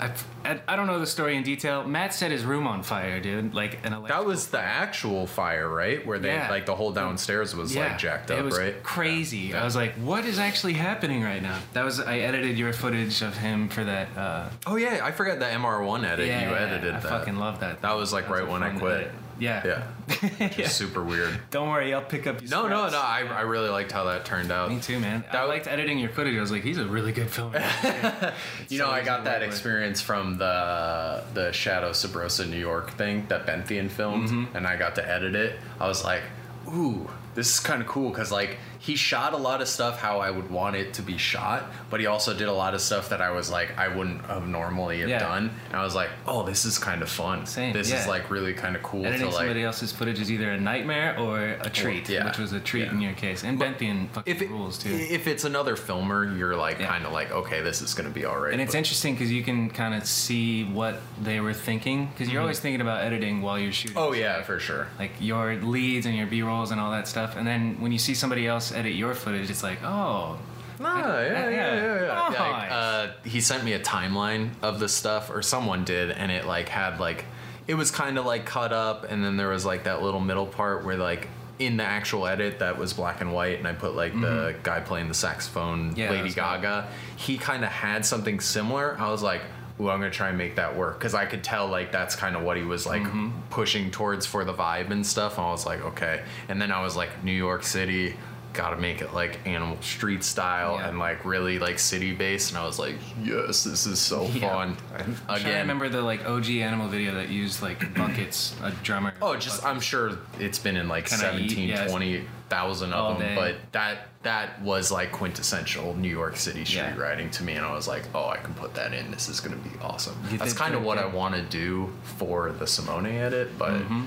[0.00, 1.84] I, I, don't know the story in detail.
[1.86, 3.54] Matt set his room on fire, dude.
[3.54, 6.06] Like an that was the actual fire, right?
[6.06, 6.48] Where they Yeah.
[6.50, 8.82] like the whole downstairs was like jacked up, it was right?
[8.82, 9.38] Crazy.
[9.50, 9.62] Yeah.
[9.62, 13.22] I was like, "What is actually happening right now?" That was I edited your footage
[13.22, 14.16] of him for that.
[14.16, 16.26] Uh, Oh yeah, I forgot the MR1 edit.
[16.28, 17.08] yeah, you edited I that.
[17.08, 17.82] fucking love that.
[17.82, 18.92] That was, like, That right a when I quit.
[19.00, 19.12] edit.
[19.38, 19.82] Yeah.
[20.20, 21.38] Yeah, just super weird.
[21.50, 22.40] Don't worry, I'll pick up.
[22.42, 22.92] Your No, no, scraps.
[22.92, 22.98] no.
[23.34, 24.70] I, I really liked how that turned out.
[24.70, 25.24] Me too, man.
[25.28, 26.36] I That- liked editing your footage.
[26.36, 27.60] I was like, he's a really good filmer.
[28.68, 29.48] You know, I got that work with.
[29.50, 34.56] experience from the the Shadow Subrosa New York thing that Benthian filmed, Mm-hmm.
[34.56, 35.58] and I got to edit it.
[35.80, 36.22] I was like,
[36.68, 40.20] ooh, this is kind of cool because like he shot a lot of stuff how
[40.20, 43.08] I would want it to be shot, but he also did a lot of stuff
[43.08, 45.18] that I was like I wouldn't have normally have Yeah.
[45.18, 47.46] done, and I was like, oh, this is kind of fun.
[47.46, 49.36] Same, This is like really kind of cool Editing to like.
[49.36, 52.24] somebody else's footage is either a nightmare or a treat, yeah.
[52.24, 52.92] which was a treat Yeah.
[52.92, 53.42] in your case.
[53.44, 54.90] And Benthian fucking if it, rules too.
[54.90, 56.86] if it's another filmer, you're like Yeah.
[56.86, 58.52] kind of like, okay, this is gonna be all right.
[58.52, 62.28] And it's but- interesting because you can kind of see what they were thinking because
[62.28, 62.42] you're mm-hmm.
[62.42, 63.96] always thinking about editing while you're shooting.
[63.96, 64.86] oh yeah, for sure.
[64.98, 67.36] like your leads and your B rolls and all that stuff.
[67.36, 70.38] And then when you see somebody else edit your footage, it's like, oh,
[70.80, 72.02] No, yeah, yeah, yeah, yeah.
[72.02, 72.28] yeah.
[72.30, 72.38] Nice.
[72.38, 76.46] Like, uh, he sent me a timeline of the stuff, or someone did, and it
[76.46, 77.24] like had like,
[77.66, 80.46] it was kind of like cut up, and then there was like that little middle
[80.46, 83.94] part where like in the actual edit that was black and white, and I put
[83.96, 85.98] like the guy playing the saxophone, Mm-hmm.
[85.98, 86.30] Yeah, Lady.
[86.32, 86.88] Gaga.
[87.16, 88.96] He kind of had something similar.
[88.98, 89.42] I was like.
[89.80, 92.34] Ooh, I'm gonna try and make that work because I could tell like that's kind
[92.34, 93.30] of what he was like Mm-hmm.
[93.50, 95.38] pushing towards for the vibe and stuff.
[95.38, 96.24] And I was like, okay.
[96.48, 98.16] And then I was like, New York City,
[98.58, 100.88] gotta make it like animal street style Yeah.
[100.88, 104.50] and like really like city based and i was like yes this is so Yeah.
[104.50, 108.72] fun I'm to again remember the like OG animal video that used like buckets, a
[108.82, 109.14] drummer.
[109.22, 111.86] oh just i'm sure it's been in like Kinda 17 yeah.
[111.86, 113.34] 20,000 of them day.
[113.36, 116.96] but that that was like quintessential new york city street Yeah.
[116.98, 119.38] riding to me and i was like oh i can put that in this is
[119.38, 123.06] gonna be awesome You that's kind of what i want to do for the simone
[123.06, 124.06] edit but Mm-hmm.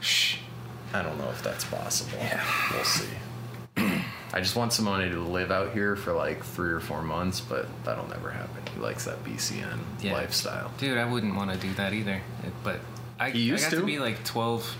[0.00, 0.36] shh,
[0.94, 2.18] i don't know if that's possible
[2.72, 3.04] we'll see
[3.76, 7.66] I just want Simone to live out here for like three or four months, but
[7.84, 8.62] that'll never happen.
[8.74, 10.12] He likes that BCN Yeah.
[10.14, 10.72] lifestyle.
[10.78, 12.20] Dude, I wouldn't want to do that either.
[12.44, 12.80] It- But
[13.18, 13.80] I, He used I got to.
[13.82, 13.86] to?
[13.86, 14.76] be like 12,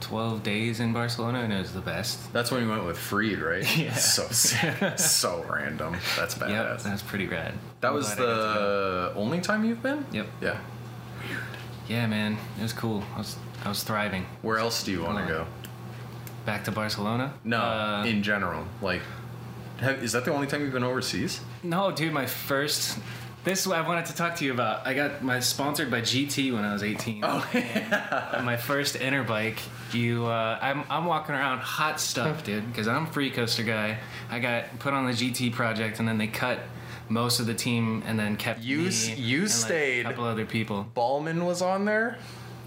[0.00, 2.32] 12 days in Barcelona, and it was the best.
[2.32, 3.64] That's when you went with Freed, right?
[3.76, 3.94] Yeah.
[3.94, 4.98] So sick.
[4.98, 5.96] so random.
[6.16, 6.48] That's badass.
[6.50, 7.54] Yep, that's pretty rad.
[7.80, 9.12] that I'm was glad I got to go.
[9.14, 10.04] the only time you've been?
[10.12, 10.26] Yep.
[10.40, 10.58] Yeah.
[11.88, 13.02] Yeah, man, it was cool.
[13.14, 14.26] I was I was thriving.
[14.42, 15.46] Where else do you want to go?
[16.46, 17.34] Back to Barcelona?
[17.44, 18.64] No, Uh, in general.
[18.80, 19.02] Like,
[19.78, 21.40] have, is that the only time you've been overseas?
[21.62, 22.12] no, dude.
[22.12, 22.98] My first.
[23.44, 24.84] This is what I wanted to talk to you about.
[24.84, 27.22] I got my sponsored by GT when I was 18.
[27.24, 27.48] Oh,
[28.38, 29.60] On my first inner bike,
[29.92, 33.98] you, uh, I'm, I'm walking around hot stuff, dude, because I'm a free coaster guy.
[34.30, 36.58] I got put on the GT project, and then they cut
[37.08, 40.24] most of the team, and then kept You me you and, like, stayed- a couple
[40.24, 40.88] other people.
[40.94, 42.18] Ballman was on there?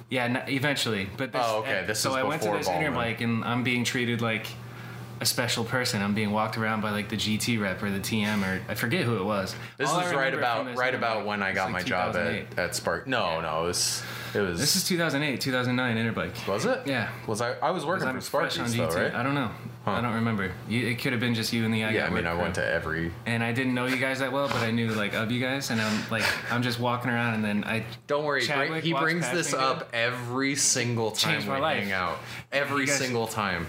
[0.09, 1.07] Yeah, eventually.
[1.17, 2.93] But this, Oh, okay, this so is I went to before this inner Ballman.
[2.95, 4.47] bike, and I'm being treated like
[5.21, 6.01] a special person.
[6.01, 9.03] I'm being walked around by like the GT rep or the TM or I forget
[9.03, 9.55] who it was.
[9.77, 12.75] This All is right about right about when I got like, my job at, at
[12.75, 13.07] Spark.
[13.07, 13.41] No, Yeah.
[13.41, 14.03] no, it was
[14.33, 16.35] it was This is 2008, 2009 inner bike.
[16.47, 16.81] was it?
[16.85, 17.09] Yeah.
[17.27, 18.91] Was I I was working for fresh on Sparkies GT.
[18.93, 19.13] though, right?
[19.15, 19.51] I don't know.
[19.85, 19.91] Huh.
[19.91, 20.51] I don't remember.
[20.67, 21.91] You, it could have been just you and the guy.
[21.91, 23.13] Yeah, I mean, I went to every.
[23.25, 25.71] And I didn't know you guys that well, but I knew like of you guys,
[25.71, 29.29] and I'm like I'm just walking around, and then I Don't worry, Chadwick he brings
[29.31, 32.19] this up every single time Changed we hang out.
[32.51, 33.67] Every guys- single time.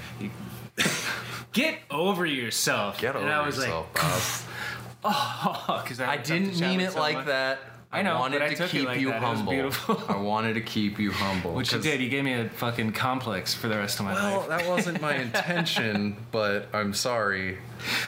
[1.52, 3.00] get over yourself.
[3.00, 4.22] Get over and I was yourself, Bob.
[5.02, 7.58] Oh, like, because I didn't mean it like that.
[7.92, 9.20] I know, wanted but I to keep like you that.
[9.20, 9.72] Humble.
[10.08, 11.54] I wanted to keep you humble.
[11.54, 12.00] Which you did.
[12.00, 14.48] You gave me a fucking complex for the rest of my Well, life.
[14.48, 17.58] Well, that wasn't my intention, but I'm sorry.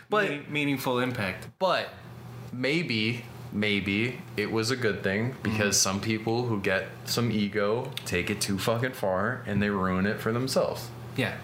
[0.08, 1.48] But Meaning- meaningful impact.
[1.58, 1.88] But
[2.52, 5.90] maybe, maybe it was a good thing because mm-hmm.
[5.90, 10.20] some people who get some ego take it too fucking far and they ruin it
[10.20, 10.90] for themselves.
[11.16, 11.34] Yeah.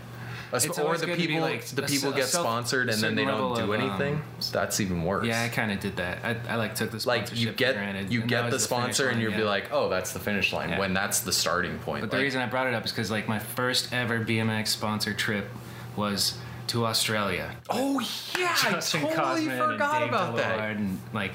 [0.53, 3.55] It's or the people, like, the people a get self- sponsored and then they don't
[3.55, 4.15] do of, anything.
[4.15, 4.23] um,
[4.53, 5.27] That's even worse.
[5.27, 6.25] Yeah, I kind of did that.
[6.25, 9.33] I, I like took the like you get granted, you get the sponsor and you'll
[9.33, 10.71] be like, oh, that's the finish line.
[10.71, 10.79] Yeah.
[10.79, 12.01] When that's the starting point.
[12.03, 15.19] But the reason I brought it up is because like my first ever BMX sponsored
[15.19, 15.47] trip
[15.97, 16.39] was
[16.69, 17.55] to Australia.
[17.71, 18.01] oh
[18.39, 20.77] yeah, I totally Cosman forgot about that.
[20.77, 21.33] And like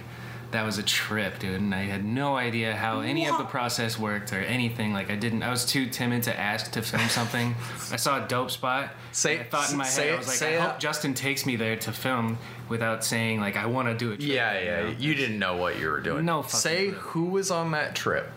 [0.54, 3.99] that was a trip, dude, and I had no idea how any of the process
[3.99, 4.94] worked or anything.
[4.94, 5.44] Like I didn't.
[5.44, 7.53] I was too timid to ask to film something.
[7.91, 8.90] I saw a dope spot.
[9.11, 10.60] Say- and I thought in my say head, it- I was like, I it.
[10.61, 12.38] hope Justin takes me there to film
[12.69, 14.22] without saying like I want to do it.
[14.22, 14.94] Yeah, yeah.
[14.98, 16.26] You didn't know what you were doing.
[16.26, 16.94] No fucking Say clue.
[16.99, 18.30] who was on that trip.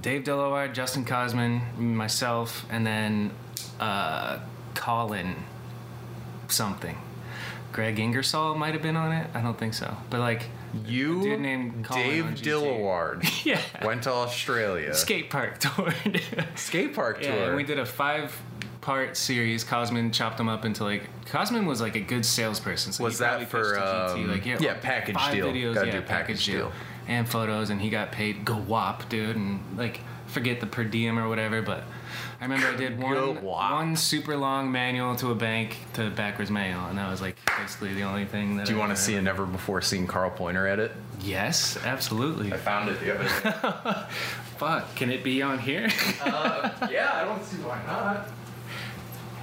[0.00, 3.32] Dave Dilloward, Justin Cosman, myself, and then
[3.80, 4.38] uh,
[4.74, 5.34] Colin
[6.48, 6.96] something.
[7.72, 9.28] Greg Ingersoll might have been on it.
[9.34, 9.96] I don't think so.
[10.10, 10.46] But like,
[10.84, 12.42] You, dude named Colin Dave on GT.
[12.44, 13.60] Dillaward, yeah.
[13.84, 14.94] went to Australia.
[14.94, 15.92] Skate park tour.
[16.56, 17.44] Skate park yeah, tour.
[17.48, 18.36] and we did a five
[18.80, 19.64] part series.
[19.64, 22.92] Cosman chopped them up into like Cosman was like a good salesperson.
[22.92, 25.46] So Was that probably for, pitched to GT, um, like, yeah, package five deal.
[25.48, 26.72] Videos, Gotta yeah, do package deal.
[27.08, 31.18] and photos, and he got paid go wop, dude, and like forget the per diem
[31.18, 31.84] or whatever, but.
[32.40, 36.86] I remember I did one one super long manual to a bank to backwards mail,
[36.86, 38.66] and that was like basically the only thing that.
[38.66, 40.92] Do you I want to see a never before seen Carl Pointer edit?
[41.20, 42.50] Yes, absolutely.
[42.50, 44.06] I found it the other day.
[44.56, 45.90] Fuck, can it be on here?
[46.22, 48.28] uh, yeah, I don't see why not.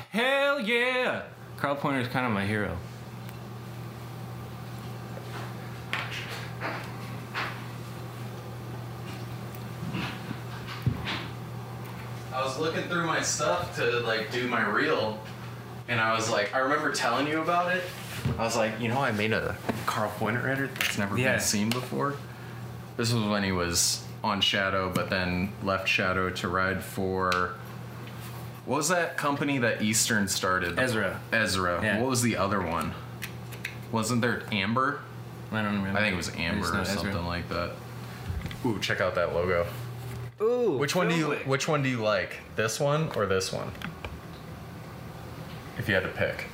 [0.09, 1.23] Hell yeah!
[1.57, 2.77] Carl Pointer is kind of my hero.
[12.37, 15.19] I was looking through my stuff to like do my reel,
[15.87, 17.83] and I was like, I remember telling you about it.
[18.37, 19.57] I was like, you know, I made a
[19.87, 21.31] Carl Pointer edit that's never Yeah.
[21.31, 22.13] been seen before.
[22.95, 27.55] This was when he was on Shadow, but then left Shadow to ride for.
[28.65, 30.77] What was that company that Eastern started?
[30.77, 31.19] Ezra.
[31.31, 31.81] Ezra.
[31.81, 32.01] Yeah.
[32.01, 32.93] What was the other one?
[33.91, 34.99] Wasn't there Amber?
[35.51, 35.97] I don't remember.
[35.97, 36.85] I think it was Amber or Ezra.
[36.97, 37.71] something like that.
[38.63, 39.65] Ooh, check out that logo.
[40.41, 41.45] Ooh, Which one do you Philwick.
[41.47, 42.37] which one do you like?
[42.55, 43.71] This one or this one?
[45.77, 46.45] If you had to pick.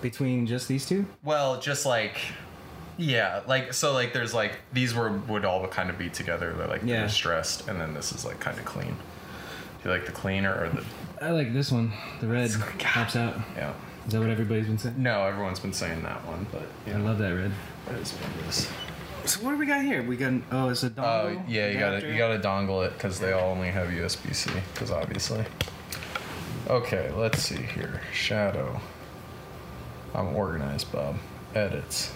[0.00, 1.06] Between just these two?
[1.22, 2.16] Well, just like
[2.98, 6.52] yeah, like so like there's like these were would all kind of be together.
[6.52, 7.04] They're like Yeah.
[7.04, 8.96] distressed and then this is like kind of clean.
[9.82, 10.84] Do you like the cleaner or the
[11.24, 11.92] I like this one.
[12.20, 13.36] The red pops out.
[13.56, 13.72] yeah.
[14.06, 14.96] Is that what everybody's been saying?
[15.00, 17.52] No, everyone's been saying that one, but yeah, I love that red.
[17.86, 18.68] that is what it is.
[19.24, 20.02] So what do we got here?
[20.02, 21.36] We got oh, it's a uh, dongle.
[21.38, 24.50] Oh yeah, you gotta you gotta dongle it because they all only have USB C.
[24.74, 25.44] Because obviously.
[26.68, 28.00] Okay, let's see here.
[28.12, 28.80] Shadow.
[30.14, 31.16] I'm organized, Bob.
[31.54, 32.12] Edits.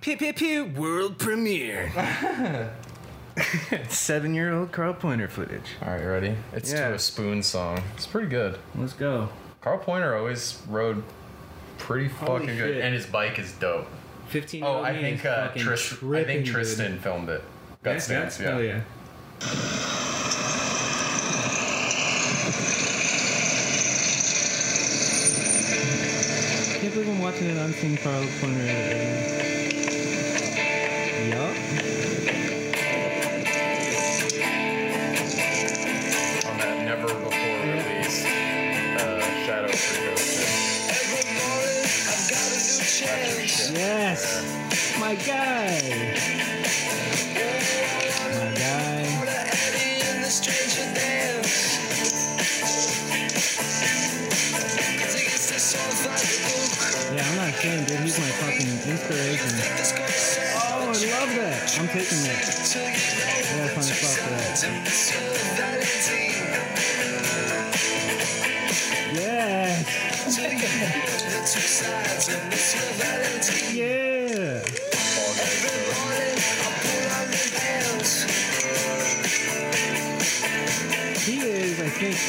[0.00, 0.64] Pew pew pew!
[0.66, 2.72] World premiere.
[3.88, 5.76] Seven-year-old Carl Pointer footage.
[5.82, 6.36] All right, ready?
[6.52, 6.88] It's Yeah.
[6.88, 7.82] to a spoon song.
[7.96, 8.58] It's pretty good.
[8.76, 9.28] Let's go.
[9.60, 11.02] Carl Pointer always rode
[11.78, 12.82] pretty Holy fucking good, shit.
[12.84, 13.86] and his bike is dope.
[14.28, 14.64] Fifteen.
[14.64, 17.42] Oh, I think uh, Tris- I think Tristan filmed it.
[17.82, 18.50] Guts Dance, yeah.
[18.50, 18.80] Oh yeah.
[25.48, 28.64] I can't believe I'm watching an unseen Carl Pointer
[45.06, 45.70] My guy.
[48.34, 49.06] My guy.
[57.14, 58.00] Yeah, I'm not ashamed, dude.
[58.00, 59.54] He's my fucking inspiration.
[60.56, 61.78] Oh, I love that.
[61.78, 62.42] I'm taking that.
[63.54, 64.58] Gotta find a spot for that.
[69.14, 69.86] Yes.
[73.76, 73.95] Yeah.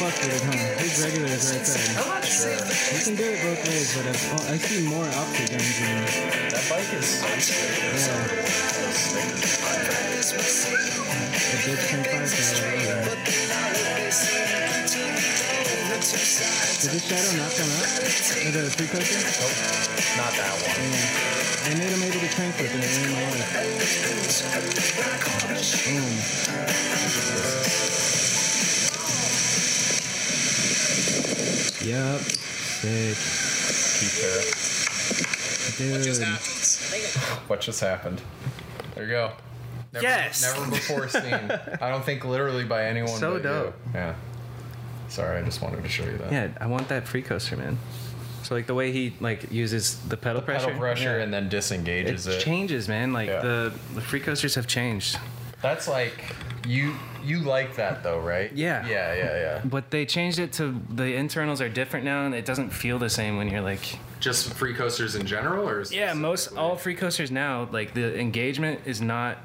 [0.02, 0.52] Is, I think, fucked with it, huh?
[0.82, 2.02] His regular is right there.
[2.02, 2.64] I'm not sure.
[2.94, 6.04] He can do it both ways, but I've, oh, I see more octagons than
[6.50, 7.94] That bike is so sick.
[7.94, 8.18] It's so- Yeah.
[10.22, 10.78] so sick.
[10.78, 10.80] a
[11.66, 12.90] big 25 guy.
[16.80, 17.88] Did this shadow not come out?
[18.46, 19.18] Or the free coaster?
[19.18, 19.52] Nope,
[20.16, 20.92] not that one.
[20.92, 21.66] Yeah.
[21.66, 23.54] I made him able to crank flip and it ruined my life.
[25.86, 26.18] Boom.
[31.82, 32.20] Yup.
[32.20, 33.16] Sick.
[34.00, 34.42] Keep there.
[35.78, 36.26] Dude.
[37.48, 38.20] What just happened?
[38.94, 39.32] There you go.
[39.92, 40.42] Never, Yes!
[40.42, 41.22] Never before seen.
[41.80, 43.08] I don't think literally by anyone.
[43.18, 43.42] So but you.
[43.42, 43.74] dope.
[43.94, 44.14] Yeah.
[45.08, 46.30] Sorry, I just wanted to show you that.
[46.32, 47.78] Yeah, I want that free coaster, man.
[48.42, 51.24] So like the way he like uses the pedal pressure, Pedal pressure yeah.
[51.24, 52.40] and then it disengages it.
[52.40, 53.12] changes, man.
[53.12, 53.40] Like Yeah.
[53.40, 55.18] the the free coasters have changed.
[55.62, 56.34] That's like
[56.66, 58.52] you you like that though, right?
[58.52, 58.86] Yeah.
[58.86, 59.62] Yeah, yeah, yeah.
[59.64, 63.10] But they changed it to the internals are different now, and it doesn't feel the
[63.10, 63.98] same when you're like.
[64.20, 68.80] Just free coasters in general, or Yeah, most all free coasters now, like the engagement
[68.84, 69.38] is not.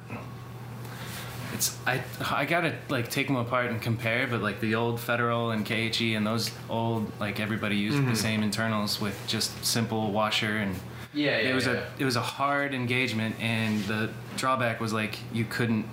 [1.54, 2.02] It's I
[2.32, 6.16] I gotta like take them apart and compare, but like the old Federal and KHE
[6.16, 8.14] and those old like everybody used the mm-hmm.
[8.16, 10.76] same internals with just simple washer and
[11.14, 11.74] Yeah, yeah, It was yeah.
[11.74, 15.86] a it was a hard engagement, and the drawback was like you couldn't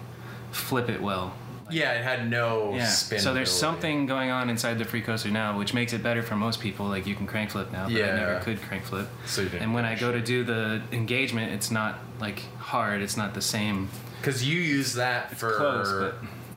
[0.52, 1.35] flip it well.
[1.72, 2.86] Yeah, it had no Yeah.
[2.86, 3.20] spin.
[3.20, 6.36] So there's something going on inside the free coaster now, which makes it better for
[6.36, 6.86] most people.
[6.86, 9.09] Like you can crank flip now, but I never could crank flip.
[9.26, 13.02] So you and when I go to do the engagement, it's not like hard.
[13.02, 13.88] It's not the same.
[14.20, 16.12] Because you use that for close,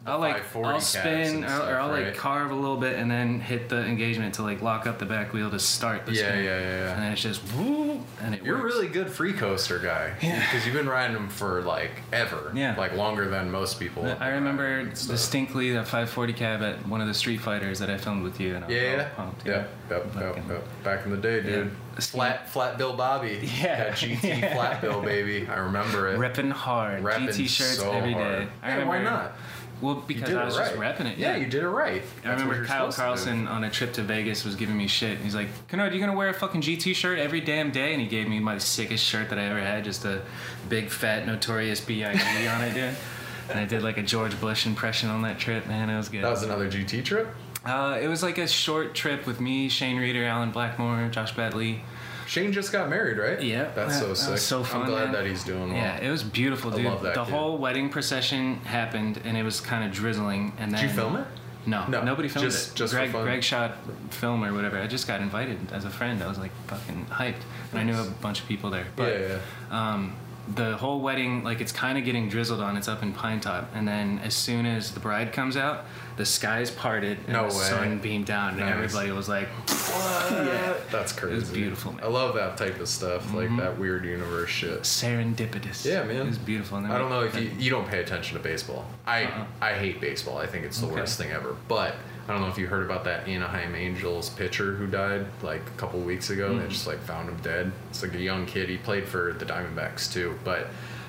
[0.06, 2.08] I'll like I'll spin or, I'll right?
[2.08, 5.06] like carve a little bit and then hit the engagement to like lock up the
[5.06, 6.44] back wheel to start the Yeah, spin.
[6.44, 6.94] yeah, yeah, yeah.
[6.94, 8.76] And then it's just woo, and it You're a works.
[8.76, 10.14] really good free coaster guy.
[10.22, 10.40] Yeah.
[10.42, 12.52] Because you've been riding them for like ever.
[12.54, 12.76] Yeah.
[12.78, 14.06] Like longer than most people.
[14.20, 15.12] I remember riding and stuff.
[15.16, 18.56] distinctly the 540 cab at one of the Street Fighters that I filmed with you,
[18.56, 19.10] and I was Yeah, all yeah.
[19.16, 19.46] pumped.
[19.48, 20.84] Yep, yep, yep, yep.
[20.84, 21.68] Back in the day, dude.
[21.68, 22.00] Yeah.
[22.02, 23.40] Flat, flat bill Bobby.
[23.62, 23.86] Yeah.
[23.86, 24.54] That GT Yeah.
[24.54, 25.48] flat bill, baby.
[25.48, 26.20] I remember it.
[26.20, 28.20] Repping hard, Repping GT shirts so every day.
[28.20, 28.48] hard.
[28.64, 29.38] I Yeah, remember, why not?
[29.84, 30.68] Well, because I was right.
[30.68, 31.18] just repping it.
[31.18, 32.02] Yeah, Yeah, you did it right.
[32.02, 33.36] I That's what remember Kyle supposed to do.
[33.36, 35.18] Carlson on a trip to Vegas was giving me shit.
[35.20, 37.92] He's like, Kennard, you gonna wear a fucking GT shirt every damn day?
[37.94, 40.22] And he gave me my sickest shirt that I ever had, just a
[40.70, 42.48] big fat notorious B.I.G.
[42.48, 42.96] on it, dude.
[43.50, 45.90] And I did like a George Bush impression on that trip, man.
[45.90, 46.24] It was good.
[46.24, 47.28] That was another GT trip.
[47.66, 51.82] uh, it was like a short trip with me, Shane Reeder, Alan Blackmore, Josh Batley.
[52.28, 53.42] Shane just got married, right?
[53.42, 54.32] Yeah, That's so that- that sick.
[54.32, 55.14] was so fun, I'm glad man.
[55.14, 55.78] that he's doing well.
[55.78, 56.86] Yeah, it was beautiful, I dude.
[56.86, 57.34] love that the kid.
[57.34, 60.54] whole wedding procession happened, and it was kind of drizzling.
[60.58, 61.28] And then Did you film it?
[61.66, 62.76] No, No, nobody filmed just- it.
[62.76, 63.12] just for Greg.
[63.12, 63.78] Greg shot
[64.10, 64.78] film or whatever.
[64.80, 66.22] I just got invited as a friend.
[66.22, 68.86] I was like fucking hyped, and I knew a bunch of people there.
[68.98, 69.28] But yeah,
[69.72, 69.92] yeah.
[69.94, 70.14] um,
[70.56, 72.76] the whole wedding, like it's kind of getting drizzled on.
[72.76, 75.86] It's up in Pine Top, and then as soon as the bride comes out,
[76.18, 77.64] the skies parted and No the way.
[77.64, 81.54] sun beamed down, and everybody was like, yeah, that's crazy.
[81.54, 82.04] beautiful, man.
[82.04, 83.58] I love that type of stuff, like mm-hmm.
[83.58, 84.82] that weird universe shit.
[84.82, 85.86] serendipitous.
[85.86, 86.18] Yeah, man.
[86.18, 86.78] It was beautiful.
[86.78, 88.86] And I don't know if you you don't pay attention to baseball.
[89.08, 89.46] I Uh-uh.
[89.62, 90.38] I hate baseball.
[90.38, 90.96] I think it's the Okay.
[90.96, 91.56] worst thing ever.
[91.68, 91.96] But
[92.28, 95.78] I don't know if you heard about that Anaheim Angels pitcher who died like a
[95.78, 96.54] couple weeks ago.
[96.54, 96.62] Mm.
[96.62, 97.72] They just like found him dead.
[97.90, 98.70] It's like a young kid.
[98.70, 100.68] He played for the Diamondbacks too, but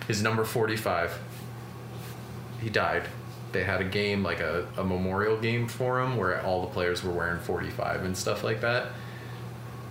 [0.08, 1.18] his number 45
[2.60, 3.04] he died.
[3.52, 7.04] They had a game like a, a memorial game for him where all the players
[7.04, 8.88] were wearing 45 and stuff like that.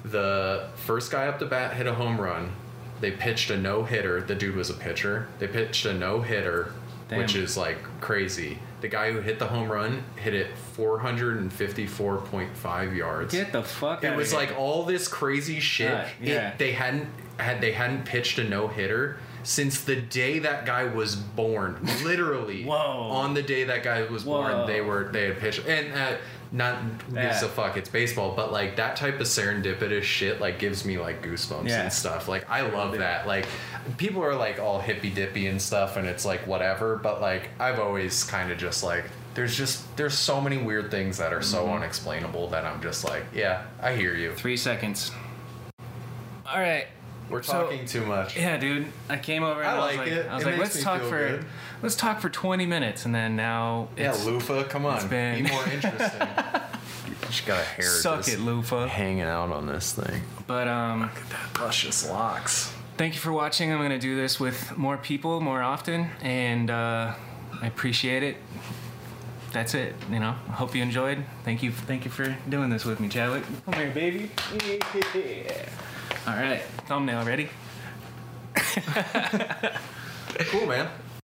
[0.04, 2.52] The first guy up the bat hit a home run.
[3.00, 4.22] They pitched a no hitter.
[4.22, 5.28] The dude was a pitcher.
[5.40, 6.74] They pitched a no hitter,
[7.10, 8.58] which is like crazy.
[8.84, 10.48] The guy who hit the home run hit it
[10.78, 13.34] 454.5 yards.
[13.34, 14.04] Get the fuck.
[14.04, 14.40] It was here.
[14.42, 15.94] like all this crazy shit.
[15.94, 16.54] Uh, It- yeah.
[16.58, 17.08] they hadn't
[17.40, 21.78] had they hadn't pitched a no hitter since the day that guy was born.
[22.04, 22.76] Literally, Whoa.
[22.76, 25.94] on the day that guy was born, they were they had pitched and.
[25.94, 26.18] Uh,
[26.54, 27.46] not gives Yeah.
[27.46, 27.76] a fuck.
[27.78, 31.82] It's baseball, but like that type of serendipitous shit like gives me like goosebumps Yeah.
[31.82, 32.28] and stuff.
[32.30, 33.28] Like I love that.
[33.28, 33.48] Like
[33.98, 36.96] people are like all hippy dippy and stuff, and it's like whatever.
[36.96, 39.04] But like I've always kind of just like
[39.34, 41.74] there's just there's so many weird things that are so Mm-hmm.
[41.78, 44.34] unexplainable that I'm just like yeah I hear you.
[44.36, 45.12] Three seconds.
[46.46, 46.86] All right.
[47.30, 48.38] We're So- talking too much.
[48.38, 48.88] Yeah, dude.
[49.10, 50.28] I came over and I I, was like like, it.
[50.30, 51.46] I was It like, let's talk for good.
[51.82, 55.44] let's talk for 20 minutes, and then now Yeah, it's Lufa, come on, it's been-
[55.46, 56.28] be more interesting.
[57.08, 58.88] You just got a hair suck just it, Lufa.
[58.88, 60.22] hanging out on this thing.
[60.48, 62.72] But um, look at that Luscious locks.
[62.98, 63.72] thank you for watching.
[63.72, 67.14] I'm gonna do this with more people more often, and uh,
[67.62, 68.38] I appreciate it.
[69.54, 69.96] That's it.
[70.12, 70.36] You know.
[70.50, 71.24] I hope you enjoyed.
[71.44, 71.72] Thank you.
[71.72, 73.44] Thank you for doing this with me, Chadwick.
[73.66, 74.32] Come here, baby.
[74.66, 75.66] Yeah.
[76.28, 76.62] All right.
[76.88, 77.50] Thumbnail ready?
[80.50, 80.90] Cool, man.